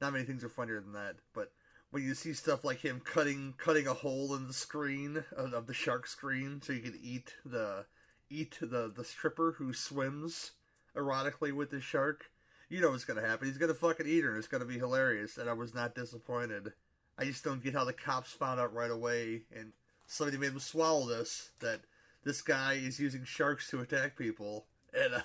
Not 0.00 0.12
many 0.12 0.24
things 0.24 0.44
are 0.44 0.48
funnier 0.48 0.80
than 0.80 0.92
that. 0.92 1.16
But 1.34 1.52
when 1.90 2.02
you 2.02 2.14
see 2.14 2.34
stuff 2.34 2.64
like 2.64 2.78
him 2.78 3.00
cutting 3.04 3.54
cutting 3.56 3.86
a 3.86 3.94
hole 3.94 4.34
in 4.34 4.46
the 4.46 4.52
screen 4.52 5.24
of, 5.36 5.52
of 5.52 5.66
the 5.66 5.74
shark 5.74 6.06
screen 6.06 6.60
so 6.62 6.72
you 6.72 6.80
can 6.80 6.98
eat 7.02 7.34
the 7.44 7.84
eat 8.30 8.58
the 8.60 8.92
the 8.94 9.04
stripper 9.04 9.54
who 9.58 9.72
swims 9.72 10.52
erotically 10.96 11.52
with 11.52 11.70
the 11.70 11.80
shark, 11.80 12.30
you 12.68 12.80
know 12.80 12.90
what's 12.90 13.04
gonna 13.04 13.26
happen. 13.26 13.46
He's 13.46 13.58
gonna 13.58 13.74
fucking 13.74 14.06
eat 14.06 14.24
her, 14.24 14.30
and 14.30 14.38
it's 14.38 14.48
gonna 14.48 14.64
be 14.64 14.78
hilarious. 14.78 15.38
And 15.38 15.48
I 15.48 15.52
was 15.52 15.74
not 15.74 15.94
disappointed. 15.94 16.72
I 17.18 17.24
just 17.24 17.44
don't 17.44 17.62
get 17.62 17.74
how 17.74 17.84
the 17.84 17.92
cops 17.92 18.32
found 18.32 18.60
out 18.60 18.74
right 18.74 18.90
away, 18.90 19.42
and 19.54 19.72
somebody 20.06 20.38
made 20.38 20.52
them 20.52 20.60
swallow 20.60 21.06
this 21.06 21.50
that 21.60 21.80
this 22.26 22.42
guy 22.42 22.74
is 22.74 22.98
using 22.98 23.24
sharks 23.24 23.70
to 23.70 23.80
attack 23.80 24.18
people, 24.18 24.66
and 24.92 25.14
uh, 25.14 25.20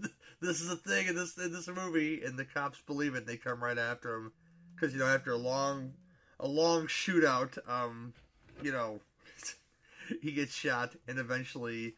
this 0.40 0.60
is 0.62 0.70
a 0.70 0.76
thing 0.76 1.06
in 1.06 1.14
this 1.14 1.36
in 1.36 1.52
this 1.52 1.68
movie, 1.68 2.22
and 2.24 2.38
the 2.38 2.44
cops 2.46 2.80
believe 2.86 3.14
it. 3.14 3.26
They 3.26 3.36
come 3.36 3.62
right 3.62 3.78
after 3.78 4.16
him 4.16 4.32
because 4.74 4.94
you 4.94 4.98
know 4.98 5.06
after 5.06 5.32
a 5.32 5.36
long 5.36 5.92
a 6.40 6.48
long 6.48 6.86
shootout, 6.86 7.56
um, 7.68 8.14
you 8.62 8.72
know, 8.72 8.98
he 10.22 10.32
gets 10.32 10.54
shot 10.54 10.94
and 11.06 11.18
eventually 11.18 11.94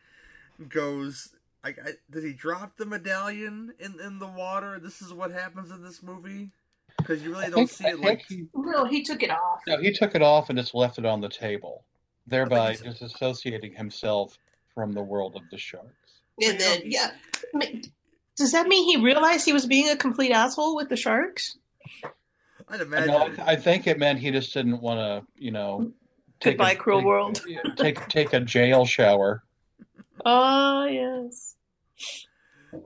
goes. 0.69 1.31
I, 1.63 1.69
I, 1.69 1.91
did 2.11 2.25
he 2.25 2.35
drop 2.35 2.77
the 2.77 2.85
medallion 2.85 3.73
in 3.79 3.99
in 4.05 4.19
the 4.19 4.27
water? 4.27 4.79
This 4.79 5.01
is 5.01 5.15
what 5.15 5.31
happens 5.31 5.71
in 5.71 5.83
this 5.83 6.03
movie 6.03 6.51
because 6.99 7.23
you 7.23 7.31
really 7.31 7.47
I 7.47 7.51
don't 7.51 7.71
think- 7.71 7.71
see 7.71 7.87
it 7.87 8.01
like. 8.01 8.25
he- 8.29 8.49
No, 8.55 8.85
he 8.85 9.03
took 9.03 9.23
it 9.23 9.31
off. 9.31 9.61
No, 9.67 9.79
he 9.79 9.93
took 9.93 10.15
it 10.15 10.21
off 10.23 10.51
and 10.51 10.59
just 10.59 10.75
left 10.75 10.99
it 10.99 11.07
on 11.07 11.21
the 11.23 11.29
table, 11.31 11.85
thereby 12.27 12.75
disassociating 12.75 13.77
himself 13.77 14.39
from 14.75 14.93
the 14.93 15.03
world 15.03 15.37
of 15.37 15.43
the 15.51 15.59
sharks. 15.59 15.89
And 16.43 16.59
then, 16.59 16.81
yeah. 16.85 17.13
Does 18.37 18.53
that 18.53 18.67
mean 18.67 18.85
he 18.85 19.03
realized 19.05 19.45
he 19.45 19.53
was 19.53 19.67
being 19.67 19.89
a 19.91 19.97
complete 19.97 20.33
asshole 20.33 20.75
with 20.77 20.89
the 20.89 20.97
sharks? 20.97 21.57
I'd 22.69 22.81
No, 22.81 22.85
imagine. 22.87 23.41
I, 23.41 23.53
I 23.53 23.57
think 23.57 23.87
it 23.87 23.99
meant 23.99 24.19
he 24.19 24.31
just 24.31 24.53
didn't 24.53 24.81
want 24.81 24.99
to, 24.99 25.27
you 25.41 25.51
know, 25.53 25.93
take 26.41 26.55
Goodbye, 26.59 26.73
a, 26.73 26.77
cruel 26.77 26.99
take- 27.01 27.07
world. 27.07 27.41
take 27.77 28.09
take 28.09 28.33
a 28.33 28.41
jail 28.41 28.85
shower. 28.87 29.43
Oh, 30.25 30.87
yes. 30.87 31.55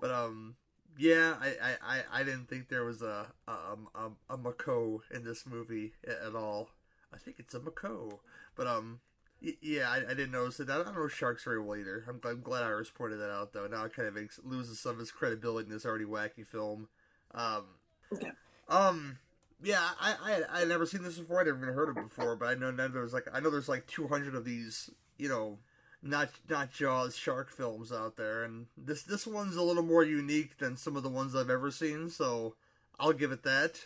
But 0.01 0.11
um, 0.11 0.57
yeah, 0.99 1.37
I, 1.41 1.47
I, 1.49 1.77
I, 1.97 2.03
I 2.21 2.23
didn't 2.25 2.49
think 2.51 2.69
there 2.69 2.85
was 2.85 3.01
a 3.03 3.27
a, 3.47 3.53
a, 3.95 4.11
a 4.31 4.37
Mako 4.37 5.01
in 5.15 5.25
this 5.25 5.47
movie 5.47 5.93
at 6.07 6.35
all. 6.35 6.69
I 7.15 7.17
think 7.19 7.37
it's 7.39 7.55
a 7.55 7.61
Mako, 7.61 8.21
but 8.57 8.67
um, 8.67 9.01
y- 9.01 9.08
yeah, 9.41 9.89
I, 9.91 9.99
I 9.99 10.15
didn't 10.15 10.33
notice 10.33 10.61
it. 10.61 10.71
I 10.71 10.83
don't 10.83 10.95
know 10.95 11.09
sharks 11.09 11.45
very 11.45 11.61
well 11.61 11.77
either. 11.79 12.05
I'm, 12.09 12.21
I'm 12.25 12.41
glad 12.41 12.65
Iris 12.65 12.91
pointed 12.91 13.21
that 13.21 13.31
out 13.31 13.53
though. 13.53 13.67
Now 13.67 13.85
it 13.85 13.95
kind 13.95 14.09
of 14.09 14.15
makes, 14.15 14.41
loses 14.45 14.81
some 14.81 14.97
of 14.97 15.01
its 15.01 15.11
credibility 15.13 15.67
in 15.69 15.73
this 15.73 15.87
already 15.87 16.05
wacky 16.05 16.47
film. 16.47 16.89
Um, 17.35 17.65
Okay. 18.13 18.31
um, 18.69 19.19
yeah, 19.63 19.89
I, 20.01 20.15
I 20.23 20.57
I 20.57 20.59
had 20.61 20.69
never 20.69 20.87
seen 20.87 21.03
this 21.03 21.19
before. 21.19 21.41
I'd 21.41 21.47
never 21.47 21.63
even 21.63 21.75
heard 21.75 21.89
of 21.89 21.97
it 21.97 22.09
before, 22.09 22.37
but 22.37 22.47
I 22.49 22.55
know 22.55 22.71
now 22.71 22.89
there's 22.89 23.13
like 23.13 23.27
I 23.33 23.41
know 23.41 23.51
there's 23.51 23.69
like 23.69 23.87
200 23.87 24.35
of 24.35 24.45
these, 24.45 24.91
you 25.19 25.29
know, 25.29 25.59
not 26.03 26.31
not 26.49 26.73
Jaws 26.73 27.17
shark 27.17 27.51
films 27.51 27.93
out 27.93 28.17
there, 28.17 28.45
and 28.45 28.67
this 28.77 29.03
this 29.03 29.27
one's 29.27 29.57
a 29.57 29.63
little 29.63 29.83
more 29.83 30.05
unique 30.05 30.59
than 30.59 30.77
some 30.77 30.97
of 30.97 31.03
the 31.03 31.09
ones 31.09 31.35
I've 31.35 31.51
ever 31.51 31.71
seen. 31.71 32.09
So 32.11 32.55
I'll 33.01 33.13
give 33.13 33.33
it 33.33 33.43
that. 33.45 33.81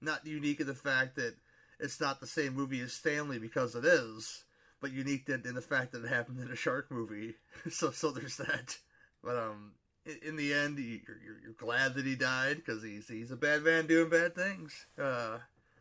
Not 0.00 0.26
unique 0.26 0.60
in 0.60 0.66
the 0.66 0.74
fact 0.74 1.16
that 1.16 1.34
it's 1.80 2.00
not 2.00 2.20
the 2.20 2.26
same 2.26 2.54
movie 2.54 2.80
as 2.80 2.92
Stanley 2.92 3.38
because 3.38 3.74
it 3.74 3.84
is, 3.84 4.44
but 4.80 4.92
unique 4.92 5.28
in, 5.28 5.42
in 5.46 5.54
the 5.54 5.60
fact 5.62 5.92
that 5.92 6.04
it 6.04 6.08
happened 6.08 6.40
in 6.40 6.50
a 6.50 6.56
shark 6.56 6.90
movie. 6.90 7.34
so 7.70 7.90
so 7.90 8.10
there's 8.10 8.36
that. 8.36 8.76
But 9.22 9.36
um, 9.36 9.72
in, 10.06 10.18
in 10.30 10.36
the 10.36 10.52
end, 10.54 10.78
you- 10.78 11.00
you're, 11.06 11.18
you're 11.24 11.40
you're 11.42 11.52
glad 11.58 11.94
that 11.94 12.06
he 12.06 12.14
died 12.14 12.56
because 12.64 12.82
he's 12.82 13.08
he's 13.08 13.30
a 13.30 13.36
bad 13.36 13.62
man 13.62 13.86
doing 13.86 14.10
bad 14.10 14.34
things. 14.34 14.86
Uh, 15.00 15.38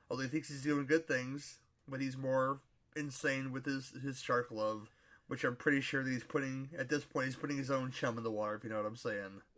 although 0.10 0.24
he 0.24 0.30
thinks 0.30 0.50
he's 0.50 0.64
doing 0.64 0.86
good 0.86 1.08
things, 1.08 1.60
but 1.88 2.02
he's 2.02 2.18
more 2.18 2.60
insane 2.96 3.52
with 3.52 3.66
his 3.66 3.94
his 4.04 4.20
shark 4.22 4.48
love 4.52 4.90
which 5.28 5.44
I'm 5.44 5.56
pretty 5.56 5.82
sure 5.82 6.04
that 6.04 6.10
he's 6.10 6.24
putting 6.24 6.70
at 6.78 6.90
this 6.90 7.04
point 7.04 7.26
he's 7.26 7.36
putting 7.36 7.58
his 7.58 7.70
own 7.70 7.92
chum 7.92 8.18
in 8.18 8.24
the 8.24 8.32
water, 8.32 8.56
if 8.56 8.64
you 8.64 8.70
know 8.70 8.78
what 8.78 8.86
I'm 8.86 8.96
saying. 8.96 9.42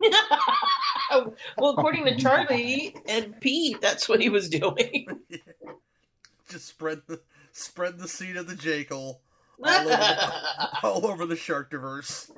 well, 1.58 1.70
according 1.70 2.04
to 2.06 2.16
Charlie 2.16 2.96
and 3.06 3.38
Pete, 3.40 3.80
that's 3.80 4.08
what 4.08 4.20
he 4.20 4.28
was 4.28 4.48
doing. 4.48 5.06
Just 6.48 6.66
spread 6.66 7.02
the 7.06 7.20
spread 7.52 7.98
the 7.98 8.08
seed 8.08 8.36
of 8.36 8.46
the 8.48 8.56
Jekyll 8.56 9.20
all 9.62 9.78
over 9.78 9.88
the, 9.88 10.68
all 10.82 11.06
over 11.06 11.26
the 11.26 11.36
shark 11.36 11.70
diverse. 11.70 12.30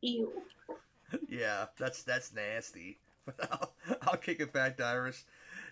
Ew. 0.00 0.32
yeah, 1.28 1.66
that's 1.78 2.02
that's 2.02 2.34
nasty. 2.34 2.98
But 3.24 3.34
I'll, 3.52 3.72
I'll 4.02 4.16
kick 4.16 4.40
it 4.40 4.52
back 4.52 4.76
to 4.78 4.84
Iris 4.84 5.24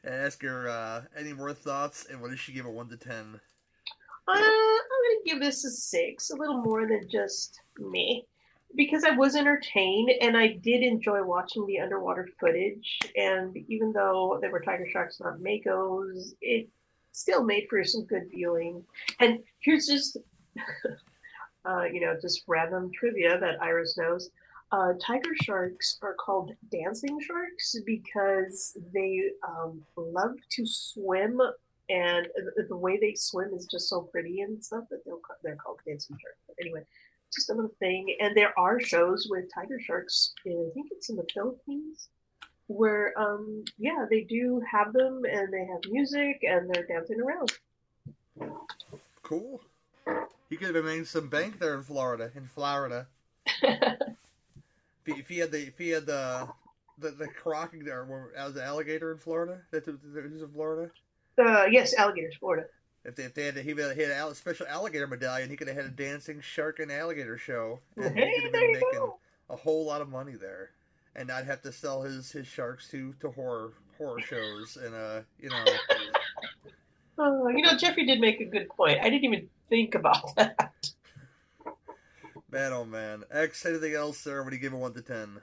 and 0.02 0.14
ask 0.14 0.42
her 0.42 0.68
uh, 0.68 1.02
any 1.16 1.32
more 1.32 1.52
thoughts 1.52 2.06
and 2.10 2.20
what 2.20 2.30
does 2.30 2.40
she 2.40 2.52
give 2.52 2.66
a 2.66 2.70
one 2.70 2.88
to 2.88 2.96
ten? 2.96 3.40
Uh, 4.26 4.32
I'm 4.32 4.38
gonna 4.38 5.24
give 5.26 5.40
this 5.40 5.64
a 5.64 5.70
six, 5.70 6.30
a 6.30 6.36
little 6.36 6.62
more 6.62 6.86
than 6.86 7.08
just 7.10 7.60
me, 7.78 8.24
because 8.74 9.04
I 9.04 9.10
was 9.10 9.36
entertained 9.36 10.10
and 10.20 10.36
I 10.36 10.58
did 10.62 10.82
enjoy 10.82 11.22
watching 11.22 11.66
the 11.66 11.80
underwater 11.80 12.28
footage. 12.40 13.00
And 13.16 13.56
even 13.68 13.92
though 13.92 14.38
there 14.40 14.50
were 14.50 14.60
tiger 14.60 14.86
sharks, 14.90 15.20
not 15.20 15.40
makos, 15.40 16.32
it 16.40 16.68
still 17.12 17.44
made 17.44 17.66
for 17.68 17.84
some 17.84 18.04
good 18.04 18.30
viewing. 18.30 18.82
And 19.20 19.40
here's 19.60 19.86
just, 19.86 20.16
uh, 21.64 21.84
you 21.84 22.00
know, 22.00 22.16
just 22.20 22.44
random 22.46 22.90
trivia 22.92 23.38
that 23.38 23.62
Iris 23.62 23.96
knows. 23.96 24.30
Uh, 24.72 24.92
tiger 25.00 25.34
sharks 25.42 25.98
are 26.02 26.14
called 26.14 26.52
dancing 26.70 27.20
sharks 27.20 27.76
because 27.86 28.76
they 28.92 29.30
um, 29.46 29.80
love 29.96 30.34
to 30.50 30.66
swim 30.66 31.40
and 31.88 32.26
the, 32.56 32.64
the 32.68 32.76
way 32.76 32.98
they 32.98 33.14
swim 33.14 33.52
is 33.54 33.66
just 33.66 33.88
so 33.88 34.00
pretty 34.02 34.40
and 34.40 34.64
stuff 34.64 34.84
that 34.90 35.04
they'll, 35.04 35.20
they're 35.42 35.56
called 35.56 35.80
dancing 35.86 36.16
sharks. 36.20 36.38
But 36.46 36.56
anyway, 36.60 36.82
just 37.32 37.50
a 37.50 37.54
little 37.54 37.70
thing. 37.78 38.16
And 38.20 38.34
there 38.36 38.58
are 38.58 38.80
shows 38.80 39.28
with 39.30 39.52
tiger 39.54 39.78
sharks. 39.80 40.32
In, 40.44 40.68
I 40.70 40.74
think 40.74 40.88
it's 40.90 41.10
in 41.10 41.16
the 41.16 41.26
Philippines. 41.32 42.08
where 42.66 43.12
um 43.18 43.62
yeah 43.78 44.06
they 44.08 44.22
do 44.22 44.62
have 44.70 44.92
them 44.92 45.22
and 45.30 45.52
they 45.52 45.66
have 45.66 45.80
music 45.90 46.42
and 46.42 46.70
they're 46.70 46.86
dancing 46.86 47.20
around. 47.20 47.52
Cool. 49.22 49.60
He 50.50 50.56
could 50.56 50.74
have 50.74 50.84
made 50.84 51.06
some 51.06 51.28
bank 51.28 51.58
there 51.58 51.74
in 51.74 51.82
Florida. 51.82 52.30
In 52.34 52.46
Florida. 52.46 53.06
if, 53.62 53.98
he, 55.06 55.12
if 55.12 55.28
he 55.28 55.38
had 55.38 55.50
the 55.50 55.66
if 55.66 55.78
he 55.78 55.90
had 55.90 56.06
the 56.06 56.48
the 56.98 57.10
the 57.10 57.28
crocking 57.28 57.84
there 57.84 58.06
as 58.36 58.56
an 58.56 58.62
alligator 58.62 59.12
in 59.12 59.18
Florida. 59.18 59.60
That 59.70 59.84
who's 59.84 60.42
in 60.42 60.50
Florida. 60.52 60.90
Uh, 61.38 61.64
yes, 61.70 61.94
alligators, 61.94 62.36
Florida. 62.38 62.66
If 63.04 63.16
they, 63.16 63.24
if 63.24 63.34
they 63.34 63.44
had, 63.44 63.56
he 63.58 63.70
had 63.70 64.10
a 64.10 64.34
special 64.34 64.66
alligator 64.66 65.06
medallion, 65.06 65.50
he 65.50 65.56
could 65.56 65.68
have 65.68 65.76
had 65.76 65.86
a 65.86 65.90
dancing 65.90 66.40
shark 66.40 66.78
and 66.78 66.90
alligator 66.90 67.36
show, 67.36 67.80
and 67.96 68.16
hey, 68.16 68.28
he 68.28 68.34
could 68.36 68.44
have 68.44 68.52
there 68.52 68.60
been 68.62 68.70
you 68.70 68.74
making 68.74 69.00
go. 69.00 69.18
a 69.50 69.56
whole 69.56 69.84
lot 69.84 70.00
of 70.00 70.08
money 70.08 70.34
there, 70.34 70.70
and 71.14 71.28
not 71.28 71.44
have 71.44 71.60
to 71.62 71.72
sell 71.72 72.02
his, 72.02 72.32
his 72.32 72.46
sharks 72.46 72.88
to, 72.90 73.12
to 73.20 73.30
horror 73.30 73.72
horror 73.98 74.20
shows 74.20 74.76
and 74.82 74.92
uh 74.92 75.20
you 75.38 75.48
know 75.48 75.64
Oh, 77.16 77.46
you 77.48 77.62
know, 77.62 77.76
Jeffery 77.76 78.06
did 78.06 78.18
make 78.20 78.40
a 78.40 78.44
good 78.44 78.68
point. 78.70 78.98
I 79.00 79.04
didn't 79.04 79.24
even 79.24 79.48
think 79.68 79.94
about 79.94 80.34
that. 80.36 80.90
man 82.50 82.72
oh 82.72 82.84
man 82.84 83.24
X 83.30 83.64
anything 83.66 83.94
else 83.94 84.18
sir 84.18 84.42
when 84.42 84.52
you 84.52 84.58
give 84.58 84.72
it 84.72 84.76
one 84.76 84.94
to 84.94 85.02
ten 85.02 85.40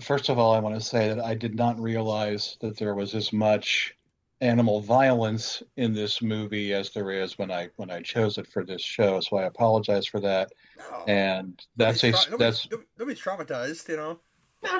First 0.00 0.28
of 0.28 0.38
all, 0.38 0.54
I 0.54 0.60
want 0.60 0.76
to 0.76 0.80
say 0.80 1.08
that 1.08 1.18
I 1.18 1.34
did 1.34 1.56
not 1.56 1.76
realize 1.80 2.56
that 2.60 2.78
there 2.78 2.94
was 2.94 3.16
as 3.16 3.32
much 3.32 3.96
animal 4.40 4.80
violence 4.80 5.64
in 5.76 5.92
this 5.92 6.22
movie 6.22 6.72
as 6.72 6.90
there 6.90 7.10
is 7.10 7.38
when 7.38 7.50
I 7.50 7.70
when 7.74 7.90
I 7.90 8.00
chose 8.00 8.38
it 8.38 8.46
for 8.46 8.64
this 8.64 8.82
show. 8.82 9.18
So 9.18 9.36
I 9.38 9.46
apologize 9.46 10.06
for 10.06 10.20
that. 10.20 10.52
No. 10.78 11.04
And 11.08 11.60
that's 11.76 12.04
a 12.04 12.12
Nobody's 12.12 12.24
tra- 12.24 12.38
that's 12.38 12.70
nobody's, 12.70 12.88
nobody's 13.00 13.20
traumatized 13.20 13.88
you 13.88 13.96
know 13.96 14.20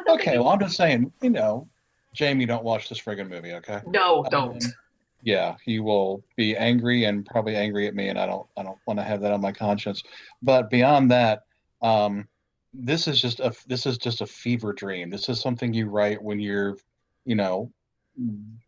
okay. 0.08 0.38
Well, 0.38 0.48
I'm 0.48 0.60
just 0.60 0.76
saying, 0.76 1.12
you 1.22 1.30
know, 1.30 1.68
Jamie, 2.12 2.46
don't 2.46 2.64
watch 2.64 2.88
this 2.88 3.00
friggin' 3.00 3.28
movie, 3.28 3.52
okay? 3.54 3.80
No, 3.86 4.24
don't. 4.30 4.64
Um, 4.64 4.72
yeah, 5.22 5.56
he 5.64 5.80
will 5.80 6.24
be 6.36 6.56
angry 6.56 7.04
and 7.04 7.26
probably 7.26 7.56
angry 7.56 7.86
at 7.86 7.94
me, 7.94 8.08
and 8.08 8.18
I 8.18 8.26
don't 8.26 8.46
I 8.56 8.62
don't 8.62 8.78
want 8.86 8.98
to 8.98 9.04
have 9.04 9.20
that 9.22 9.32
on 9.32 9.40
my 9.40 9.52
conscience. 9.52 10.02
But 10.42 10.70
beyond 10.70 11.10
that, 11.10 11.44
um, 11.82 12.28
this 12.72 13.08
is 13.08 13.20
just 13.20 13.40
a 13.40 13.52
this 13.66 13.86
is 13.86 13.98
just 13.98 14.20
a 14.20 14.26
fever 14.26 14.72
dream. 14.72 15.10
This 15.10 15.28
is 15.28 15.40
something 15.40 15.74
you 15.74 15.86
write 15.86 16.22
when 16.22 16.38
you're, 16.38 16.76
you 17.24 17.34
know, 17.34 17.72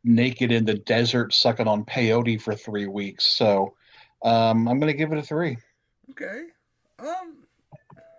naked 0.04 0.52
in 0.52 0.64
the 0.64 0.74
desert 0.74 1.32
sucking 1.34 1.68
on 1.68 1.84
peyote 1.84 2.40
for 2.40 2.54
three 2.54 2.86
weeks. 2.86 3.24
So 3.24 3.74
um, 4.22 4.68
I'm 4.68 4.78
gonna 4.78 4.92
give 4.92 5.12
it 5.12 5.18
a 5.18 5.22
three. 5.22 5.56
Okay. 6.10 6.44
Um, 6.98 7.44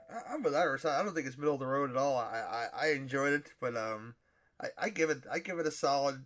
I- 0.09 0.33
I'm 0.33 0.43
with 0.43 0.55
Iris. 0.55 0.85
I 0.85 1.03
don't 1.03 1.13
think 1.13 1.27
it's 1.27 1.37
middle 1.37 1.55
of 1.55 1.59
the 1.59 1.67
road 1.67 1.91
at 1.91 1.97
all. 1.97 2.17
I, 2.17 2.67
I, 2.75 2.85
I 2.85 2.91
enjoyed 2.91 3.33
it, 3.33 3.51
but 3.59 3.75
um, 3.75 4.15
I, 4.61 4.67
I 4.77 4.89
give 4.89 5.09
it 5.09 5.23
I 5.31 5.39
give 5.39 5.59
it 5.59 5.67
a 5.67 5.71
solid. 5.71 6.23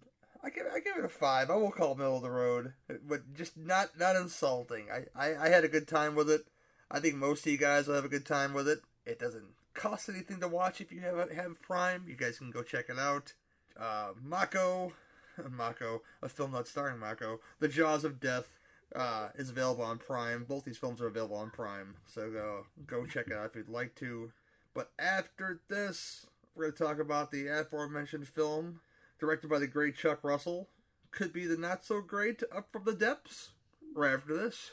I 0.48 0.50
give 0.50 0.66
I 0.74 0.80
give 0.80 0.96
it 0.98 1.04
a 1.04 1.10
five. 1.10 1.50
I 1.50 1.58
won't 1.58 1.76
call 1.76 1.92
it 1.92 1.98
middle 1.98 2.16
of 2.16 2.24
the 2.24 2.30
road, 2.30 2.72
but 3.06 3.34
just 3.34 3.58
not 3.58 4.00
not 4.00 4.16
insulting. 4.16 4.86
I, 4.90 5.04
I, 5.14 5.48
I 5.48 5.50
had 5.50 5.66
a 5.66 5.68
good 5.68 5.90
time 5.90 6.16
with 6.16 6.30
it. 6.30 6.48
I 6.90 7.02
think 7.02 7.16
most 7.16 7.46
of 7.46 7.52
you 7.52 7.58
guys 7.58 7.86
will 7.86 7.96
have 7.96 8.06
a 8.06 8.10
good 8.10 8.26
time 8.26 8.54
with 8.54 8.66
it. 8.70 8.80
It 9.06 9.20
doesn't 9.20 9.44
cost 9.74 10.08
anything 10.08 10.40
to 10.40 10.48
watch 10.48 10.80
if 10.80 10.90
you 10.90 11.02
have 11.02 11.32
have 11.32 11.62
Prime. 11.62 12.06
You 12.08 12.16
guys 12.16 12.38
can 12.38 12.50
go 12.50 12.64
check 12.64 12.86
it 12.88 12.98
out. 12.98 13.34
Uh, 13.78 14.12
Mako, 14.24 14.94
Mako, 15.52 16.02
a 16.22 16.30
film 16.30 16.54
not 16.54 16.70
starring 16.70 16.98
Mako. 16.98 17.42
The 17.60 17.68
Jaws 17.68 18.06
of 18.06 18.22
Death 18.22 18.48
uh, 18.96 19.30
is 19.36 19.50
available 19.50 19.84
on 19.84 19.98
Prime. 19.98 20.46
Both 20.46 20.64
these 20.64 20.78
films 20.78 21.02
are 21.02 21.08
available 21.08 21.36
on 21.36 21.50
Prime, 21.50 21.96
so 22.06 22.32
go 22.32 22.66
go 22.86 23.06
check 23.06 23.28
it 23.28 23.34
out 23.34 23.48
if 23.48 23.56
you'd 23.58 23.68
like 23.68 23.96
to. 23.96 24.32
But 24.74 24.92
after 24.98 25.60
this, 25.68 26.26
we're 26.56 26.66
going 26.66 26.74
to 26.74 26.84
talk 26.84 27.00
about 27.00 27.32
the 27.32 27.48
aforementioned 27.48 28.30
film, 28.30 28.80
directed 29.20 29.50
by 29.50 29.60
the 29.60 29.68
great 29.68 29.96
Chuck 29.96 30.24
Russell. 30.24 30.70
Could 31.12 31.34
be 31.34 31.46
the 31.46 31.58
not 31.58 31.86
so 31.86 32.02
great 32.02 32.44
Up 32.56 32.68
from 32.72 32.84
the 32.86 32.94
Depths. 32.94 33.52
Right 33.96 34.14
after 34.14 34.36
this. 34.36 34.72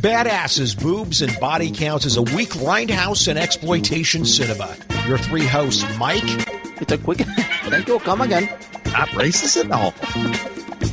Badasses, 0.00 0.80
boobs, 0.80 1.22
and 1.22 1.38
body 1.40 1.70
counts 1.70 2.04
is 2.04 2.16
a 2.16 2.22
weak 2.22 2.50
grindhouse 2.50 3.28
and 3.28 3.38
exploitation 3.38 4.24
cinema. 4.24 4.76
Your 5.06 5.18
three 5.18 5.44
hosts, 5.44 5.84
Mike. 5.98 6.22
It's 6.80 6.92
a 6.92 6.98
quick. 6.98 7.18
Thank 7.64 7.88
you. 7.88 7.98
Come 8.00 8.20
again. 8.20 8.44
Not 8.86 9.08
racist 9.10 9.64
at 9.64 9.70
all. 9.70 9.92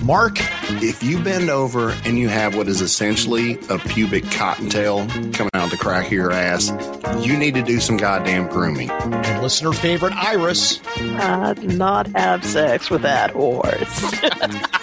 Mark. 0.07 0.37
If 0.81 1.03
you 1.03 1.21
bend 1.21 1.49
over 1.49 1.89
and 2.05 2.17
you 2.17 2.29
have 2.29 2.55
what 2.55 2.69
is 2.69 2.79
essentially 2.79 3.59
a 3.69 3.77
pubic 3.77 4.23
cottontail 4.31 5.05
coming 5.33 5.49
out 5.53 5.69
the 5.69 5.75
crack 5.77 6.05
of 6.05 6.13
your 6.13 6.31
ass, 6.31 6.71
you 7.19 7.35
need 7.35 7.55
to 7.55 7.61
do 7.61 7.81
some 7.81 7.97
goddamn 7.97 8.47
grooming. 8.47 8.89
And 8.89 9.41
listener 9.41 9.73
favorite, 9.73 10.13
Iris. 10.13 10.79
Uh, 10.95 11.53
do 11.55 11.67
not 11.67 12.07
have 12.15 12.45
sex 12.45 12.89
with 12.89 13.01
that 13.01 13.31
horse. 13.31 14.71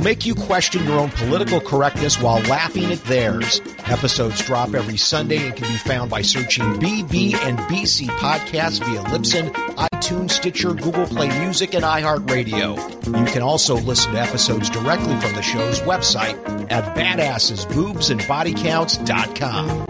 will 0.00 0.04
make 0.04 0.24
you 0.24 0.34
question 0.34 0.82
your 0.84 0.98
own 0.98 1.10
political 1.10 1.60
correctness 1.60 2.18
while 2.20 2.40
laughing 2.44 2.90
at 2.90 3.04
theirs. 3.04 3.60
Episodes 3.86 4.42
drop 4.44 4.74
every 4.74 4.96
Sunday 4.96 5.46
and 5.46 5.54
can 5.54 5.70
be 5.70 5.76
found 5.76 6.10
by 6.10 6.22
searching 6.22 6.64
BB 6.74 7.34
and 7.34 7.58
BC 7.60 8.08
podcasts 8.08 8.82
via 8.82 9.02
Libsyn, 9.04 9.52
iTunes, 9.74 10.30
Stitcher, 10.30 10.72
Google 10.72 11.06
Play 11.06 11.28
Music, 11.40 11.74
and 11.74 11.84
iHeartRadio. 11.84 12.78
You 13.06 13.26
can 13.30 13.42
also 13.42 13.76
listen 13.76 14.12
to 14.12 14.20
episodes 14.20 14.70
directly 14.70 15.20
from 15.20 15.34
the 15.34 15.42
show's 15.42 15.80
website 15.80 16.38
at 16.70 16.96
badassesboobsandbodycounts.com. 16.96 19.86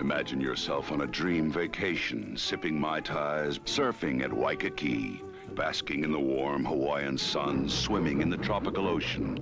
Imagine 0.00 0.40
yourself 0.40 0.90
on 0.90 1.02
a 1.02 1.06
dream 1.06 1.48
vacation, 1.50 2.34
sipping 2.36 2.80
Mai 2.80 3.00
Tais, 3.00 3.58
surfing 3.60 4.22
at 4.22 4.32
Waikiki, 4.32 5.22
basking 5.58 6.04
in 6.04 6.12
the 6.12 6.20
warm 6.20 6.64
Hawaiian 6.64 7.18
sun, 7.18 7.68
swimming 7.68 8.22
in 8.22 8.30
the 8.30 8.36
tropical 8.36 8.86
ocean. 8.86 9.40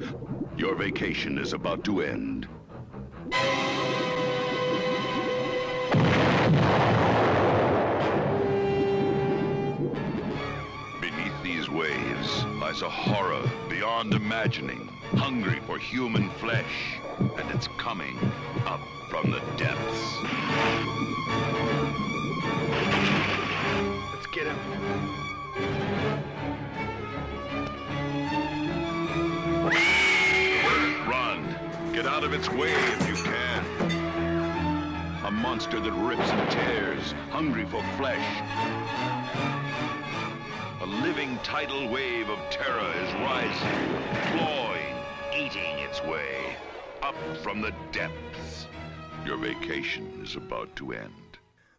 Your 0.56 0.74
vacation 0.74 1.36
is 1.36 1.52
about 1.52 1.84
to 1.84 2.00
end. 2.00 2.48
Beneath 11.02 11.42
these 11.42 11.68
waves 11.68 12.44
lies 12.62 12.80
a 12.80 12.88
horror 12.88 13.42
beyond 13.68 14.14
imagining, 14.14 14.88
hungry 15.18 15.60
for 15.66 15.78
human 15.78 16.30
flesh, 16.30 16.98
and 17.18 17.50
it's 17.50 17.68
coming 17.76 18.18
up 18.64 18.80
from 19.10 19.30
the 19.30 19.40
depths. 19.58 20.95
Get 32.06 32.14
out 32.14 32.22
of 32.22 32.32
its 32.34 32.48
way 32.50 32.70
if 32.72 33.08
you 33.08 33.16
can. 33.16 33.66
A 35.24 35.30
monster 35.32 35.80
that 35.80 35.90
rips 35.90 36.30
and 36.30 36.50
tears, 36.52 37.10
hungry 37.30 37.64
for 37.64 37.82
flesh. 37.96 38.24
A 40.82 40.86
living 41.02 41.36
tidal 41.42 41.88
wave 41.88 42.28
of 42.28 42.38
terror 42.48 42.92
is 43.02 43.12
rising, 43.14 43.90
clawing, 44.30 44.94
eating 45.34 45.80
its 45.80 46.00
way 46.04 46.56
up 47.02 47.16
from 47.42 47.60
the 47.60 47.74
depths. 47.90 48.68
Your 49.24 49.38
vacation 49.38 50.20
is 50.22 50.36
about 50.36 50.76
to 50.76 50.92
end. 50.92 51.38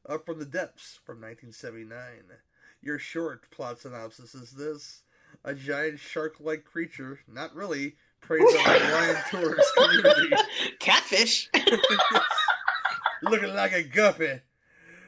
Up 0.09 0.25
from 0.25 0.39
the 0.39 0.45
Depths 0.45 0.99
from 1.05 1.21
1979. 1.21 2.37
Your 2.81 2.99
short 2.99 3.49
plot 3.49 3.79
synopsis 3.79 4.35
is 4.35 4.51
this 4.51 5.03
a 5.45 5.53
giant 5.53 5.99
shark 5.99 6.35
like 6.41 6.65
creature, 6.65 7.21
not 7.29 7.55
really, 7.55 7.95
preys 8.21 8.43
on 8.43 8.53
the 8.53 8.59
Hawaiian 8.59 9.17
tourist 9.29 9.71
community. 9.77 10.35
Catfish. 10.79 11.49
Looking 13.23 13.53
like 13.53 13.73
a 13.73 13.83
guppy. 13.83 14.41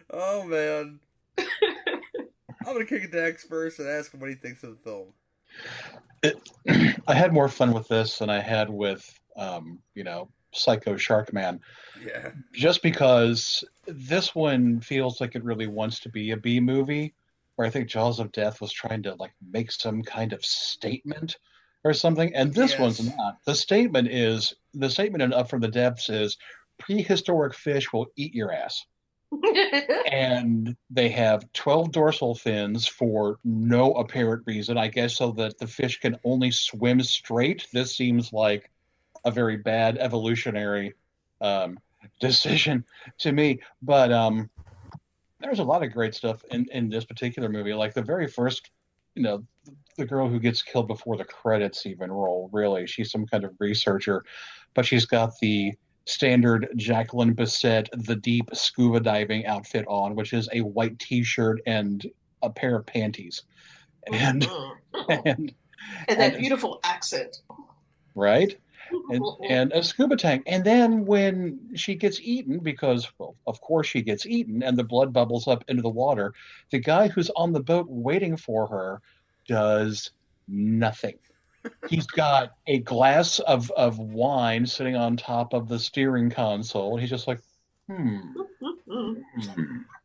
Oh, 0.09 0.43
man. 0.43 0.99
I'm 1.37 2.73
going 2.73 2.79
to 2.79 2.85
kick 2.85 3.03
it 3.03 3.11
to 3.11 3.23
X 3.25 3.45
first 3.45 3.79
and 3.79 3.87
ask 3.87 4.13
him 4.13 4.19
what 4.19 4.29
he 4.29 4.35
thinks 4.35 4.63
of 4.63 4.71
the 4.71 4.89
film. 4.89 5.07
It, 6.23 6.97
I 7.07 7.13
had 7.13 7.33
more 7.33 7.47
fun 7.47 7.73
with 7.73 7.87
this 7.87 8.17
than 8.19 8.29
I 8.29 8.39
had 8.39 8.69
with, 8.69 9.19
um, 9.35 9.79
you 9.95 10.03
know, 10.03 10.29
Psycho 10.53 10.97
Shark 10.97 11.31
Man. 11.33 11.59
Yeah. 12.03 12.31
just 12.53 12.81
because 12.81 13.63
this 13.85 14.33
one 14.33 14.79
feels 14.79 15.19
like 15.19 15.35
it 15.35 15.43
really 15.43 15.67
wants 15.67 15.99
to 16.01 16.09
be 16.09 16.31
a 16.31 16.37
B 16.37 16.59
movie, 16.59 17.13
where 17.55 17.67
I 17.67 17.71
think 17.71 17.89
Jaws 17.89 18.19
of 18.19 18.31
Death 18.31 18.61
was 18.61 18.71
trying 18.71 19.03
to 19.03 19.15
like 19.15 19.33
make 19.51 19.71
some 19.71 20.01
kind 20.01 20.31
of 20.33 20.43
statement 20.45 21.37
or 21.83 21.93
something, 21.93 22.33
and 22.35 22.53
this 22.53 22.71
Yes. 22.71 22.79
one's 22.79 23.15
not. 23.15 23.37
The 23.45 23.55
statement 23.55 24.09
is 24.09 24.53
the 24.73 24.89
statement 24.89 25.21
in 25.23 25.33
Up 25.33 25.49
from 25.49 25.61
the 25.61 25.67
Depths 25.67 26.09
is 26.09 26.37
prehistoric 26.77 27.53
fish 27.53 27.91
will 27.93 28.07
eat 28.15 28.33
your 28.33 28.51
ass. 28.51 28.85
and 30.11 30.75
they 30.89 31.09
have 31.09 31.51
12 31.53 31.91
dorsal 31.91 32.35
fins 32.35 32.87
for 32.87 33.37
no 33.43 33.93
apparent 33.93 34.43
reason. 34.45 34.77
I 34.77 34.87
guess 34.87 35.15
so 35.15 35.31
that 35.33 35.57
the 35.59 35.67
fish 35.67 35.99
can 35.99 36.17
only 36.23 36.51
swim 36.51 37.01
straight. 37.01 37.67
This 37.71 37.95
seems 37.95 38.33
like 38.33 38.71
a 39.25 39.31
very 39.31 39.57
bad 39.57 39.97
evolutionary 39.97 40.95
um, 41.41 41.79
decision 42.19 42.85
to 43.19 43.31
me. 43.31 43.59
But 43.81 44.11
um, 44.11 44.49
there's 45.39 45.59
a 45.59 45.63
lot 45.63 45.83
of 45.83 45.93
great 45.93 46.15
stuff 46.15 46.43
in 46.49 46.67
in 46.71 46.89
this 46.89 47.05
particular 47.05 47.49
movie. 47.49 47.73
Like 47.73 47.93
the 47.93 48.01
very 48.01 48.27
first, 48.27 48.71
you 49.15 49.21
know, 49.21 49.43
the 49.99 50.05
girl 50.05 50.27
who 50.27 50.39
gets 50.39 50.63
killed 50.63 50.87
before 50.87 51.17
the 51.17 51.25
credits 51.25 51.85
even 51.85 52.11
roll. 52.11 52.49
Really, 52.51 52.87
she's 52.87 53.11
some 53.11 53.27
kind 53.27 53.43
of 53.43 53.53
researcher, 53.59 54.23
but 54.73 54.85
she's 54.85 55.05
got 55.05 55.33
the 55.41 55.73
standard 56.05 56.69
Jacqueline 56.75 57.35
Bisset, 57.35 57.87
the 58.05 58.15
deep 58.15 58.49
scuba 58.53 58.99
diving 58.99 59.45
outfit 59.45 59.85
on, 59.87 60.15
which 60.15 60.33
is 60.33 60.49
a 60.53 60.61
white 60.61 60.97
T-shirt 60.97 61.61
and 61.67 62.03
a 62.41 62.49
pair 62.49 62.77
of 62.77 62.87
panties, 62.87 63.43
and 64.11 64.47
and 65.25 65.53
And 66.07 66.19
that 66.19 66.37
beautiful 66.37 66.79
accent. 66.83 67.41
right? 68.15 68.57
And, 69.11 69.23
and 69.47 69.71
a 69.73 69.83
scuba 69.83 70.15
tank. 70.15 70.41
And 70.47 70.63
then 70.63 71.05
when 71.05 71.59
she 71.75 71.93
gets 71.93 72.19
eaten, 72.21 72.57
because, 72.57 73.07
well, 73.19 73.35
of 73.45 73.61
course 73.61 73.85
she 73.85 74.01
gets 74.01 74.25
eaten, 74.25 74.63
and 74.63 74.75
the 74.75 74.83
blood 74.83 75.13
bubbles 75.13 75.47
up 75.47 75.63
into 75.67 75.83
the 75.83 75.89
water, 75.89 76.33
the 76.71 76.79
guy 76.79 77.07
who's 77.07 77.29
on 77.35 77.53
the 77.53 77.59
boat 77.61 77.85
waiting 77.87 78.35
for 78.35 78.65
her 78.65 78.99
does 79.49 80.11
nothing. 80.47 81.17
He's 81.89 82.07
got 82.07 82.53
a 82.67 82.79
glass 82.79 83.39
of, 83.39 83.69
of 83.71 83.97
wine 83.99 84.65
sitting 84.65 84.95
on 84.95 85.17
top 85.17 85.53
of 85.53 85.67
the 85.67 85.79
steering 85.79 86.29
console. 86.29 86.93
And 86.93 87.01
he's 87.01 87.09
just 87.09 87.27
like, 87.27 87.41
hmm. 87.87 88.19
hmm. 88.89 89.13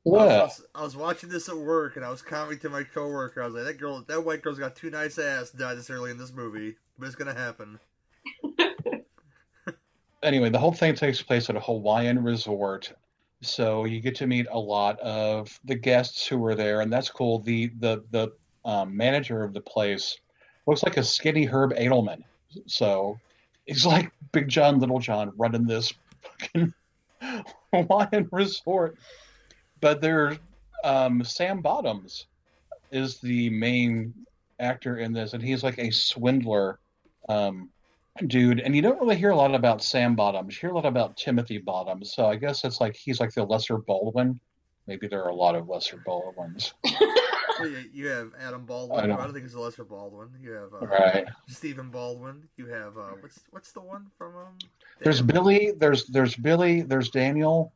I 0.06 0.10
was, 0.10 0.64
I 0.74 0.82
was 0.82 0.96
watching 0.96 1.28
this 1.30 1.48
at 1.48 1.56
work, 1.56 1.96
and 1.96 2.04
I 2.04 2.10
was 2.10 2.20
commenting 2.20 2.58
to 2.60 2.68
my 2.68 2.82
coworker. 2.82 3.42
I 3.42 3.46
was 3.46 3.54
like, 3.54 3.64
"That 3.64 3.78
girl, 3.78 4.04
that 4.06 4.22
white 4.22 4.42
girl's 4.42 4.58
got 4.58 4.76
two 4.76 4.90
nice 4.90 5.18
ass. 5.18 5.50
Died 5.50 5.78
this 5.78 5.88
early 5.88 6.10
in 6.10 6.18
this 6.18 6.32
movie, 6.32 6.76
but 6.98 7.06
it's 7.06 7.14
gonna 7.14 7.32
happen." 7.32 7.80
anyway, 10.22 10.50
the 10.50 10.58
whole 10.58 10.72
thing 10.72 10.94
takes 10.94 11.22
place 11.22 11.48
at 11.48 11.56
a 11.56 11.60
Hawaiian 11.60 12.22
resort. 12.22 12.92
So 13.40 13.86
you 13.86 14.00
get 14.00 14.14
to 14.16 14.26
meet 14.26 14.46
a 14.50 14.58
lot 14.58 15.00
of 15.00 15.58
the 15.64 15.74
guests 15.74 16.26
who 16.26 16.36
were 16.36 16.54
there, 16.54 16.82
and 16.82 16.92
that's 16.92 17.08
cool. 17.08 17.38
The 17.38 17.72
the 17.78 18.04
the 18.10 18.32
um, 18.64 18.96
manager 18.96 19.42
of 19.42 19.52
the 19.52 19.60
place 19.60 20.18
looks 20.66 20.82
like 20.82 20.96
a 20.96 21.04
skinny 21.04 21.44
Herb 21.44 21.74
Edelman. 21.74 22.22
So 22.66 23.18
he's 23.66 23.84
like 23.84 24.10
Big 24.32 24.48
John, 24.48 24.78
Little 24.78 24.98
John 24.98 25.32
running 25.36 25.66
this 25.66 25.92
fucking 26.22 26.72
Hawaiian 27.72 28.28
resort. 28.32 28.96
But 29.80 30.00
there's 30.00 30.38
um, 30.84 31.24
Sam 31.24 31.60
Bottoms 31.60 32.26
is 32.90 33.18
the 33.18 33.50
main 33.50 34.14
actor 34.60 34.98
in 34.98 35.12
this, 35.12 35.34
and 35.34 35.42
he's 35.42 35.62
like 35.62 35.78
a 35.78 35.90
swindler 35.90 36.78
um, 37.28 37.68
dude. 38.26 38.60
And 38.60 38.74
you 38.74 38.82
don't 38.82 39.00
really 39.00 39.16
hear 39.16 39.30
a 39.30 39.36
lot 39.36 39.54
about 39.54 39.82
Sam 39.82 40.14
Bottoms. 40.14 40.54
You 40.54 40.60
hear 40.60 40.70
a 40.70 40.74
lot 40.74 40.86
about 40.86 41.16
Timothy 41.16 41.58
Bottoms. 41.58 42.14
So 42.14 42.26
I 42.26 42.36
guess 42.36 42.64
it's 42.64 42.80
like 42.80 42.94
he's 42.96 43.20
like 43.20 43.32
the 43.34 43.44
lesser 43.44 43.78
Baldwin. 43.78 44.38
Maybe 44.86 45.08
there 45.08 45.24
are 45.24 45.30
a 45.30 45.34
lot 45.34 45.54
of 45.54 45.68
lesser 45.68 46.02
Baldwins. 46.04 46.74
You, 47.64 48.08
have 48.08 48.32
Adam 48.40 48.62
I 48.62 48.64
Baldwin. 48.64 49.08
know. 49.08 49.18
I, 49.18 49.24
don't 49.24 49.32
think 49.32 49.44
it's 49.44 49.54
a 49.54 49.60
lesser 49.60 49.84
Baldwin. 49.84 50.28
You 50.40 50.52
have 50.52 50.74
uh, 50.74 50.86
Right. 50.86 51.26
Stephen 51.48 51.90
Baldwin. 51.90 52.42
You 52.56 52.66
have 52.66 52.96
uh, 52.96 53.12
what's 53.20 53.40
what's 53.50 53.72
the 53.72 53.80
one 53.80 54.06
from 54.16 54.36
um? 54.36 54.58
There's 55.00 55.22
Billy. 55.22 55.72
There's 55.76 56.06
there's 56.06 56.36
Billy. 56.36 56.82
There's 56.82 57.10
Daniel. 57.10 57.72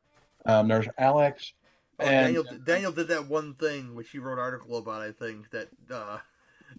Um, 0.47 0.69
there's 0.69 0.89
Alex. 0.99 1.53
Oh, 2.01 2.05
and 2.05 2.27
Daniel 2.27 2.45
Daniel 2.65 2.93
did 2.93 3.09
that 3.09 3.27
one 3.27 3.55
thing 3.55 3.95
which 3.95 4.11
he 4.11 4.19
wrote 4.19 4.35
an 4.35 4.39
article 4.39 4.79
about. 4.79 5.03
I 5.03 5.13
think 5.13 5.51
that 5.51 5.69
uh, 5.91 6.19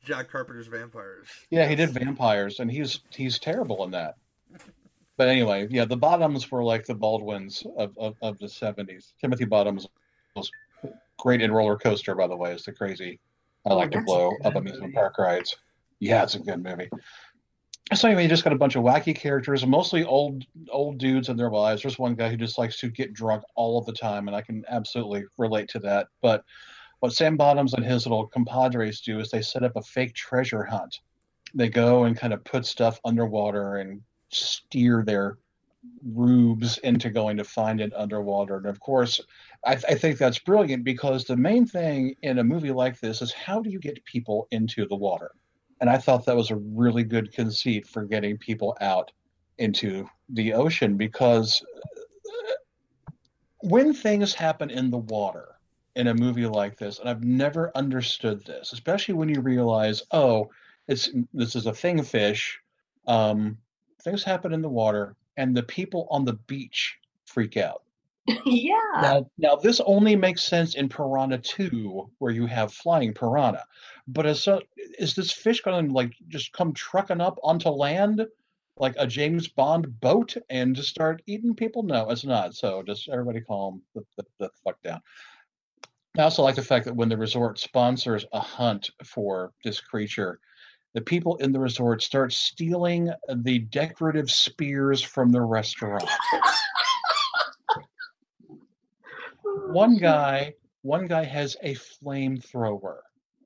John 0.06 0.26
Carpenter's 0.26 0.68
vampires. 0.68 1.28
yeah, 1.50 1.68
he 1.68 1.76
did 1.76 1.90
vampires, 1.90 2.60
and 2.60 2.72
he's 2.72 3.02
he's 3.10 3.40
terrible 3.40 3.84
in 3.84 3.92
that. 3.92 4.16
But 5.18 5.28
anyway, 5.28 5.68
yeah, 5.70 5.84
the 5.84 5.98
Bottoms 5.98 6.50
were 6.50 6.64
like 6.64 6.86
the 6.86 6.96
Baldwins 6.96 7.66
of, 7.78 7.98
of, 7.98 8.16
of 8.22 8.40
the 8.40 8.46
'70s. 8.46 9.12
Timothy 9.20 9.44
Bottoms 9.44 9.86
was 10.36 10.50
great 11.20 11.42
in 11.42 11.52
Roller 11.52 11.78
Coaster, 11.78 12.16
by 12.16 12.28
the 12.28 12.36
way. 12.36 12.54
Is 12.54 12.64
the 12.64 12.72
crazy. 12.72 13.20
I 13.66 13.72
Oh, 13.72 13.78
like 13.78 13.92
to 13.92 14.02
blow 14.02 14.32
up 14.46 14.56
amusement 14.56 14.94
park 14.96 15.18
rides. 15.18 15.58
Yeah, 16.00 16.24
it's 16.24 16.36
a 16.36 16.40
good 16.40 16.64
movie. 16.64 16.90
So 17.94 18.08
anyway, 18.08 18.24
you 18.24 18.30
just 18.30 18.44
got 18.44 18.54
a 18.54 18.58
bunch 18.58 18.76
of 18.76 18.84
wacky 18.84 19.16
characters, 19.16 19.66
mostly 19.66 20.04
old 20.04 20.46
old 20.70 20.98
dudes 21.00 21.30
and 21.30 21.40
their 21.40 21.50
wives. 21.50 21.82
There's 21.82 22.00
one 22.00 22.16
guy 22.16 22.30
who 22.30 22.38
just 22.38 22.58
likes 22.58 22.80
to 22.80 22.90
get 22.90 23.14
drunk 23.14 23.44
all 23.56 23.80
of 23.80 23.86
the 23.86 23.94
time, 23.94 24.28
and 24.28 24.36
I 24.36 24.42
can 24.42 24.64
absolutely 24.70 25.26
relate 25.38 25.70
to 25.70 25.80
that. 25.80 26.08
But 26.22 26.44
what 27.00 27.14
Sam 27.14 27.36
Bottoms 27.36 27.74
and 27.74 27.84
his 27.84 28.06
little 28.06 28.28
compadres 28.28 29.02
do 29.02 29.20
is 29.20 29.32
they 29.32 29.42
set 29.42 29.64
up 29.64 29.76
a 29.76 29.82
fake 29.82 30.14
treasure 30.14 30.64
hunt. 30.64 31.00
They 31.56 31.70
go 31.70 32.04
and 32.04 32.16
kind 32.16 32.32
of 32.34 32.44
put 32.44 32.66
stuff 32.66 33.00
underwater 33.04 33.78
and 33.78 34.02
steer 34.32 35.04
their 35.04 35.38
rubes 36.04 36.78
into 36.80 37.10
going 37.10 37.38
to 37.38 37.44
find 37.44 37.80
it 37.82 37.94
underwater. 37.96 38.58
And 38.58 38.66
of 38.68 38.80
course, 38.80 39.22
I, 39.66 39.74
I 39.74 39.96
think 39.96 40.18
that's 40.18 40.40
brilliant 40.40 40.84
because 40.84 41.26
the 41.26 41.38
main 41.38 41.66
thing 41.66 42.16
in 42.22 42.40
a 42.40 42.44
movie 42.44 42.72
like 42.72 43.00
this 43.00 43.22
is 43.22 43.32
how 43.32 43.62
do 43.62 43.70
you 43.70 43.80
get 43.80 44.04
people 44.06 44.48
into 44.52 44.88
the 44.88 44.96
water? 44.96 45.32
And 45.82 45.90
I 45.90 45.98
thought 45.98 46.26
that 46.26 46.36
was 46.36 46.52
a 46.52 46.58
really 46.58 47.04
good 47.04 47.32
conceit 47.32 47.88
for 47.88 48.04
getting 48.04 48.38
people 48.38 48.78
out 48.82 49.12
into 49.58 50.10
the 50.30 50.54
ocean 50.54 50.98
because 50.98 51.64
uh, 52.28 53.12
when 53.62 53.94
things 53.94 54.34
happen 54.34 54.70
in 54.70 54.90
the 54.90 54.98
water 54.98 55.56
in 55.96 56.08
a 56.08 56.14
movie 56.14 56.46
like 56.46 56.78
this, 56.78 57.00
and 57.00 57.10
I've 57.10 57.24
never 57.24 57.72
understood 57.76 58.46
this, 58.46 58.74
especially 58.74 59.16
when 59.16 59.30
you 59.30 59.42
realize, 59.42 60.04
oh, 60.12 60.50
it's 60.88 61.10
this 61.34 61.56
is 61.56 61.66
a 61.66 61.74
thing 61.74 62.02
fish. 62.04 62.60
Um, 63.08 63.58
things 64.02 64.24
happen 64.24 64.54
in 64.54 64.62
the 64.62 64.70
water, 64.70 65.16
and 65.40 65.56
the 65.56 65.64
people 65.64 66.06
on 66.12 66.26
the 66.26 66.34
beach 66.34 66.98
freak 67.26 67.56
out. 67.56 67.84
yeah. 68.46 68.74
Now, 69.02 69.32
now 69.38 69.56
this 69.56 69.80
only 69.80 70.16
makes 70.16 70.44
sense 70.44 70.76
in 70.76 70.90
Piranha 70.90 71.40
2, 71.40 72.12
where 72.20 72.32
you 72.32 72.46
have 72.46 72.74
flying 72.74 73.14
piranha. 73.14 73.64
But 74.08 74.26
is, 74.26 74.44
so, 74.44 74.62
is 75.00 75.16
this 75.16 75.32
fish 75.32 75.62
going 75.62 75.88
to 75.88 75.94
like 75.94 76.14
just 76.28 76.52
come 76.52 76.74
trucking 76.74 77.22
up 77.22 77.40
onto 77.42 77.70
land 77.70 78.28
like 78.78 78.96
a 78.98 79.08
James 79.08 79.48
Bond 79.48 80.00
boat 80.02 80.36
and 80.50 80.76
just 80.76 80.90
start 80.90 81.24
eating 81.26 81.56
people? 81.56 81.84
No, 81.84 82.10
it's 82.10 82.26
not. 82.26 82.54
So 82.54 82.84
just 82.84 83.08
everybody 83.10 83.40
calm 83.40 83.82
the, 83.96 84.04
the, 84.18 84.26
the 84.40 84.50
fuck 84.64 84.82
down. 84.84 85.02
I 86.18 86.24
also 86.24 86.44
like 86.44 86.56
the 86.56 86.62
fact 86.62 86.86
that 86.86 86.96
when 86.96 87.08
the 87.08 87.18
resort 87.18 87.60
sponsors 87.60 88.26
a 88.34 88.42
hunt 88.42 88.90
for 89.06 89.54
this 89.64 89.80
creature, 89.80 90.40
the 90.94 91.02
people 91.02 91.36
in 91.38 91.52
the 91.52 91.60
resort 91.60 92.02
start 92.02 92.34
stealing 92.34 93.12
the 93.36 93.60
decorative 93.60 94.30
spears 94.32 95.02
from 95.02 95.32
the 95.32 95.42
restaurant. 95.42 96.04
one 99.72 99.98
guy 99.98 100.54
one 100.82 101.06
guy 101.06 101.24
has 101.24 101.56
a 101.62 101.76
flamethrower 101.76 102.98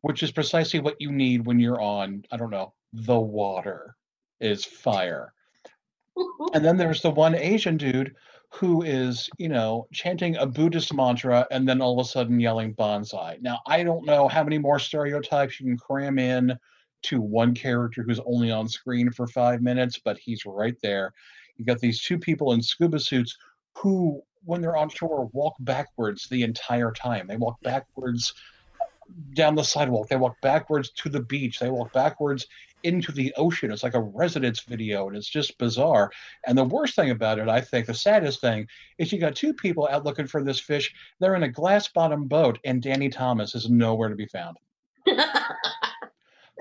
which 0.01 0.23
is 0.23 0.31
precisely 0.31 0.79
what 0.79 0.99
you 0.99 1.11
need 1.11 1.45
when 1.45 1.59
you're 1.59 1.81
on 1.81 2.23
i 2.31 2.37
don't 2.37 2.49
know 2.49 2.73
the 2.93 3.19
water 3.19 3.95
is 4.39 4.63
fire 4.63 5.33
and 6.53 6.63
then 6.63 6.77
there's 6.77 7.01
the 7.01 7.09
one 7.09 7.35
asian 7.35 7.75
dude 7.75 8.15
who 8.49 8.83
is 8.83 9.29
you 9.37 9.49
know 9.49 9.85
chanting 9.91 10.37
a 10.37 10.45
buddhist 10.45 10.93
mantra 10.93 11.45
and 11.51 11.67
then 11.67 11.81
all 11.81 11.99
of 11.99 12.05
a 12.05 12.09
sudden 12.09 12.39
yelling 12.39 12.73
bonsai 12.73 13.41
now 13.41 13.59
i 13.67 13.83
don't 13.83 14.05
know 14.05 14.27
how 14.27 14.43
many 14.43 14.57
more 14.57 14.79
stereotypes 14.79 15.59
you 15.59 15.65
can 15.65 15.77
cram 15.77 16.17
in 16.17 16.57
to 17.03 17.21
one 17.21 17.53
character 17.53 18.03
who's 18.03 18.19
only 18.25 18.51
on 18.51 18.67
screen 18.67 19.11
for 19.11 19.27
five 19.27 19.61
minutes 19.61 19.99
but 20.03 20.17
he's 20.17 20.45
right 20.45 20.77
there. 20.81 21.13
You've 21.57 21.67
got 21.67 21.79
these 21.79 22.01
two 22.01 22.17
people 22.17 22.53
in 22.53 22.61
scuba 22.61 22.99
suits 22.99 23.37
who 23.77 24.21
when 24.45 24.61
they're 24.61 24.77
on 24.77 24.89
shore 24.89 25.29
walk 25.33 25.55
backwards 25.59 26.27
the 26.27 26.43
entire 26.43 26.91
time. 26.91 27.27
They 27.27 27.37
walk 27.37 27.61
backwards 27.61 28.33
down 29.35 29.55
the 29.55 29.63
sidewalk. 29.63 30.07
They 30.09 30.15
walk 30.15 30.39
backwards 30.41 30.91
to 30.91 31.09
the 31.09 31.21
beach. 31.21 31.59
They 31.59 31.69
walk 31.69 31.93
backwards 31.93 32.47
into 32.83 33.11
the 33.11 33.33
ocean. 33.37 33.71
It's 33.71 33.83
like 33.83 33.93
a 33.93 34.01
Residents 34.01 34.61
video 34.61 35.07
and 35.07 35.15
it's 35.15 35.29
just 35.29 35.57
bizarre. 35.57 36.11
And 36.45 36.57
the 36.57 36.63
worst 36.63 36.95
thing 36.95 37.11
about 37.11 37.39
it 37.39 37.47
i 37.47 37.61
think 37.61 37.85
the 37.85 37.93
saddest 37.93 38.41
thing 38.41 38.67
is 38.97 39.11
you 39.11 39.19
got 39.19 39.35
two 39.35 39.53
people 39.53 39.87
out 39.89 40.05
looking 40.05 40.27
for 40.27 40.43
this 40.43 40.59
fish. 40.59 40.93
They're 41.19 41.35
in 41.35 41.43
a 41.43 41.49
glass 41.49 41.87
bottom 41.87 42.27
boat 42.27 42.59
and 42.65 42.81
danny 42.81 43.09
thomas 43.09 43.55
is 43.55 43.69
nowhere 43.69 44.09
to 44.09 44.15
be 44.15 44.27
found 44.27 44.57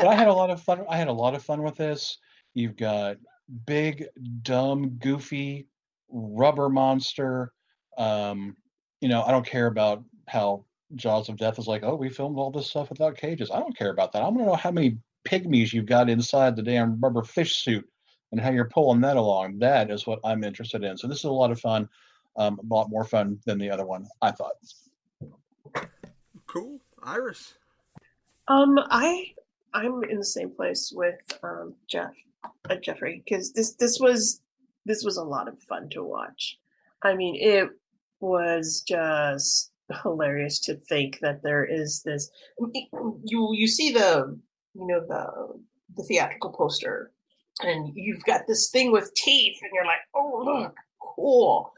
but 0.02 0.10
i 0.10 0.14
had 0.14 0.28
a 0.28 0.32
lot 0.32 0.50
of 0.50 0.60
fun 0.60 0.84
i 0.88 0.96
had 0.96 1.08
a 1.08 1.12
lot 1.12 1.34
of 1.34 1.42
fun 1.42 1.62
with 1.62 1.76
this 1.76 2.18
you've 2.54 2.76
got 2.76 3.16
big 3.66 4.06
dumb 4.42 4.90
goofy 4.98 5.66
rubber 6.10 6.68
monster 6.68 7.52
um, 7.98 8.56
you 9.00 9.08
know, 9.08 9.22
I 9.22 9.32
don't 9.32 9.46
care 9.46 9.66
about 9.66 10.04
how 10.28 10.64
Jaws 10.94 11.28
of 11.28 11.36
Death 11.36 11.58
is 11.58 11.66
like, 11.66 11.82
oh, 11.82 11.96
we 11.96 12.08
filmed 12.08 12.38
all 12.38 12.50
this 12.50 12.68
stuff 12.68 12.88
without 12.88 13.16
cages. 13.16 13.50
I 13.50 13.58
don't 13.58 13.76
care 13.76 13.90
about 13.90 14.12
that. 14.12 14.22
I 14.22 14.26
want 14.26 14.38
to 14.38 14.44
know 14.44 14.54
how 14.54 14.70
many 14.70 14.98
pygmies 15.26 15.72
you've 15.72 15.86
got 15.86 16.08
inside 16.08 16.56
the 16.56 16.62
damn 16.62 17.00
rubber 17.00 17.22
fish 17.22 17.62
suit 17.62 17.86
and 18.30 18.40
how 18.40 18.50
you're 18.50 18.68
pulling 18.68 19.00
that 19.02 19.16
along. 19.16 19.58
That 19.58 19.90
is 19.90 20.06
what 20.06 20.20
I'm 20.24 20.44
interested 20.44 20.84
in. 20.84 20.96
So 20.96 21.08
this 21.08 21.18
is 21.18 21.24
a 21.24 21.32
lot 21.32 21.50
of 21.50 21.60
fun, 21.60 21.88
um, 22.36 22.60
a 22.60 22.74
lot 22.74 22.90
more 22.90 23.04
fun 23.04 23.38
than 23.44 23.58
the 23.58 23.70
other 23.70 23.84
one, 23.84 24.06
I 24.22 24.30
thought. 24.30 24.52
Cool, 26.46 26.80
Iris. 27.02 27.54
Um, 28.48 28.78
I 28.90 29.32
I'm 29.74 30.04
in 30.04 30.18
the 30.18 30.24
same 30.24 30.50
place 30.50 30.92
with 30.94 31.16
um 31.42 31.74
Jeff, 31.88 32.12
uh, 32.68 32.76
Jeffery, 32.76 33.22
because 33.24 33.52
this 33.52 33.74
this 33.74 33.98
was 34.00 34.40
this 34.84 35.04
was 35.04 35.16
a 35.16 35.24
lot 35.24 35.48
of 35.48 35.60
fun 35.60 35.88
to 35.90 36.02
watch. 36.02 36.58
I 37.02 37.14
mean, 37.14 37.36
it 37.36 37.68
was 38.20 38.82
just 38.86 39.72
hilarious 40.02 40.60
to 40.60 40.76
think 40.88 41.18
that 41.20 41.42
there 41.42 41.64
is 41.64 42.02
this. 42.04 42.30
You 43.24 43.50
you 43.52 43.68
see 43.68 43.92
the 43.92 44.38
you 44.74 44.86
know 44.86 45.00
the 45.06 45.60
the 45.96 46.04
theatrical 46.04 46.52
poster, 46.52 47.12
and 47.60 47.92
you've 47.94 48.24
got 48.24 48.42
this 48.46 48.70
thing 48.70 48.92
with 48.92 49.14
teeth, 49.14 49.58
and 49.62 49.70
you're 49.74 49.86
like, 49.86 50.00
oh 50.14 50.42
look, 50.44 50.76
cool. 51.00 51.72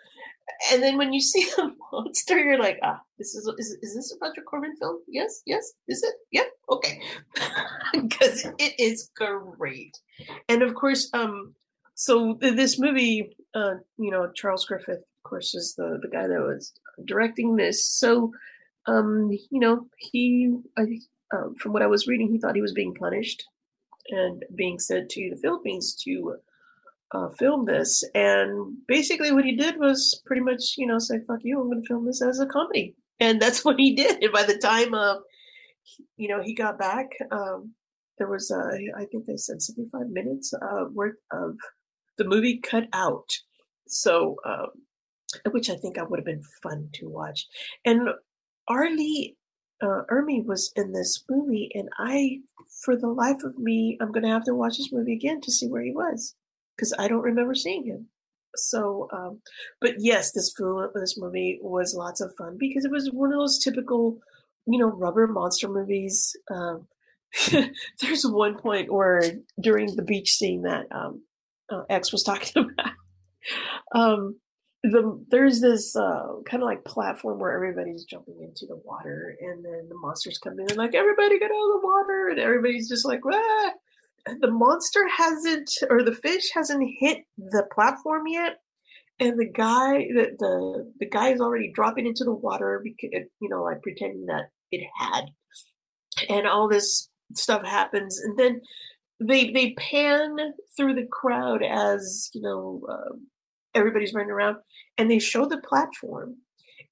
And 0.72 0.82
then 0.82 0.98
when 0.98 1.12
you 1.12 1.20
see 1.20 1.46
a 1.58 1.70
monster, 1.92 2.38
you're 2.38 2.58
like, 2.58 2.78
ah, 2.82 3.00
this 3.18 3.34
is 3.34 3.46
is, 3.58 3.76
is 3.82 3.94
this 3.94 4.12
a 4.12 4.24
Roger 4.24 4.42
Corman 4.42 4.76
film? 4.76 5.00
Yes, 5.08 5.42
yes, 5.46 5.72
is 5.88 6.02
it? 6.02 6.14
Yep, 6.32 6.46
okay, 6.70 7.00
because 7.92 8.46
it 8.58 8.74
is 8.78 9.10
great. 9.16 9.98
And 10.48 10.62
of 10.62 10.74
course, 10.74 11.10
um, 11.12 11.54
so 11.94 12.38
this 12.40 12.78
movie, 12.78 13.36
uh, 13.54 13.74
you 13.98 14.10
know, 14.10 14.30
Charles 14.34 14.64
Griffith, 14.66 14.98
of 14.98 15.22
course, 15.22 15.54
is 15.54 15.74
the 15.76 15.98
the 16.02 16.08
guy 16.08 16.26
that 16.26 16.40
was 16.40 16.72
directing 17.04 17.56
this. 17.56 17.86
So, 17.86 18.32
um, 18.86 19.30
you 19.50 19.60
know, 19.60 19.86
he, 19.96 20.54
I, 20.76 21.00
um, 21.34 21.54
from 21.56 21.72
what 21.72 21.82
I 21.82 21.86
was 21.86 22.06
reading, 22.06 22.28
he 22.28 22.38
thought 22.38 22.54
he 22.54 22.62
was 22.62 22.72
being 22.72 22.94
punished 22.94 23.44
and 24.10 24.44
being 24.54 24.78
sent 24.78 25.10
to 25.10 25.30
the 25.30 25.40
Philippines 25.40 25.94
to 26.04 26.36
uh, 27.14 27.28
film 27.38 27.64
this. 27.64 28.02
And 28.14 28.76
basically, 28.88 29.32
what 29.32 29.44
he 29.44 29.56
did 29.56 29.78
was 29.78 30.20
pretty 30.26 30.42
much, 30.42 30.74
you 30.76 30.86
know, 30.86 30.98
say, 30.98 31.20
fuck 31.26 31.40
you, 31.42 31.60
I'm 31.60 31.68
going 31.68 31.82
to 31.82 31.86
film 31.86 32.06
this 32.06 32.22
as 32.22 32.40
a 32.40 32.46
comedy. 32.46 32.94
And 33.20 33.40
that's 33.40 33.64
what 33.64 33.78
he 33.78 33.94
did. 33.94 34.22
And 34.22 34.32
by 34.32 34.42
the 34.42 34.58
time, 34.58 34.94
uh, 34.94 35.16
you 36.16 36.28
know, 36.28 36.42
he 36.42 36.54
got 36.54 36.78
back, 36.78 37.06
um, 37.30 37.74
there 38.18 38.28
was, 38.28 38.50
uh, 38.50 38.76
I 38.96 39.04
think 39.06 39.26
they 39.26 39.36
said 39.36 39.62
75 39.62 40.08
minutes 40.08 40.52
uh, 40.54 40.84
worth 40.92 41.16
of 41.32 41.56
the 42.18 42.24
movie 42.24 42.58
cut 42.58 42.84
out. 42.92 43.30
So, 43.86 44.36
um, 44.46 44.68
which 45.50 45.68
I 45.68 45.76
think 45.76 45.98
I 45.98 46.04
would 46.04 46.18
have 46.18 46.26
been 46.26 46.42
fun 46.62 46.88
to 46.94 47.08
watch. 47.08 47.46
And 47.84 48.08
R. 48.68 48.88
Lee 48.90 49.36
uh, 49.82 50.02
was 50.46 50.72
in 50.76 50.92
this 50.92 51.24
movie, 51.28 51.70
and 51.74 51.88
I, 51.98 52.38
for 52.82 52.96
the 52.96 53.08
life 53.08 53.42
of 53.44 53.58
me, 53.58 53.98
I'm 54.00 54.12
going 54.12 54.22
to 54.22 54.30
have 54.30 54.44
to 54.44 54.54
watch 54.54 54.78
this 54.78 54.92
movie 54.92 55.12
again 55.12 55.40
to 55.42 55.52
see 55.52 55.66
where 55.66 55.82
he 55.82 55.90
was 55.90 56.34
because 56.76 56.94
I 56.98 57.08
don't 57.08 57.22
remember 57.22 57.54
seeing 57.54 57.84
him. 57.84 58.08
So, 58.56 59.08
um, 59.12 59.40
but 59.80 59.94
yes, 59.98 60.32
this 60.32 60.54
film, 60.56 60.88
this 60.94 61.18
movie 61.18 61.58
was 61.60 61.94
lots 61.94 62.20
of 62.20 62.34
fun 62.36 62.56
because 62.58 62.84
it 62.84 62.90
was 62.90 63.10
one 63.12 63.32
of 63.32 63.38
those 63.38 63.58
typical, 63.58 64.18
you 64.66 64.78
know, 64.78 64.88
rubber 64.88 65.26
monster 65.26 65.68
movies. 65.68 66.36
Um, 66.50 66.86
there's 68.00 68.24
one 68.24 68.56
point 68.56 68.92
where 68.92 69.22
during 69.60 69.94
the 69.94 70.02
beach 70.02 70.32
scene 70.32 70.62
that 70.62 70.86
um, 70.92 71.22
uh, 71.70 71.82
X 71.90 72.12
was 72.12 72.22
talking 72.24 72.70
about, 72.70 72.92
um, 73.94 74.36
the 74.84 75.24
there's 75.30 75.60
this 75.60 75.96
uh, 75.96 76.26
kind 76.46 76.62
of 76.62 76.66
like 76.66 76.84
platform 76.84 77.38
where 77.38 77.52
everybody's 77.52 78.04
jumping 78.04 78.40
into 78.40 78.66
the 78.66 78.76
water, 78.84 79.34
and 79.40 79.64
then 79.64 79.88
the 79.88 79.96
monsters 79.96 80.38
come 80.38 80.60
in 80.60 80.66
and 80.68 80.76
like 80.76 80.94
everybody 80.94 81.38
get 81.38 81.50
out 81.50 81.74
of 81.74 81.80
the 81.80 81.86
water, 81.86 82.28
and 82.30 82.38
everybody's 82.38 82.88
just 82.88 83.06
like, 83.06 83.20
ah 83.24 83.72
the 84.40 84.50
monster 84.50 85.06
hasn't 85.08 85.70
or 85.90 86.02
the 86.02 86.14
fish 86.14 86.50
hasn't 86.54 86.88
hit 86.98 87.24
the 87.36 87.64
platform 87.72 88.26
yet 88.26 88.58
and 89.20 89.38
the 89.38 89.46
guy 89.46 89.98
the 90.14 90.34
the, 90.38 90.92
the 91.00 91.08
guy 91.08 91.28
is 91.28 91.40
already 91.40 91.70
dropping 91.72 92.06
into 92.06 92.24
the 92.24 92.32
water 92.34 92.80
because 92.82 93.28
you 93.40 93.48
know 93.48 93.62
like 93.62 93.82
pretending 93.82 94.26
that 94.26 94.50
it 94.70 94.86
had. 94.98 95.26
And 96.28 96.46
all 96.46 96.68
this 96.68 97.08
stuff 97.34 97.64
happens 97.64 98.20
and 98.20 98.38
then 98.38 98.60
they 99.20 99.50
they 99.50 99.74
pan 99.74 100.36
through 100.76 100.94
the 100.94 101.06
crowd 101.10 101.62
as 101.62 102.30
you 102.34 102.42
know 102.42 102.82
uh, 102.90 103.14
everybody's 103.74 104.14
running 104.14 104.30
around 104.30 104.56
and 104.98 105.10
they 105.10 105.18
show 105.18 105.46
the 105.46 105.58
platform. 105.58 106.36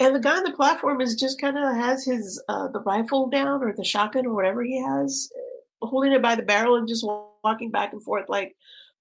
And 0.01 0.15
the 0.15 0.21
guy 0.21 0.39
on 0.39 0.45
the 0.45 0.53
platform 0.53 1.01
is 1.01 1.15
just 1.15 1.41
kind 1.41 1.57
of 1.59 1.77
has 1.77 2.05
his 2.05 2.43
uh, 2.49 2.69
the 2.69 2.81
rifle 2.81 3.29
down 3.29 3.63
or 3.63 3.75
the 3.77 3.85
shotgun 3.85 4.27
or 4.27 4.35
whatever 4.35 4.63
he 4.63 4.81
has 4.81 5.31
holding 5.83 6.13
it 6.13 6.23
by 6.23 6.35
the 6.35 6.43
barrel 6.43 6.77
and 6.77 6.89
just 6.89 7.07
walking 7.45 7.71
back 7.71 7.93
and 7.93 8.03
forth 8.03 8.29
like 8.29 8.55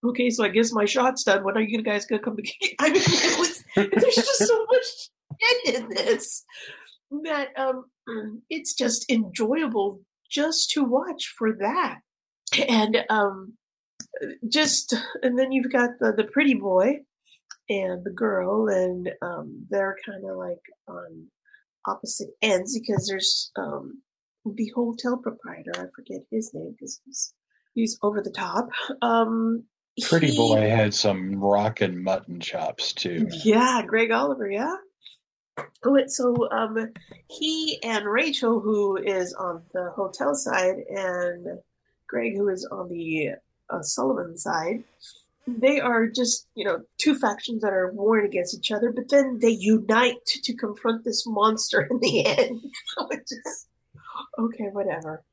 okay 0.03 0.29
so 0.29 0.43
i 0.43 0.49
guess 0.49 0.73
my 0.73 0.85
shot's 0.85 1.23
done. 1.23 1.43
When 1.43 1.57
are 1.57 1.61
you 1.61 1.81
guys 1.81 2.05
gonna 2.05 2.21
come 2.21 2.37
i 2.79 2.89
mean 2.89 3.01
it 3.05 3.39
was 3.39 3.63
there's 3.75 4.15
just 4.15 4.47
so 4.47 4.65
much 4.65 5.09
shit 5.63 5.75
in 5.75 5.89
this 5.89 6.43
that 7.23 7.49
um 7.57 7.85
it's 8.49 8.73
just 8.73 9.09
enjoyable 9.11 10.01
just 10.29 10.71
to 10.71 10.83
watch 10.83 11.33
for 11.37 11.53
that. 11.53 11.99
And 12.67 12.97
um 13.09 13.53
just 14.47 14.95
and 15.21 15.37
then 15.37 15.51
you've 15.51 15.71
got 15.71 15.91
the, 15.99 16.13
the 16.15 16.23
pretty 16.23 16.53
boy 16.53 16.99
and 17.69 18.03
the 18.03 18.11
girl 18.11 18.67
and 18.67 19.09
um 19.21 19.65
they're 19.69 19.97
kind 20.05 20.23
of 20.29 20.37
like 20.37 20.61
on 20.87 21.27
opposite 21.87 22.29
ends 22.41 22.77
because 22.77 23.07
there's 23.07 23.51
um 23.57 24.01
the 24.45 24.71
hotel 24.75 25.17
proprietor. 25.17 25.71
I 25.75 25.85
forget 25.95 26.21
his 26.29 26.53
name 26.53 26.71
because 26.71 27.01
he's 27.05 27.33
he's 27.73 27.97
over 28.01 28.21
the 28.21 28.31
top. 28.31 28.69
Um, 29.01 29.63
Pretty 30.03 30.31
he, 30.31 30.37
boy 30.37 30.69
had 30.69 30.93
some 30.93 31.35
rockin' 31.35 32.01
mutton 32.01 32.39
chops 32.39 32.93
too. 32.93 33.27
Yeah, 33.43 33.83
Greg 33.85 34.11
Oliver. 34.11 34.49
Yeah. 34.49 34.75
Oh, 35.83 35.99
so 36.07 36.49
um, 36.51 36.91
he 37.27 37.79
and 37.83 38.05
Rachel, 38.05 38.61
who 38.61 38.97
is 38.97 39.33
on 39.33 39.63
the 39.73 39.91
hotel 39.91 40.33
side, 40.33 40.77
and 40.89 41.59
Greg, 42.07 42.35
who 42.35 42.49
is 42.49 42.65
on 42.71 42.89
the 42.89 43.31
uh, 43.69 43.81
Sullivan 43.81 44.37
side, 44.37 44.83
they 45.47 45.79
are 45.79 46.07
just 46.07 46.47
you 46.55 46.63
know 46.63 46.81
two 46.97 47.15
factions 47.15 47.61
that 47.61 47.73
are 47.73 47.91
warring 47.91 48.25
against 48.25 48.55
each 48.55 48.71
other, 48.71 48.91
but 48.91 49.09
then 49.09 49.39
they 49.39 49.49
unite 49.49 50.25
to 50.25 50.53
confront 50.55 51.03
this 51.03 51.25
monster 51.27 51.87
in 51.89 51.99
the 51.99 52.25
end, 52.25 52.61
which 53.09 53.31
is 53.31 53.67
okay, 54.37 54.69
whatever. 54.71 55.23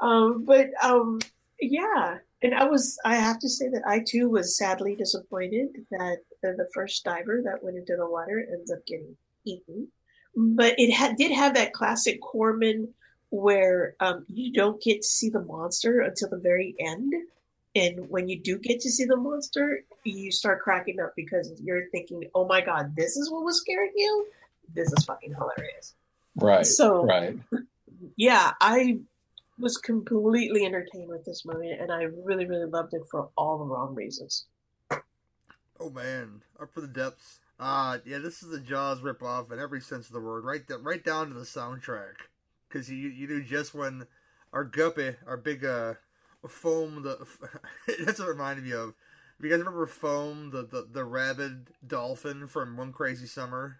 Um, 0.00 0.44
but 0.44 0.70
um, 0.82 1.20
yeah, 1.60 2.18
and 2.42 2.54
I 2.54 2.64
was, 2.64 2.98
I 3.04 3.16
have 3.16 3.38
to 3.40 3.48
say 3.48 3.68
that 3.68 3.82
I 3.86 4.00
too 4.06 4.28
was 4.28 4.56
sadly 4.56 4.94
disappointed 4.94 5.84
that 5.90 6.18
the, 6.42 6.68
first 6.72 7.04
diver 7.04 7.42
that 7.44 7.62
went 7.64 7.76
into 7.76 7.96
the 7.96 8.08
water 8.08 8.46
ends 8.50 8.70
up 8.70 8.86
getting 8.86 9.16
eaten. 9.44 9.88
But 10.36 10.74
it 10.78 10.92
had, 10.92 11.16
did 11.16 11.32
have 11.32 11.54
that 11.54 11.72
classic 11.72 12.20
Corman 12.20 12.94
where 13.30 13.94
um, 13.98 14.24
you 14.28 14.52
don't 14.52 14.80
get 14.80 15.02
to 15.02 15.08
see 15.08 15.30
the 15.30 15.42
monster 15.42 16.00
until 16.00 16.28
the 16.28 16.38
very 16.38 16.76
end. 16.78 17.12
And 17.74 18.08
when 18.08 18.28
you 18.28 18.38
do 18.38 18.58
get 18.58 18.80
to 18.80 18.90
see 18.90 19.04
the 19.04 19.16
monster, 19.16 19.82
you 20.04 20.30
start 20.30 20.62
cracking 20.62 21.00
up 21.00 21.14
because 21.16 21.52
you're 21.60 21.88
thinking, 21.90 22.24
oh 22.34 22.46
my 22.46 22.60
God, 22.60 22.94
this 22.96 23.16
is 23.16 23.30
what 23.30 23.44
was 23.44 23.60
scaring 23.60 23.92
you? 23.96 24.26
This 24.74 24.92
is 24.92 25.04
fucking 25.04 25.34
hilarious. 25.34 25.94
Right. 26.36 26.64
So, 26.64 27.04
right 27.04 27.36
yeah, 28.18 28.52
I 28.60 28.98
was 29.58 29.76
completely 29.78 30.66
entertained 30.66 31.08
with 31.08 31.24
this 31.24 31.44
movie, 31.46 31.70
and 31.70 31.90
I 31.92 32.02
really, 32.02 32.46
really 32.46 32.68
loved 32.68 32.92
it 32.92 33.02
for 33.10 33.30
all 33.36 33.58
the 33.58 33.64
wrong 33.64 33.94
reasons. 33.94 34.46
Oh 35.80 35.90
man, 35.90 36.42
up 36.60 36.74
for 36.74 36.80
the 36.80 36.88
depths. 36.88 37.38
Uh, 37.60 37.98
yeah, 38.04 38.18
this 38.18 38.42
is 38.42 38.52
a 38.52 38.60
Jaws 38.60 39.00
ripoff 39.00 39.52
in 39.52 39.60
every 39.60 39.80
sense 39.80 40.08
of 40.08 40.12
the 40.12 40.20
word, 40.20 40.44
right, 40.44 40.66
th- 40.66 40.80
right 40.82 41.02
down 41.02 41.28
to 41.28 41.34
the 41.34 41.40
soundtrack. 41.42 42.14
Because 42.68 42.90
you 42.90 43.08
you 43.08 43.28
knew 43.28 43.42
just 43.42 43.72
when 43.72 44.06
our 44.52 44.64
guppy, 44.64 45.14
our 45.26 45.36
big 45.36 45.64
uh 45.64 45.94
foam, 46.48 47.02
the 47.02 47.24
that's 48.04 48.18
what 48.18 48.28
it 48.28 48.32
reminded 48.32 48.64
me 48.64 48.72
of. 48.72 48.94
If 49.38 49.44
you 49.44 49.50
guys 49.50 49.60
remember 49.60 49.86
Foam, 49.86 50.50
the, 50.50 50.64
the 50.64 50.88
the 50.90 51.04
rabid 51.04 51.68
dolphin 51.86 52.48
from 52.48 52.76
One 52.76 52.92
Crazy 52.92 53.26
Summer? 53.26 53.78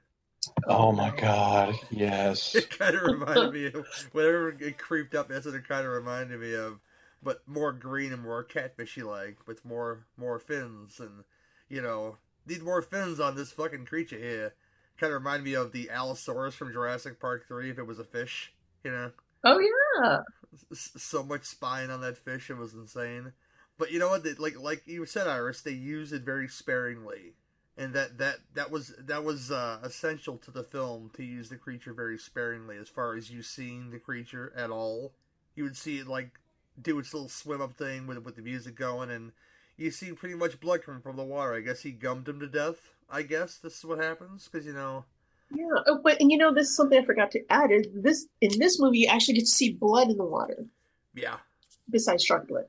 Oh 0.66 0.92
my 0.92 1.10
god, 1.10 1.74
yes. 1.90 2.54
it 2.54 2.70
kind 2.70 2.94
of 2.94 3.02
reminded 3.02 3.52
me 3.52 3.66
of 3.66 3.86
whatever 4.12 4.50
it 4.60 4.78
creeped 4.78 5.14
up. 5.14 5.28
That's 5.28 5.46
what 5.46 5.54
it 5.54 5.68
kind 5.68 5.86
of 5.86 5.92
reminded 5.92 6.40
me 6.40 6.54
of, 6.54 6.80
but 7.22 7.46
more 7.46 7.72
green 7.72 8.12
and 8.12 8.22
more 8.22 8.44
catfishy 8.44 9.04
like, 9.04 9.36
with 9.46 9.64
more 9.64 10.06
more 10.16 10.38
fins 10.38 11.00
and 11.00 11.24
you 11.68 11.82
know 11.82 12.16
need 12.46 12.62
more 12.62 12.82
fins 12.82 13.20
on 13.20 13.34
this 13.36 13.52
fucking 13.52 13.86
creature 13.86 14.18
here. 14.18 14.54
Kind 14.98 15.12
of 15.12 15.20
reminded 15.20 15.44
me 15.44 15.54
of 15.54 15.72
the 15.72 15.90
Allosaurus 15.90 16.54
from 16.54 16.72
Jurassic 16.72 17.20
Park 17.20 17.46
Three 17.46 17.70
if 17.70 17.78
it 17.78 17.86
was 17.86 17.98
a 17.98 18.04
fish, 18.04 18.52
you 18.84 18.90
know. 18.90 19.10
Oh 19.44 19.58
yeah. 19.58 20.18
So 20.72 21.22
much 21.22 21.44
spine 21.44 21.90
on 21.90 22.00
that 22.00 22.18
fish, 22.18 22.50
it 22.50 22.56
was 22.56 22.74
insane. 22.74 23.32
But 23.78 23.92
you 23.92 24.00
know 24.00 24.08
what? 24.08 24.24
They, 24.24 24.34
like 24.34 24.58
like 24.58 24.82
you 24.86 25.06
said, 25.06 25.28
Iris, 25.28 25.62
they 25.62 25.72
use 25.72 26.12
it 26.12 26.22
very 26.22 26.48
sparingly 26.48 27.34
and 27.78 27.94
that 27.94 28.18
that 28.18 28.38
that 28.54 28.70
was 28.70 28.92
that 28.98 29.22
was 29.22 29.50
uh, 29.50 29.78
essential 29.82 30.36
to 30.38 30.50
the 30.50 30.64
film 30.64 31.10
to 31.14 31.24
use 31.24 31.48
the 31.48 31.56
creature 31.56 31.94
very 31.94 32.18
sparingly 32.18 32.76
as 32.76 32.88
far 32.88 33.14
as 33.14 33.30
you 33.30 33.40
seeing 33.40 33.90
the 33.90 33.98
creature 33.98 34.52
at 34.56 34.70
all. 34.70 35.12
You 35.54 35.64
would 35.64 35.76
see 35.76 35.98
it 35.98 36.08
like 36.08 36.40
do 36.80 36.98
its 36.98 37.14
little 37.14 37.28
swim 37.28 37.62
up 37.62 37.74
thing 37.74 38.06
with 38.06 38.18
with 38.18 38.36
the 38.36 38.42
music 38.42 38.74
going, 38.74 39.10
and 39.10 39.30
you 39.76 39.92
see 39.92 40.12
pretty 40.12 40.34
much 40.34 40.60
blood 40.60 40.82
coming 40.82 41.00
from 41.00 41.16
the 41.16 41.22
water. 41.22 41.54
I 41.54 41.60
guess 41.60 41.80
he 41.82 41.92
gummed 41.92 42.28
him 42.28 42.40
to 42.40 42.48
death. 42.48 42.94
I 43.08 43.22
guess 43.22 43.56
this 43.56 43.78
is 43.78 43.84
what 43.84 43.98
happens 43.98 44.48
because 44.50 44.66
you 44.66 44.72
know. 44.72 45.04
Yeah, 45.54 45.82
oh, 45.86 46.00
but 46.02 46.20
and 46.20 46.30
you 46.30 46.36
know 46.36 46.52
this 46.52 46.68
is 46.68 46.76
something 46.76 46.98
I 46.98 47.04
forgot 47.04 47.30
to 47.30 47.40
add 47.48 47.70
is 47.70 47.86
this 47.94 48.26
in 48.40 48.58
this 48.58 48.78
movie 48.80 48.98
you 48.98 49.06
actually 49.06 49.34
get 49.34 49.42
to 49.42 49.46
see 49.46 49.72
blood 49.72 50.10
in 50.10 50.16
the 50.16 50.24
water. 50.24 50.66
Yeah. 51.14 51.36
Besides 51.88 52.24
shark 52.24 52.48
blood. 52.48 52.66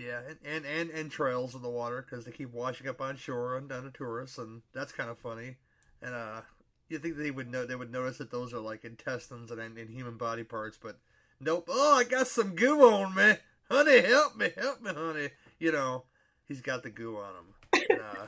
Yeah, 0.00 0.20
and 0.26 0.38
and 0.44 0.64
and, 0.64 0.90
and 0.90 1.10
trails 1.10 1.54
in 1.54 1.60
the 1.60 1.68
water 1.68 2.02
because 2.02 2.24
they 2.24 2.30
keep 2.30 2.54
washing 2.54 2.88
up 2.88 3.02
on 3.02 3.16
shore 3.16 3.56
and 3.56 3.68
down 3.68 3.82
to 3.82 3.90
tourists, 3.90 4.38
and 4.38 4.62
that's 4.72 4.92
kind 4.92 5.10
of 5.10 5.18
funny. 5.18 5.56
And 6.00 6.14
uh, 6.14 6.40
you 6.88 6.98
think 6.98 7.16
they 7.16 7.30
would 7.30 7.50
know 7.50 7.66
they 7.66 7.76
would 7.76 7.92
notice 7.92 8.16
that 8.18 8.30
those 8.30 8.54
are 8.54 8.60
like 8.60 8.84
intestines 8.84 9.50
and, 9.50 9.60
and 9.60 9.90
human 9.90 10.16
body 10.16 10.42
parts, 10.42 10.78
but 10.82 10.98
nope. 11.38 11.66
Oh, 11.68 11.98
I 11.98 12.04
got 12.04 12.28
some 12.28 12.54
goo 12.54 12.80
on 12.80 13.14
me, 13.14 13.34
honey. 13.70 14.00
Help 14.00 14.36
me, 14.36 14.50
help 14.56 14.80
me, 14.80 14.90
honey. 14.90 15.28
You 15.58 15.72
know, 15.72 16.04
he's 16.48 16.62
got 16.62 16.82
the 16.82 16.90
goo 16.90 17.18
on 17.18 17.34
him. 17.34 17.82
And, 17.90 18.00
uh, 18.00 18.26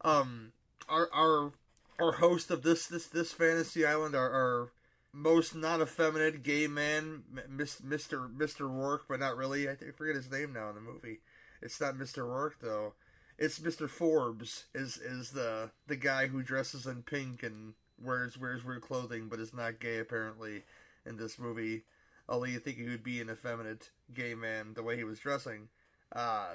um, 0.08 0.52
our 0.88 1.10
our 1.12 1.52
our 1.98 2.12
host 2.12 2.50
of 2.50 2.62
this 2.62 2.86
this 2.86 3.06
this 3.08 3.32
fantasy 3.32 3.84
island, 3.84 4.14
our, 4.14 4.30
our 4.30 4.72
most 5.12 5.54
not 5.54 5.80
effeminate 5.80 6.42
gay 6.42 6.66
man, 6.66 7.22
Mister 7.48 8.28
Mister 8.28 8.68
Rourke, 8.68 9.06
but 9.08 9.20
not 9.20 9.36
really. 9.36 9.68
I, 9.68 9.74
think, 9.74 9.96
forget 9.96 10.16
his 10.16 10.30
name 10.30 10.52
now 10.52 10.68
in 10.68 10.74
the 10.74 10.80
movie. 10.80 11.20
It's 11.62 11.80
not 11.80 11.96
Mister 11.96 12.24
Rourke 12.24 12.56
though. 12.60 12.94
It's 13.38 13.60
Mister 13.60 13.88
Forbes. 13.88 14.66
Is 14.74 14.96
is 14.96 15.30
the 15.30 15.70
the 15.86 15.96
guy 15.96 16.26
who 16.26 16.42
dresses 16.42 16.86
in 16.86 17.02
pink 17.02 17.42
and 17.42 17.74
wears 18.02 18.38
wears 18.38 18.64
weird 18.64 18.82
clothing, 18.82 19.28
but 19.28 19.40
is 19.40 19.52
not 19.52 19.80
gay 19.80 19.98
apparently 19.98 20.62
in 21.04 21.16
this 21.16 21.38
movie. 21.38 21.82
Although 22.28 22.46
you 22.46 22.60
think 22.60 22.76
he 22.76 22.88
would 22.88 23.02
be 23.02 23.20
an 23.20 23.28
effeminate 23.28 23.90
gay 24.14 24.34
man 24.34 24.74
the 24.74 24.82
way 24.82 24.96
he 24.96 25.04
was 25.04 25.18
dressing. 25.18 25.68
Uh, 26.14 26.54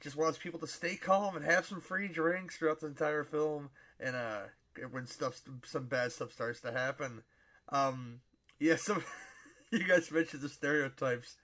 just 0.00 0.16
wants 0.16 0.38
people 0.38 0.60
to 0.60 0.66
stay 0.66 0.96
calm 0.96 1.36
and 1.36 1.44
have 1.44 1.64
some 1.64 1.80
free 1.80 2.08
drinks 2.08 2.56
throughout 2.56 2.80
the 2.80 2.86
entire 2.86 3.24
film. 3.24 3.70
And 3.98 4.16
uh, 4.16 4.40
when 4.90 5.06
stuff, 5.06 5.40
some 5.64 5.86
bad 5.86 6.12
stuff 6.12 6.32
starts 6.32 6.60
to 6.62 6.72
happen, 6.72 7.22
um, 7.70 8.20
yeah, 8.58 8.76
some 8.76 9.02
you 9.70 9.84
guys 9.84 10.10
mentioned 10.10 10.42
the 10.42 10.48
stereotypes. 10.48 11.36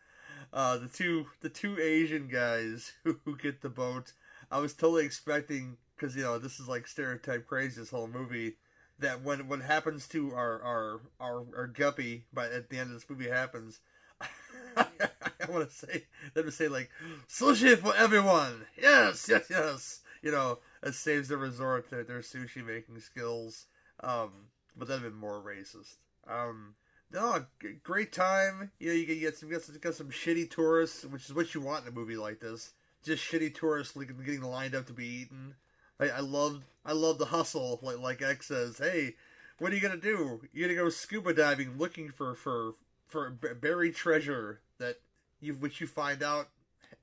Uh, 0.53 0.79
the 0.79 0.89
two 0.89 1.27
the 1.41 1.49
two 1.49 1.79
Asian 1.81 2.29
guys 2.29 2.93
who, 3.05 3.18
who 3.25 3.37
get 3.37 3.61
the 3.62 3.68
boat. 3.68 4.12
I 4.51 4.59
was 4.59 4.75
totally 4.75 5.05
expecting 5.05 5.77
because 5.97 6.16
you 6.16 6.23
know 6.23 6.39
this 6.39 6.59
is 6.61 6.68
like 6.68 6.87
stereotype 6.87 7.47
crazy. 7.47 7.81
This 7.81 7.91
whole 7.91 8.09
movie 8.09 8.57
that 8.99 9.23
when 9.23 9.49
what 9.49 9.62
happens 9.62 10.07
to 10.09 10.33
our 10.35 10.62
our 10.62 11.01
our, 11.21 11.45
our 11.57 11.66
guppy 11.66 12.25
by 12.33 12.47
at 12.47 12.68
the 12.71 12.79
end 12.79 12.91
of 12.91 12.95
this 13.01 13.09
movie 13.09 13.29
happens. 13.29 13.81
I 14.77 15.51
want 15.51 15.68
to 15.68 15.75
say 15.75 16.05
them 16.35 16.45
to 16.45 16.53
say 16.53 16.68
like 16.68 16.91
sushi 17.29 17.77
for 17.77 17.95
everyone. 17.97 18.66
Yes, 18.81 19.27
yes, 19.29 19.47
yes. 19.51 20.01
You 20.23 20.31
know, 20.33 20.59
it 20.83 20.95
saves 20.95 21.29
the 21.29 21.37
resort 21.37 21.91
their 21.91 22.05
their 22.05 22.21
sushi 22.21 22.64
making 22.64 23.01
skills. 23.01 23.66
Um, 24.03 24.31
but 24.77 24.89
that'd 24.89 25.03
have 25.03 25.12
been 25.12 25.21
more 25.21 25.41
racist. 25.43 25.97
Um, 26.29 26.75
no, 27.12 27.45
great 27.83 28.12
time. 28.12 28.71
You 28.79 28.89
know, 28.89 28.95
you 28.95 29.07
get, 29.07 29.37
some, 29.37 29.51
get 29.51 29.62
some, 29.62 29.77
get 29.83 29.95
some 29.95 30.11
shitty 30.11 30.51
tourists, 30.51 31.05
which 31.05 31.27
is 31.27 31.35
what 31.35 31.55
you 31.55 31.61
want 31.61 31.85
in 31.85 31.93
a 31.93 31.95
movie 31.95 32.16
like 32.16 32.41
this. 32.41 32.73
Just 33.03 33.25
shitty 33.25 33.55
tourists 33.55 33.97
getting 33.97 34.43
lined 34.43 34.75
up 34.75 34.87
to 34.87 34.93
be 34.93 35.07
eaten. 35.07 35.55
I, 35.99 36.11
I 36.11 36.21
love, 36.21 36.62
I 36.85 36.93
love 36.93 37.18
the 37.18 37.27
hustle. 37.27 37.81
Like 37.83 37.99
like 37.99 38.23
X 38.23 38.47
says, 38.47 38.79
hey, 38.79 39.14
what 39.59 39.73
are 39.73 39.75
you 39.75 39.81
gonna 39.81 39.97
do? 39.97 40.41
You're 40.53 40.68
gonna 40.68 40.81
go 40.81 40.89
scuba 40.91 41.35
diving, 41.35 41.79
looking 41.79 42.11
for 42.11 42.35
for 42.35 42.75
for 43.07 43.31
buried 43.31 43.95
treasure 43.95 44.61
that 44.79 45.01
you 45.41 45.55
which 45.55 45.81
you 45.81 45.87
find 45.87 46.23
out 46.23 46.49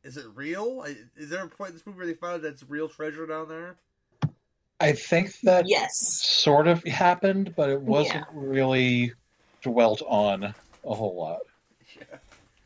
is 0.03 0.18
it 0.18 0.26
real? 0.34 0.86
Is 1.15 1.30
there 1.30 1.43
a 1.43 1.47
point 1.49 1.70
in 1.70 1.76
this 1.76 1.86
movie 1.86 1.97
where 1.97 2.07
they 2.07 2.13
found 2.13 2.36
out 2.36 2.41
that's 2.41 2.63
real 2.63 2.88
treasure 2.88 3.26
down 3.26 3.49
there? 3.49 3.78
I 4.80 4.91
think 4.91 5.39
that 5.41 5.67
yes, 5.67 5.97
sort 5.97 6.67
of 6.67 6.84
happened, 6.84 7.55
but 7.55 7.69
it 7.69 7.82
wasn't 7.82 8.25
yeah. 8.32 8.34
really 8.34 9.13
dwelt 9.61 10.03
on 10.05 10.43
a 10.43 10.53
whole 10.93 11.15
lot. 11.15 11.39
Yeah, 11.95 12.17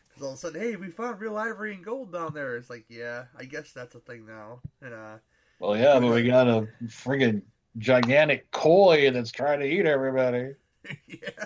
because 0.09 0.23
all 0.23 0.29
of 0.31 0.35
a 0.35 0.37
sudden, 0.37 0.61
hey, 0.61 0.75
we 0.75 0.89
found 0.89 1.21
real 1.21 1.37
ivory 1.37 1.73
and 1.73 1.85
gold 1.85 2.11
down 2.11 2.33
there. 2.33 2.57
It's 2.57 2.69
like, 2.69 2.85
yeah, 2.89 3.25
I 3.37 3.45
guess 3.45 3.71
that's 3.71 3.95
a 3.95 3.99
thing 3.99 4.25
now. 4.25 4.59
And 4.81 4.93
uh, 4.93 5.17
well, 5.59 5.77
yeah, 5.77 5.99
but 5.99 6.13
we 6.13 6.23
got 6.23 6.47
a 6.47 6.67
friggin' 6.87 7.43
gigantic 7.77 8.51
koi 8.51 9.09
that's 9.11 9.31
trying 9.31 9.61
to 9.61 9.65
eat 9.65 9.85
everybody. 9.85 10.55
yeah, 11.07 11.45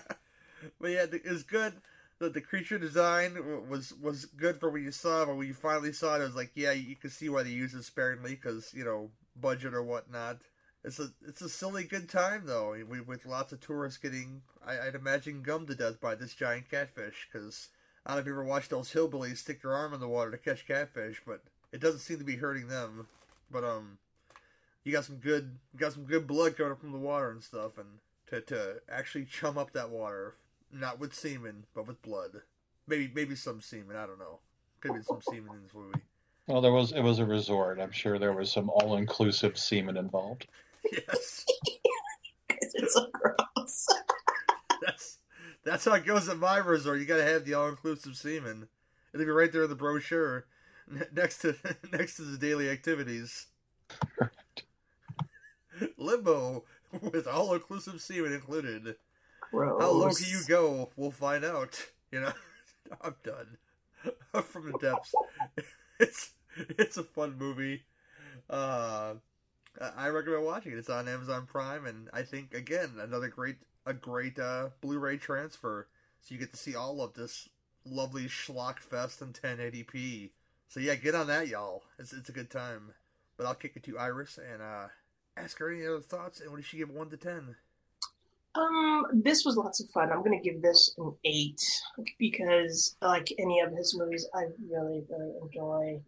but 0.82 0.90
yeah, 0.90 1.06
it's 1.12 1.44
good. 1.44 1.74
The, 2.18 2.30
the 2.30 2.42
creature 2.42 2.80
design 2.80 3.38
was 3.70 3.94
was 4.02 4.26
good 4.26 4.60
for 4.60 4.72
when 4.72 4.84
you 4.84 4.92
saw 4.92 5.24
it, 5.24 5.26
but 5.28 5.36
when 5.36 5.48
you 5.48 5.54
finally 5.54 5.92
saw 5.92 6.16
it, 6.16 6.22
it 6.22 6.26
was 6.26 6.36
like, 6.36 6.52
yeah, 6.56 6.72
you 6.72 6.96
can 6.96 7.12
see 7.12 7.30
why 7.30 7.44
they 7.44 7.50
use 7.50 7.74
it 7.74 7.84
sparingly 7.84 8.32
because 8.32 8.74
you 8.74 8.84
know 8.84 9.12
budget 9.40 9.74
or 9.74 9.84
whatnot. 9.84 10.40
It's 10.86 11.00
a 11.00 11.10
it's 11.28 11.42
a 11.42 11.50
silly 11.50 11.84
good 11.84 12.08
time 12.08 12.44
though, 12.46 12.76
We 12.88 13.02
with 13.02 13.26
lots 13.26 13.52
of 13.52 13.60
tourists 13.60 13.98
getting, 13.98 14.44
I, 14.64 14.86
would 14.86 14.94
imagine, 14.94 15.42
gummed 15.42 15.68
to 15.70 15.76
death 15.76 16.00
by 16.00 16.14
this 16.14 16.36
giant 16.36 16.70
catfish. 16.70 17.28
Because 17.32 17.70
I 18.06 18.12
don't 18.12 18.18
know 18.18 18.22
if 18.22 18.26
you 18.28 18.34
ever 18.34 18.44
watched 18.44 18.70
those 18.70 18.94
hillbillies 18.94 19.38
stick 19.38 19.64
their 19.64 19.74
arm 19.74 19.96
in 19.96 20.00
the 20.00 20.08
water 20.08 20.30
to 20.30 20.38
catch 20.38 20.68
catfish, 20.68 21.24
but 21.26 21.42
it 21.72 21.82
doesn't 21.82 22.02
seem 22.02 22.20
to 22.20 22.24
be 22.24 22.36
hurting 22.36 22.68
them. 22.68 23.08
But 23.50 23.64
um, 23.64 23.98
you 24.84 24.92
got 24.92 25.06
some 25.06 25.18
good, 25.18 25.58
you 25.74 25.80
got 25.80 25.94
some 25.94 26.04
good 26.04 26.28
blood 26.28 26.56
coming 26.56 26.74
up 26.74 26.80
from 26.80 26.92
the 26.92 27.00
water 27.00 27.32
and 27.32 27.44
stuff, 27.44 27.80
and 27.80 27.88
to 28.28 28.42
to 28.42 28.76
actually 28.88 29.26
chum 29.26 29.58
up 29.58 29.72
that 29.72 29.90
water, 29.90 30.36
not 30.72 31.00
with 31.00 31.16
semen, 31.16 31.66
but 31.74 31.88
with 31.88 32.00
blood. 32.04 32.42
Maybe 32.88 33.12
maybe 33.12 33.36
some 33.36 33.60
semen. 33.60 33.96
I 33.96 34.06
don't 34.06 34.20
know. 34.20 34.38
Could 34.82 34.94
be 34.94 35.02
some 35.02 35.22
semen 35.22 35.50
in 35.56 35.64
this 35.64 35.74
movie. 35.74 36.02
Well, 36.46 36.62
there 36.62 36.72
was 36.72 36.92
it 36.92 37.02
was 37.02 37.18
a 37.18 37.26
resort. 37.26 37.80
I'm 37.80 37.92
sure 37.92 38.20
there 38.20 38.34
was 38.34 38.52
some 38.52 38.70
all 38.70 38.98
inclusive 38.98 39.58
semen 39.58 39.98
involved. 39.98 40.46
Yes. 40.92 41.46
it's 42.50 42.94
so 42.94 43.08
gross. 43.12 43.88
that's 44.82 45.18
that's 45.64 45.86
how 45.86 45.94
it 45.94 46.06
goes 46.06 46.30
at 46.30 46.38
my 46.38 46.58
resort. 46.58 47.00
You 47.00 47.06
got 47.06 47.18
to 47.18 47.24
have 47.24 47.46
the 47.46 47.54
all-inclusive 47.56 48.16
semen. 48.16 48.68
It'll 49.14 49.26
be 49.26 49.32
right 49.32 49.52
there 49.52 49.64
in 49.64 49.70
the 49.70 49.76
brochure, 49.76 50.46
next 51.12 51.40
to 51.40 51.56
next 51.92 52.18
to 52.18 52.24
the 52.24 52.38
daily 52.38 52.70
activities. 52.70 53.48
Limbo 55.98 56.64
with 57.02 57.28
all-inclusive 57.28 58.02
semen 58.02 58.34
included. 58.34 58.96
Gross. 59.52 59.82
How 59.82 59.92
low 59.92 60.10
can 60.10 60.28
you 60.30 60.42
go? 60.48 60.90
We'll 60.96 61.12
find 61.12 61.44
out. 61.44 61.84
You 62.12 62.22
know, 62.22 62.34
I'm 63.02 63.16
done. 63.24 63.58
I'm 64.34 64.44
from 64.44 64.72
the 64.72 64.78
depths. 64.78 65.14
It's 66.00 66.34
it's 66.78 66.98
a 66.98 67.04
fun 67.04 67.38
movie. 67.38 67.84
Uh, 68.50 69.16
I 69.82 70.10
recommend 70.10 70.46
watching 70.46 70.72
it. 70.72 70.78
It's 70.78 70.90
on 70.90 71.08
Amazon 71.08 71.46
Prime, 71.46 71.86
and 71.86 72.10
I 72.14 72.24
think 72.24 72.54
again 72.54 72.92
another 73.00 73.28
great 73.28 73.58
a 73.86 73.94
great 73.94 74.40
uh, 74.40 74.70
Blu-ray 74.82 75.18
transfer. 75.18 75.88
So 76.22 76.34
you 76.34 76.40
get 76.40 76.52
to 76.52 76.58
see 76.58 76.76
all 76.76 77.02
of 77.02 77.14
this 77.14 77.50
lovely 77.86 78.26
schlock 78.26 78.80
fest 78.80 79.22
in 79.22 79.34
1080p. 79.34 80.32
So 80.70 80.80
yeah, 80.80 80.96
get 80.96 81.16
on 81.16 81.28
that, 81.28 81.48
y'all. 81.48 81.84
It's 82.00 82.14
it's 82.14 82.30
a 82.30 82.34
good 82.34 82.50
time. 82.50 82.94
But 83.38 83.48
I'll 83.48 83.56
kick 83.56 83.74
it 83.76 83.84
to 83.84 83.98
Iris 83.98 84.38
and 84.38 84.62
uh, 84.62 84.88
ask 85.38 85.60
her 85.60 85.72
any 85.72 85.86
other 85.86 86.00
thoughts. 86.00 86.40
And 86.40 86.50
what 86.50 86.58
does 86.58 86.66
she 86.66 86.78
give 86.78 86.90
one 86.90 87.10
to 87.10 87.18
ten? 87.18 87.56
Um, 88.56 89.06
this 89.14 89.44
was 89.44 89.58
lots 89.58 89.82
of 89.82 89.90
fun. 89.90 90.12
I'm 90.12 90.24
gonna 90.24 90.40
give 90.40 90.62
this 90.62 90.96
an 90.98 91.14
eight 91.26 91.60
because, 92.18 92.96
like 93.02 93.28
any 93.38 93.60
of 93.60 93.74
his 93.74 93.96
movies, 93.98 94.26
I 94.34 94.46
really, 94.70 95.04
really 95.10 95.34
enjoy 95.42 96.02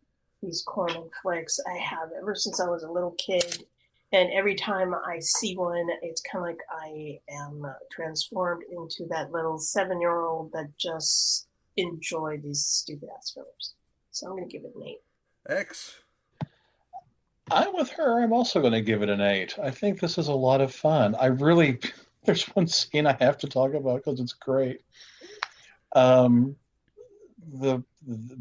these 0.47 0.63
Corman 0.65 1.09
flicks. 1.21 1.59
I 1.67 1.77
have 1.77 2.09
ever 2.17 2.33
since 2.33 2.59
I 2.59 2.69
was 2.69 2.83
a 2.83 2.91
little 2.91 3.15
kid, 3.17 3.65
and 4.13 4.31
every 4.31 4.55
time 4.55 4.95
I 4.95 5.19
see 5.19 5.55
one, 5.55 5.87
it's 6.01 6.21
kind 6.21 6.43
of 6.43 6.49
like 6.49 6.59
I 6.71 7.19
am 7.29 7.65
transformed 7.91 8.63
into 8.71 9.05
that 9.09 9.31
little 9.31 9.59
seven-year-old 9.59 10.53
that 10.53 10.69
just 10.77 11.47
enjoy 11.75 12.39
these 12.41 12.65
stupid 12.65 13.09
ass 13.15 13.31
films. 13.31 13.73
So 14.11 14.27
I'm 14.27 14.37
gonna 14.37 14.47
give 14.47 14.63
it 14.63 14.73
an 14.75 14.83
eight. 14.83 15.01
X. 15.49 15.95
I'm 17.51 17.73
with 17.73 17.89
her. 17.91 18.21
I'm 18.21 18.33
also 18.33 18.59
going 18.59 18.73
to 18.73 18.81
give 18.81 19.01
it 19.01 19.09
an 19.09 19.21
eight. 19.21 19.57
I 19.57 19.71
think 19.71 20.01
this 20.01 20.17
is 20.17 20.27
a 20.27 20.33
lot 20.33 20.59
of 20.59 20.73
fun. 20.73 21.15
I 21.15 21.27
really, 21.27 21.79
there's 22.25 22.43
one 22.47 22.67
scene 22.67 23.07
I 23.07 23.15
have 23.21 23.37
to 23.37 23.47
talk 23.47 23.73
about 23.73 24.03
because 24.03 24.19
it's 24.19 24.33
great. 24.33 24.81
Um, 25.93 26.57
the, 27.53 27.81
the 28.05 28.37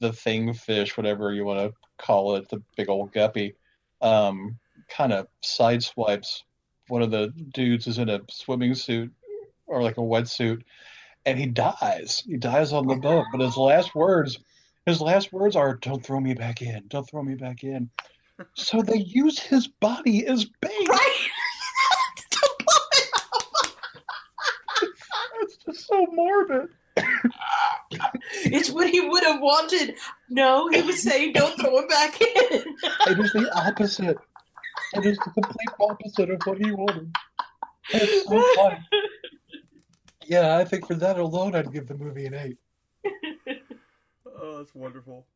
the 0.00 0.12
thing 0.12 0.52
fish, 0.52 0.96
whatever 0.96 1.32
you 1.32 1.44
want 1.44 1.60
to 1.60 2.04
call 2.04 2.36
it, 2.36 2.48
the 2.48 2.62
big 2.76 2.88
old 2.88 3.12
guppy, 3.12 3.54
um, 4.00 4.58
kind 4.88 5.12
of 5.12 5.26
sideswipes 5.44 6.42
one 6.88 7.02
of 7.02 7.10
the 7.10 7.28
dudes 7.52 7.86
is 7.86 7.98
in 7.98 8.08
a 8.08 8.20
swimming 8.30 8.74
suit 8.74 9.12
or 9.66 9.82
like 9.82 9.98
a 9.98 10.00
wetsuit, 10.02 10.62
and 11.26 11.38
he 11.38 11.46
dies. 11.46 12.22
He 12.26 12.38
dies 12.38 12.72
on 12.72 12.86
the 12.86 12.96
boat. 12.96 13.26
But 13.30 13.42
his 13.42 13.56
last 13.56 13.94
words, 13.94 14.38
his 14.86 15.00
last 15.00 15.32
words 15.32 15.54
are, 15.54 15.76
"Don't 15.76 16.04
throw 16.04 16.18
me 16.18 16.34
back 16.34 16.62
in. 16.62 16.88
Don't 16.88 17.08
throw 17.08 17.22
me 17.22 17.34
back 17.34 17.62
in." 17.62 17.90
So 18.54 18.82
they 18.82 18.98
use 18.98 19.38
his 19.38 19.68
body 19.68 20.26
as 20.26 20.46
bait. 20.46 20.88
Right. 20.88 21.28
it's 25.42 25.56
just 25.58 25.86
so 25.86 26.06
morbid. 26.12 26.68
it's 28.52 28.70
what 28.70 28.90
he 28.90 29.00
would 29.00 29.24
have 29.24 29.40
wanted. 29.40 29.94
No, 30.28 30.68
he 30.68 30.82
was 30.82 31.02
saying, 31.02 31.32
"Don't 31.32 31.58
throw 31.60 31.78
it 31.78 31.88
back 31.88 32.20
in." 32.20 32.28
it 32.32 33.18
is 33.18 33.32
the 33.32 33.50
opposite. 33.54 34.18
It 34.94 35.04
is 35.04 35.18
the 35.18 35.30
complete 35.30 35.68
opposite 35.80 36.30
of 36.30 36.40
what 36.44 36.58
he 36.58 36.72
wanted. 36.72 37.12
It's 37.90 38.28
so 38.28 38.42
funny. 38.56 38.78
Yeah, 40.26 40.58
I 40.58 40.64
think 40.64 40.86
for 40.86 40.94
that 40.94 41.18
alone, 41.18 41.54
I'd 41.54 41.72
give 41.72 41.88
the 41.88 41.96
movie 41.96 42.26
an 42.26 42.34
eight. 42.34 42.58
oh, 44.26 44.58
that's 44.58 44.74
wonderful. 44.74 45.26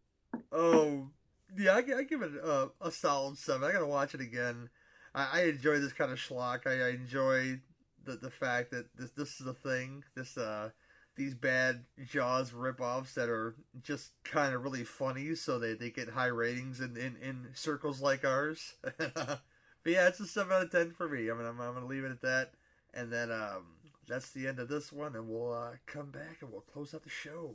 Oh, 0.52 1.08
yeah, 1.56 1.72
I, 1.72 1.78
I 1.78 2.02
give 2.02 2.22
it 2.22 2.32
a, 2.42 2.70
a, 2.80 2.90
solid 2.90 3.38
seven. 3.38 3.68
I 3.68 3.72
gotta 3.72 3.86
watch 3.86 4.14
it 4.14 4.20
again. 4.20 4.68
I, 5.14 5.40
I 5.40 5.42
enjoy 5.44 5.78
this 5.78 5.94
kind 5.94 6.12
of 6.12 6.18
schlock. 6.18 6.66
I, 6.66 6.88
I 6.88 6.90
enjoy 6.90 7.60
the 8.04 8.16
the 8.16 8.30
fact 8.30 8.70
that 8.72 8.86
this 8.96 9.10
this 9.10 9.40
is 9.40 9.46
a 9.46 9.54
thing. 9.54 10.04
This 10.14 10.36
uh 10.36 10.70
these 11.16 11.34
bad 11.34 11.84
Jaws 12.04 12.52
ripoffs 12.52 13.14
that 13.14 13.28
are 13.28 13.54
just 13.82 14.12
kind 14.24 14.54
of 14.54 14.62
really 14.62 14.84
funny, 14.84 15.34
so 15.34 15.58
they, 15.58 15.74
they 15.74 15.90
get 15.90 16.08
high 16.08 16.26
ratings 16.26 16.80
in, 16.80 16.96
in, 16.96 17.16
in 17.16 17.48
circles 17.54 18.00
like 18.00 18.24
ours. 18.24 18.74
but 18.82 19.40
yeah, 19.84 20.08
it's 20.08 20.20
a 20.20 20.26
seven 20.26 20.52
out 20.52 20.62
of 20.62 20.70
ten 20.70 20.90
for 20.90 21.08
me. 21.08 21.30
I 21.30 21.34
mean, 21.34 21.46
I'm 21.46 21.60
I'm 21.60 21.74
gonna 21.74 21.86
leave 21.86 22.04
it 22.04 22.10
at 22.10 22.22
that, 22.22 22.52
and 22.94 23.12
then 23.12 23.30
um 23.30 23.64
that's 24.08 24.30
the 24.30 24.46
end 24.48 24.58
of 24.58 24.68
this 24.68 24.92
one, 24.92 25.14
and 25.14 25.28
we'll 25.28 25.52
uh, 25.52 25.72
come 25.86 26.10
back 26.10 26.38
and 26.40 26.50
we'll 26.50 26.60
close 26.62 26.94
out 26.94 27.02
the 27.02 27.10
show. 27.10 27.54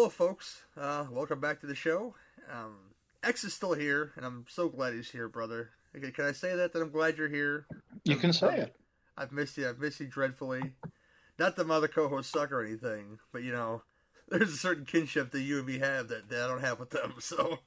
Hello, 0.00 0.08
folks. 0.08 0.62
Uh, 0.80 1.04
welcome 1.10 1.40
back 1.40 1.60
to 1.60 1.66
the 1.66 1.74
show. 1.74 2.14
Um, 2.50 2.74
X 3.22 3.44
is 3.44 3.52
still 3.52 3.74
here, 3.74 4.12
and 4.16 4.24
I'm 4.24 4.46
so 4.48 4.70
glad 4.70 4.94
he's 4.94 5.10
here, 5.10 5.28
brother. 5.28 5.72
Okay, 5.94 6.10
can 6.10 6.24
I 6.24 6.32
say 6.32 6.56
that? 6.56 6.72
That 6.72 6.80
I'm 6.80 6.90
glad 6.90 7.18
you're 7.18 7.28
here. 7.28 7.66
You 8.04 8.16
can 8.16 8.32
say 8.32 8.60
it. 8.60 8.76
I've 9.18 9.30
missed 9.30 9.58
you. 9.58 9.68
I've 9.68 9.78
missed 9.78 10.00
you 10.00 10.06
dreadfully. 10.06 10.72
Not 11.38 11.56
that 11.56 11.66
my 11.66 11.74
other 11.74 11.86
co-hosts 11.86 12.32
suck 12.32 12.50
or 12.50 12.64
anything, 12.64 13.18
but 13.30 13.42
you 13.42 13.52
know, 13.52 13.82
there's 14.30 14.54
a 14.54 14.56
certain 14.56 14.86
kinship 14.86 15.32
that 15.32 15.42
you 15.42 15.58
and 15.58 15.66
me 15.66 15.80
have 15.80 16.08
that, 16.08 16.30
that 16.30 16.44
I 16.44 16.48
don't 16.48 16.62
have 16.62 16.80
with 16.80 16.88
them. 16.88 17.16
So 17.18 17.58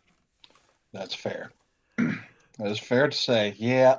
That's 0.94 1.14
fair. 1.14 1.52
that 1.98 2.16
is 2.60 2.78
fair 2.78 3.08
to 3.08 3.14
say. 3.14 3.54
Yeah. 3.58 3.98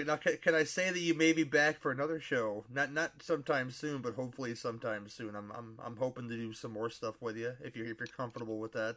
Now 0.00 0.16
can, 0.16 0.38
can 0.38 0.54
I 0.54 0.64
say 0.64 0.90
that 0.90 0.98
you 0.98 1.14
may 1.14 1.32
be 1.32 1.44
back 1.44 1.78
for 1.78 1.90
another 1.90 2.18
show? 2.18 2.64
Not 2.72 2.92
not 2.92 3.22
sometime 3.22 3.70
soon, 3.70 4.00
but 4.00 4.14
hopefully 4.14 4.54
sometime 4.54 5.08
soon. 5.08 5.34
I'm 5.36 5.52
I'm 5.52 5.78
I'm 5.84 5.96
hoping 5.96 6.28
to 6.28 6.36
do 6.36 6.52
some 6.52 6.72
more 6.72 6.90
stuff 6.90 7.16
with 7.20 7.36
you 7.36 7.52
if 7.62 7.76
you're 7.76 7.86
if 7.86 7.98
you're 7.98 8.06
comfortable 8.06 8.58
with 8.58 8.72
that. 8.72 8.96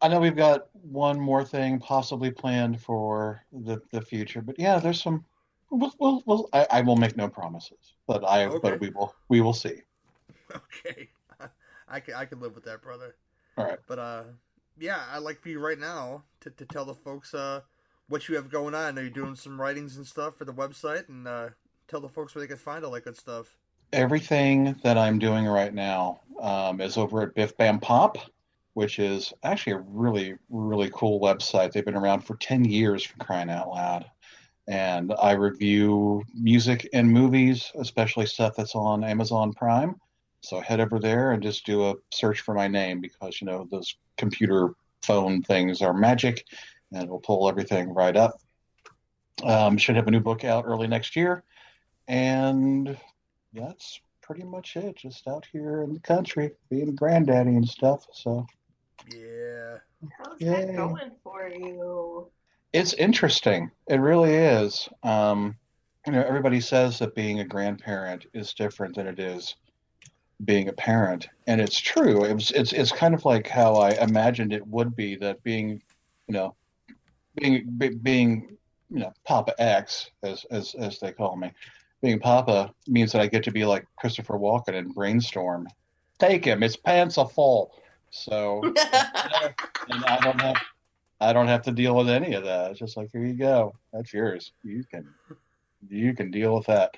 I 0.00 0.08
know 0.08 0.20
we've 0.20 0.36
got 0.36 0.68
one 0.72 1.18
more 1.18 1.44
thing 1.44 1.80
possibly 1.80 2.30
planned 2.30 2.80
for 2.80 3.42
the, 3.52 3.78
the 3.92 4.00
future, 4.00 4.40
but 4.40 4.58
yeah, 4.58 4.78
there's 4.78 5.02
some. 5.02 5.24
We'll, 5.70 5.92
we'll, 5.98 6.22
we'll 6.24 6.48
I, 6.52 6.66
I 6.70 6.80
will 6.80 6.96
make 6.96 7.16
no 7.16 7.28
promises, 7.28 7.94
but 8.06 8.24
I 8.24 8.46
Okay. 8.46 8.58
but 8.62 8.80
we 8.80 8.90
will 8.90 9.14
we 9.28 9.40
will 9.40 9.52
see. 9.52 9.82
Okay, 10.54 11.10
I 11.88 12.00
can 12.00 12.14
I 12.14 12.24
can 12.24 12.40
live 12.40 12.54
with 12.54 12.64
that, 12.64 12.80
brother. 12.80 13.16
All 13.58 13.66
right. 13.66 13.78
But 13.86 13.98
uh, 13.98 14.22
yeah, 14.78 15.04
I'd 15.12 15.18
like 15.18 15.40
for 15.40 15.50
you 15.50 15.58
right 15.60 15.78
now 15.78 16.22
to, 16.40 16.50
to 16.50 16.64
tell 16.64 16.86
the 16.86 16.94
folks 16.94 17.34
uh 17.34 17.60
what 18.08 18.28
you 18.28 18.36
have 18.36 18.50
going 18.50 18.74
on. 18.74 18.98
Are 18.98 19.02
you're 19.02 19.10
doing 19.10 19.34
some 19.34 19.60
writings 19.60 19.96
and 19.96 20.06
stuff 20.06 20.36
for 20.36 20.44
the 20.44 20.52
website, 20.52 21.08
and 21.08 21.26
uh, 21.26 21.48
tell 21.86 22.00
the 22.00 22.08
folks 22.08 22.34
where 22.34 22.40
they 22.40 22.48
can 22.48 22.56
find 22.56 22.84
all 22.84 22.90
that 22.92 23.04
good 23.04 23.16
stuff. 23.16 23.56
Everything 23.92 24.76
that 24.82 24.98
I'm 24.98 25.18
doing 25.18 25.46
right 25.46 25.72
now 25.72 26.20
um, 26.40 26.80
is 26.80 26.96
over 26.96 27.22
at 27.22 27.34
Biff 27.34 27.56
Bam 27.56 27.80
Pop, 27.80 28.18
which 28.74 28.98
is 28.98 29.32
actually 29.42 29.74
a 29.74 29.84
really 29.88 30.36
really 30.50 30.90
cool 30.92 31.20
website. 31.20 31.72
They've 31.72 31.84
been 31.84 31.94
around 31.96 32.20
for 32.20 32.36
ten 32.36 32.64
years, 32.64 33.04
for 33.04 33.16
crying 33.18 33.50
out 33.50 33.68
loud. 33.68 34.06
And 34.66 35.14
I 35.22 35.32
review 35.32 36.22
music 36.34 36.86
and 36.92 37.10
movies, 37.10 37.72
especially 37.78 38.26
stuff 38.26 38.54
that's 38.54 38.74
on 38.74 39.02
Amazon 39.02 39.54
Prime. 39.54 39.96
So 40.42 40.60
head 40.60 40.80
over 40.80 40.98
there 40.98 41.32
and 41.32 41.42
just 41.42 41.64
do 41.64 41.88
a 41.88 41.94
search 42.12 42.42
for 42.42 42.54
my 42.54 42.68
name 42.68 43.00
because 43.00 43.40
you 43.40 43.46
know 43.46 43.66
those 43.70 43.96
computer 44.18 44.74
phone 45.02 45.42
things 45.42 45.80
are 45.80 45.94
magic, 45.94 46.44
and 46.92 47.04
it'll 47.04 47.20
pull 47.20 47.48
everything 47.48 47.92
right 47.92 48.16
up. 48.16 48.40
Um, 49.44 49.78
should 49.78 49.96
have 49.96 50.08
a 50.08 50.10
new 50.10 50.20
book 50.20 50.44
out 50.44 50.64
early 50.66 50.88
next 50.88 51.14
year, 51.14 51.44
and 52.08 52.96
that's 53.52 54.00
pretty 54.20 54.44
much 54.44 54.76
it. 54.76 54.96
Just 54.96 55.28
out 55.28 55.46
here 55.52 55.82
in 55.82 55.94
the 55.94 56.00
country, 56.00 56.52
being 56.70 56.88
a 56.88 56.92
granddaddy 56.92 57.50
and 57.50 57.68
stuff. 57.68 58.06
So 58.12 58.46
Yeah. 59.14 59.78
How's 60.18 60.40
Yay. 60.40 60.66
that 60.66 60.76
going 60.76 61.12
for 61.22 61.48
you? 61.48 62.30
it's 62.72 62.92
interesting. 62.94 63.70
It 63.88 63.96
really 63.96 64.34
is. 64.34 64.88
Um, 65.02 65.56
you 66.06 66.12
know, 66.12 66.22
everybody 66.22 66.60
says 66.60 66.98
that 66.98 67.14
being 67.14 67.40
a 67.40 67.44
grandparent 67.44 68.26
is 68.34 68.52
different 68.52 68.94
than 68.94 69.06
it 69.06 69.18
is 69.18 69.56
being 70.44 70.68
a 70.68 70.72
parent, 70.72 71.28
and 71.46 71.60
it's 71.60 71.78
true. 71.80 72.24
It 72.24 72.34
was, 72.34 72.50
it's 72.52 72.72
it's 72.72 72.92
kind 72.92 73.14
of 73.14 73.24
like 73.24 73.48
how 73.48 73.74
I 73.74 73.90
imagined 73.92 74.52
it 74.52 74.66
would 74.66 74.94
be. 74.94 75.16
That 75.16 75.42
being, 75.42 75.82
you 76.28 76.34
know, 76.34 76.54
being 77.40 77.98
being 78.02 78.56
you 78.90 79.00
know 79.00 79.12
Papa 79.24 79.54
X 79.58 80.10
as 80.22 80.44
as 80.50 80.74
as 80.74 80.98
they 80.98 81.12
call 81.12 81.36
me, 81.36 81.52
being 82.02 82.18
Papa 82.18 82.72
means 82.86 83.12
that 83.12 83.20
I 83.20 83.26
get 83.26 83.44
to 83.44 83.52
be 83.52 83.64
like 83.64 83.86
Christopher 83.96 84.34
Walken 84.34 84.74
and 84.74 84.94
Brainstorm. 84.94 85.68
Take 86.18 86.44
him. 86.44 86.60
His 86.60 86.76
pants 86.76 87.18
are 87.18 87.28
full. 87.28 87.74
So 88.10 88.62
and 88.64 90.04
I 90.04 90.18
don't 90.22 90.40
have 90.40 90.56
I 91.20 91.32
don't 91.32 91.48
have 91.48 91.62
to 91.62 91.72
deal 91.72 91.96
with 91.96 92.08
any 92.08 92.34
of 92.34 92.44
that. 92.44 92.70
It's 92.70 92.80
just 92.80 92.96
like 92.96 93.10
here 93.12 93.24
you 93.24 93.34
go. 93.34 93.74
That's 93.92 94.12
yours. 94.12 94.52
You 94.62 94.84
can 94.90 95.06
you 95.88 96.14
can 96.14 96.30
deal 96.30 96.54
with 96.54 96.66
that. 96.66 96.94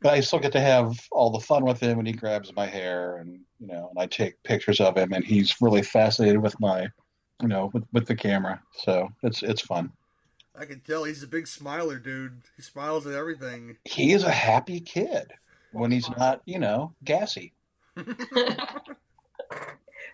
But 0.00 0.14
I 0.14 0.20
still 0.20 0.40
get 0.40 0.52
to 0.52 0.60
have 0.60 0.98
all 1.12 1.30
the 1.30 1.38
fun 1.38 1.64
with 1.64 1.78
him 1.80 1.98
and 1.98 2.06
he 2.06 2.12
grabs 2.12 2.52
my 2.54 2.66
hair 2.66 3.18
and 3.18 3.40
you 3.60 3.68
know, 3.68 3.88
and 3.90 3.98
I 3.98 4.06
take 4.06 4.42
pictures 4.42 4.80
of 4.80 4.96
him 4.96 5.12
and 5.12 5.24
he's 5.24 5.60
really 5.60 5.82
fascinated 5.82 6.42
with 6.42 6.58
my 6.60 6.88
you 7.42 7.48
know, 7.48 7.70
with, 7.72 7.84
with 7.92 8.06
the 8.06 8.14
camera. 8.14 8.62
So 8.76 9.08
it's 9.22 9.42
it's 9.42 9.60
fun. 9.60 9.92
I 10.56 10.64
can 10.64 10.80
tell 10.80 11.04
he's 11.04 11.22
a 11.22 11.26
big 11.26 11.46
smiler, 11.46 11.98
dude. 11.98 12.42
He 12.56 12.62
smiles 12.62 13.06
at 13.06 13.14
everything. 13.14 13.76
He 13.84 14.12
is 14.12 14.22
a 14.22 14.30
happy 14.30 14.80
kid 14.80 15.32
when 15.72 15.90
he's 15.90 16.08
not, 16.10 16.42
you 16.44 16.58
know, 16.58 16.92
gassy. 17.04 17.52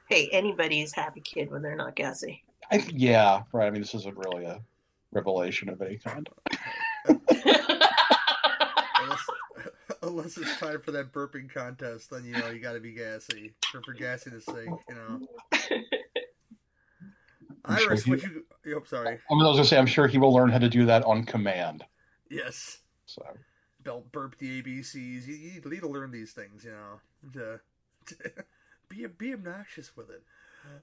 Hey, 0.08 0.28
anybody's 0.32 0.94
happy 0.94 1.20
kid 1.20 1.50
when 1.50 1.60
they're 1.60 1.76
not 1.76 1.94
gassy. 1.94 2.42
I, 2.72 2.82
yeah, 2.94 3.42
right. 3.52 3.66
I 3.66 3.70
mean, 3.70 3.82
this 3.82 3.94
isn't 3.94 4.16
really 4.16 4.46
a 4.46 4.62
revelation 5.12 5.68
of 5.68 5.82
any 5.82 5.98
kind. 5.98 6.26
Unless, 7.06 7.26
unless 10.02 10.38
it's 10.38 10.58
time 10.58 10.80
for 10.80 10.92
that 10.92 11.12
burping 11.12 11.52
contest, 11.52 12.10
then 12.10 12.24
you 12.24 12.32
know 12.32 12.48
you 12.48 12.58
got 12.58 12.72
to 12.72 12.80
be 12.80 12.92
gassy 12.92 13.52
for 13.70 13.82
for 13.82 13.94
gassiness 13.94 14.44
sake. 14.44 14.70
You 14.88 14.94
know. 14.94 15.20
I'm 17.68 17.78
sure 17.78 17.90
Iris, 17.90 18.04
he- 18.04 18.10
what 18.10 18.22
you? 18.22 18.44
Oh, 18.76 18.82
sorry. 18.84 19.08
I, 19.08 19.34
mean, 19.34 19.44
I 19.44 19.48
was 19.48 19.56
gonna 19.56 19.64
say, 19.64 19.78
I'm 19.78 19.86
sure 19.86 20.06
he 20.06 20.18
will 20.18 20.32
learn 20.32 20.50
how 20.50 20.58
to 20.58 20.68
do 20.68 20.86
that 20.86 21.04
on 21.04 21.24
command. 21.24 21.84
Yes. 22.30 22.78
So 23.06 23.22
Belt 23.82 24.10
burp 24.12 24.36
the 24.38 24.62
ABCs. 24.62 25.26
You, 25.26 25.34
you 25.34 25.60
need 25.64 25.80
to 25.80 25.88
learn 25.88 26.10
these 26.10 26.32
things, 26.32 26.64
you 26.64 26.72
know. 26.72 27.00
To, 27.34 27.60
to 28.06 28.30
be 28.88 29.06
be 29.06 29.32
obnoxious 29.32 29.96
with 29.96 30.10
it. 30.10 30.22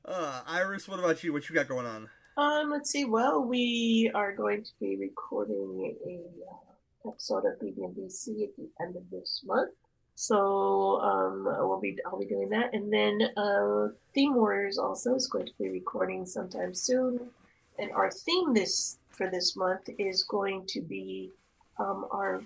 Uh, 0.04 0.42
Iris, 0.48 0.88
what 0.88 1.00
about 1.00 1.24
you? 1.24 1.34
What 1.34 1.50
you 1.50 1.56
got 1.56 1.68
going 1.68 1.86
on? 1.86 2.10
Um, 2.38 2.72
let's 2.72 2.90
see. 2.92 3.06
Well, 3.06 3.44
we 3.44 4.12
are 4.14 4.36
going 4.36 4.64
to 4.64 4.72
be 4.80 4.98
recording 4.98 5.96
a 6.06 6.16
uh, 6.52 7.10
episode 7.12 7.46
of 7.46 7.60
BBNBC 7.62 8.44
at 8.44 8.56
the 8.58 8.70
end 8.82 8.96
of 8.96 9.10
this 9.10 9.42
month. 9.46 9.72
So 10.16 11.02
um, 11.02 11.44
we'll 11.44 11.82
be 11.82 11.98
I'll 12.06 12.18
be 12.18 12.26
doing 12.26 12.50
that, 12.50 12.74
and 12.74 12.92
then 12.92 13.30
uh, 13.36 13.90
Theme 14.14 14.34
Warriors 14.34 14.78
also 14.78 15.14
is 15.14 15.28
going 15.28 15.46
to 15.46 15.54
be 15.60 15.70
recording 15.70 16.26
sometime 16.26 16.74
soon. 16.74 17.20
And 17.78 17.92
our 17.92 18.10
theme 18.10 18.54
this 18.54 18.98
for 19.10 19.30
this 19.30 19.58
month 19.58 19.90
is 19.98 20.24
going 20.24 20.66
to 20.68 20.82
be 20.82 21.32
um, 21.78 22.06
our 22.12 22.42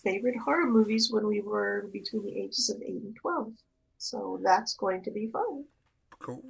favorite 0.00 0.36
horror 0.36 0.66
movies 0.66 1.10
when 1.10 1.26
we 1.26 1.40
were 1.40 1.88
between 1.92 2.24
the 2.24 2.38
ages 2.38 2.70
of 2.70 2.80
eight 2.82 3.02
and 3.02 3.16
twelve. 3.16 3.52
So 3.98 4.38
that's 4.44 4.74
going 4.74 5.02
to 5.02 5.10
be 5.10 5.26
fun. 5.26 5.64
Cool. 6.20 6.44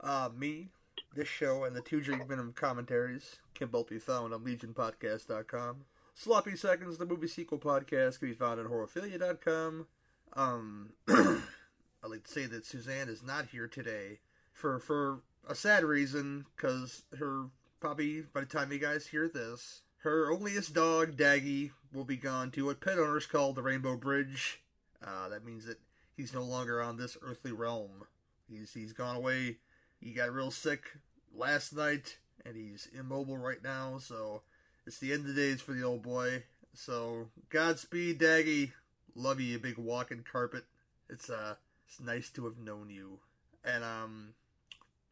Uh, 0.00 0.30
me, 0.36 0.68
this 1.14 1.28
show, 1.28 1.64
and 1.64 1.76
the 1.76 1.80
two 1.80 2.00
Drink 2.00 2.26
Venom 2.26 2.52
commentaries 2.54 3.36
can 3.54 3.68
both 3.68 3.88
be 3.88 3.98
found 3.98 4.34
on 4.34 4.44
LegionPodcast.com. 4.44 5.84
Sloppy 6.14 6.56
Seconds, 6.56 6.98
the 6.98 7.06
movie 7.06 7.28
sequel 7.28 7.58
podcast, 7.58 8.18
can 8.18 8.28
be 8.28 8.34
found 8.34 8.58
at 8.58 8.66
horrorphilia.com. 8.66 9.86
Um, 10.34 10.90
I'd 11.08 12.10
like 12.10 12.24
to 12.24 12.30
say 12.30 12.46
that 12.46 12.66
Suzanne 12.66 13.08
is 13.08 13.22
not 13.22 13.46
here 13.46 13.68
today 13.68 14.20
for 14.52 14.78
for 14.78 15.20
a 15.48 15.54
sad 15.54 15.84
reason, 15.84 16.46
because 16.56 17.02
her 17.18 17.46
probably 17.80 18.22
by 18.22 18.40
the 18.40 18.46
time 18.46 18.72
you 18.72 18.78
guys 18.78 19.06
hear 19.06 19.28
this, 19.28 19.82
her 19.98 20.30
onlyest 20.30 20.72
dog, 20.72 21.16
Daggy, 21.16 21.70
will 21.92 22.04
be 22.04 22.16
gone 22.16 22.50
to 22.52 22.66
what 22.66 22.80
pet 22.80 22.98
owners 22.98 23.26
call 23.26 23.52
the 23.52 23.62
Rainbow 23.62 23.96
Bridge. 23.96 24.60
Uh, 25.04 25.28
that 25.28 25.44
means 25.44 25.64
that 25.66 25.78
he's 26.16 26.34
no 26.34 26.42
longer 26.42 26.82
on 26.82 26.96
this 26.96 27.16
earthly 27.22 27.52
realm. 27.52 28.04
He's 28.48 28.72
he's 28.74 28.92
gone 28.92 29.16
away. 29.16 29.58
He 30.00 30.12
got 30.12 30.32
real 30.32 30.50
sick 30.50 30.98
last 31.34 31.74
night, 31.74 32.18
and 32.44 32.56
he's 32.56 32.88
immobile 32.98 33.38
right 33.38 33.62
now. 33.62 33.98
So 33.98 34.42
it's 34.86 34.98
the 34.98 35.12
end 35.12 35.22
of 35.22 35.34
the 35.34 35.40
days 35.40 35.60
for 35.60 35.72
the 35.72 35.84
old 35.84 36.02
boy. 36.02 36.44
So 36.74 37.28
Godspeed, 37.50 38.18
Daggy. 38.18 38.72
Love 39.18 39.40
you, 39.40 39.48
you 39.48 39.58
big 39.58 39.76
walking 39.78 40.24
carpet. 40.30 40.62
It's 41.10 41.28
uh, 41.28 41.56
it's 41.88 41.98
nice 41.98 42.30
to 42.30 42.44
have 42.44 42.56
known 42.56 42.88
you. 42.88 43.18
And 43.64 43.82
um, 43.82 44.28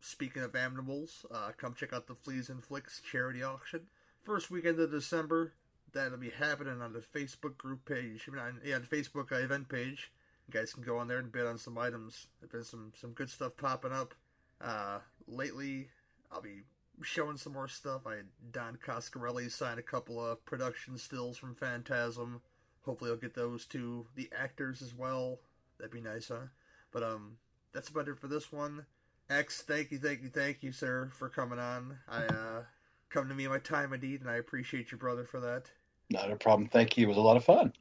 speaking 0.00 0.44
of 0.44 0.54
animals, 0.54 1.26
uh, 1.34 1.50
come 1.56 1.74
check 1.74 1.92
out 1.92 2.06
the 2.06 2.14
Fleas 2.14 2.48
and 2.48 2.62
Flicks 2.62 3.02
charity 3.10 3.42
auction. 3.42 3.88
First 4.22 4.48
weekend 4.48 4.78
of 4.78 4.92
December. 4.92 5.54
That'll 5.92 6.18
be 6.18 6.30
happening 6.30 6.82
on 6.82 6.92
the 6.92 7.00
Facebook 7.00 7.56
group 7.56 7.84
page. 7.84 8.28
On, 8.28 8.60
yeah, 8.64 8.78
the 8.78 8.86
Facebook 8.86 9.32
uh, 9.32 9.36
event 9.36 9.68
page. 9.68 10.12
You 10.46 10.54
guys 10.54 10.72
can 10.72 10.84
go 10.84 10.98
on 10.98 11.08
there 11.08 11.18
and 11.18 11.32
bid 11.32 11.46
on 11.46 11.58
some 11.58 11.76
items. 11.76 12.28
There's 12.40 12.52
been 12.52 12.64
some 12.64 12.92
some 12.94 13.10
good 13.10 13.28
stuff 13.28 13.56
popping 13.56 13.92
up. 13.92 14.14
Uh, 14.60 15.00
lately, 15.26 15.88
I'll 16.30 16.42
be 16.42 16.62
showing 17.02 17.38
some 17.38 17.54
more 17.54 17.66
stuff. 17.66 18.06
I 18.06 18.16
had 18.16 18.26
Don 18.52 18.76
Coscarelli 18.76 19.50
sign 19.50 19.78
a 19.78 19.82
couple 19.82 20.24
of 20.24 20.44
production 20.44 20.96
stills 20.96 21.38
from 21.38 21.56
Phantasm. 21.56 22.40
Hopefully, 22.86 23.10
I'll 23.10 23.16
get 23.16 23.34
those 23.34 23.66
to 23.66 24.06
the 24.14 24.30
actors 24.34 24.80
as 24.80 24.94
well. 24.94 25.40
That'd 25.78 25.92
be 25.92 26.00
nice, 26.00 26.28
huh? 26.28 26.46
But 26.92 27.02
um, 27.02 27.36
that's 27.74 27.88
about 27.88 28.08
it 28.08 28.18
for 28.18 28.28
this 28.28 28.50
one. 28.50 28.86
X, 29.28 29.62
thank 29.62 29.90
you, 29.90 29.98
thank 29.98 30.22
you, 30.22 30.28
thank 30.28 30.62
you, 30.62 30.70
sir, 30.70 31.10
for 31.12 31.28
coming 31.28 31.58
on. 31.58 31.98
I 32.08 32.24
uh, 32.26 32.62
come 33.10 33.28
to 33.28 33.34
me 33.34 33.44
in 33.44 33.50
my 33.50 33.58
time 33.58 33.92
of 33.92 34.00
need, 34.00 34.20
and 34.20 34.30
I 34.30 34.36
appreciate 34.36 34.92
your 34.92 34.98
brother 34.98 35.24
for 35.24 35.40
that. 35.40 35.64
Not 36.10 36.30
a 36.30 36.36
problem. 36.36 36.68
Thank 36.68 36.96
you. 36.96 37.06
It 37.06 37.08
was 37.08 37.16
a 37.16 37.22
lot 37.22 37.36
of 37.36 37.44
fun. 37.44 37.72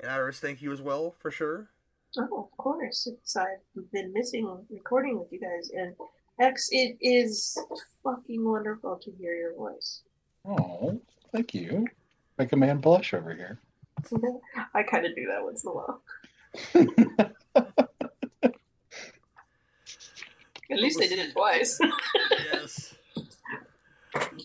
And 0.00 0.10
Iris, 0.10 0.40
thank 0.40 0.62
you 0.62 0.72
as 0.72 0.80
well, 0.80 1.14
for 1.18 1.30
sure. 1.30 1.68
Oh, 2.16 2.48
of 2.50 2.56
course. 2.56 3.06
It's, 3.06 3.36
I've 3.36 3.46
been 3.92 4.14
missing 4.14 4.64
recording 4.70 5.18
with 5.18 5.30
you 5.30 5.40
guys, 5.40 5.70
and 5.74 5.94
X, 6.40 6.68
it 6.72 6.96
is 7.02 7.58
fucking 8.02 8.42
wonderful 8.42 8.96
to 8.96 9.10
hear 9.20 9.34
your 9.34 9.54
voice. 9.54 10.02
Oh, 10.46 10.98
thank 11.32 11.52
you. 11.52 11.86
Make 12.38 12.52
a 12.52 12.56
man 12.56 12.78
blush 12.78 13.12
over 13.12 13.34
here. 13.34 13.58
I 14.74 14.82
kind 14.82 15.06
of 15.06 15.14
do 15.14 15.26
that 15.26 15.42
once 15.42 15.64
in 15.64 15.70
a 15.70 15.74
while. 15.74 16.02
At 20.70 20.78
least 20.80 21.00
I 21.00 21.06
did 21.06 21.18
it 21.18 21.32
twice. 21.32 21.78
yes. 22.52 22.94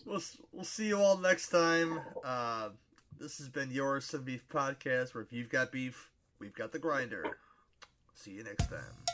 We'll, 0.06 0.22
we'll 0.52 0.64
see 0.64 0.88
you 0.88 0.98
all 0.98 1.18
next 1.18 1.48
time. 1.48 2.00
Uh, 2.24 2.70
this 3.18 3.38
has 3.38 3.48
been 3.48 3.70
your 3.70 4.00
Cinema 4.00 4.26
Beef 4.26 4.48
Podcast, 4.48 5.14
where 5.14 5.22
if 5.22 5.32
you've 5.32 5.48
got 5.48 5.72
beef, 5.72 6.10
we've 6.38 6.54
got 6.54 6.72
the 6.72 6.78
grinder. 6.78 7.38
See 8.14 8.32
you 8.32 8.44
next 8.44 8.68
time. 8.68 9.11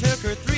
took 0.00 0.20
her 0.20 0.34
through. 0.34 0.49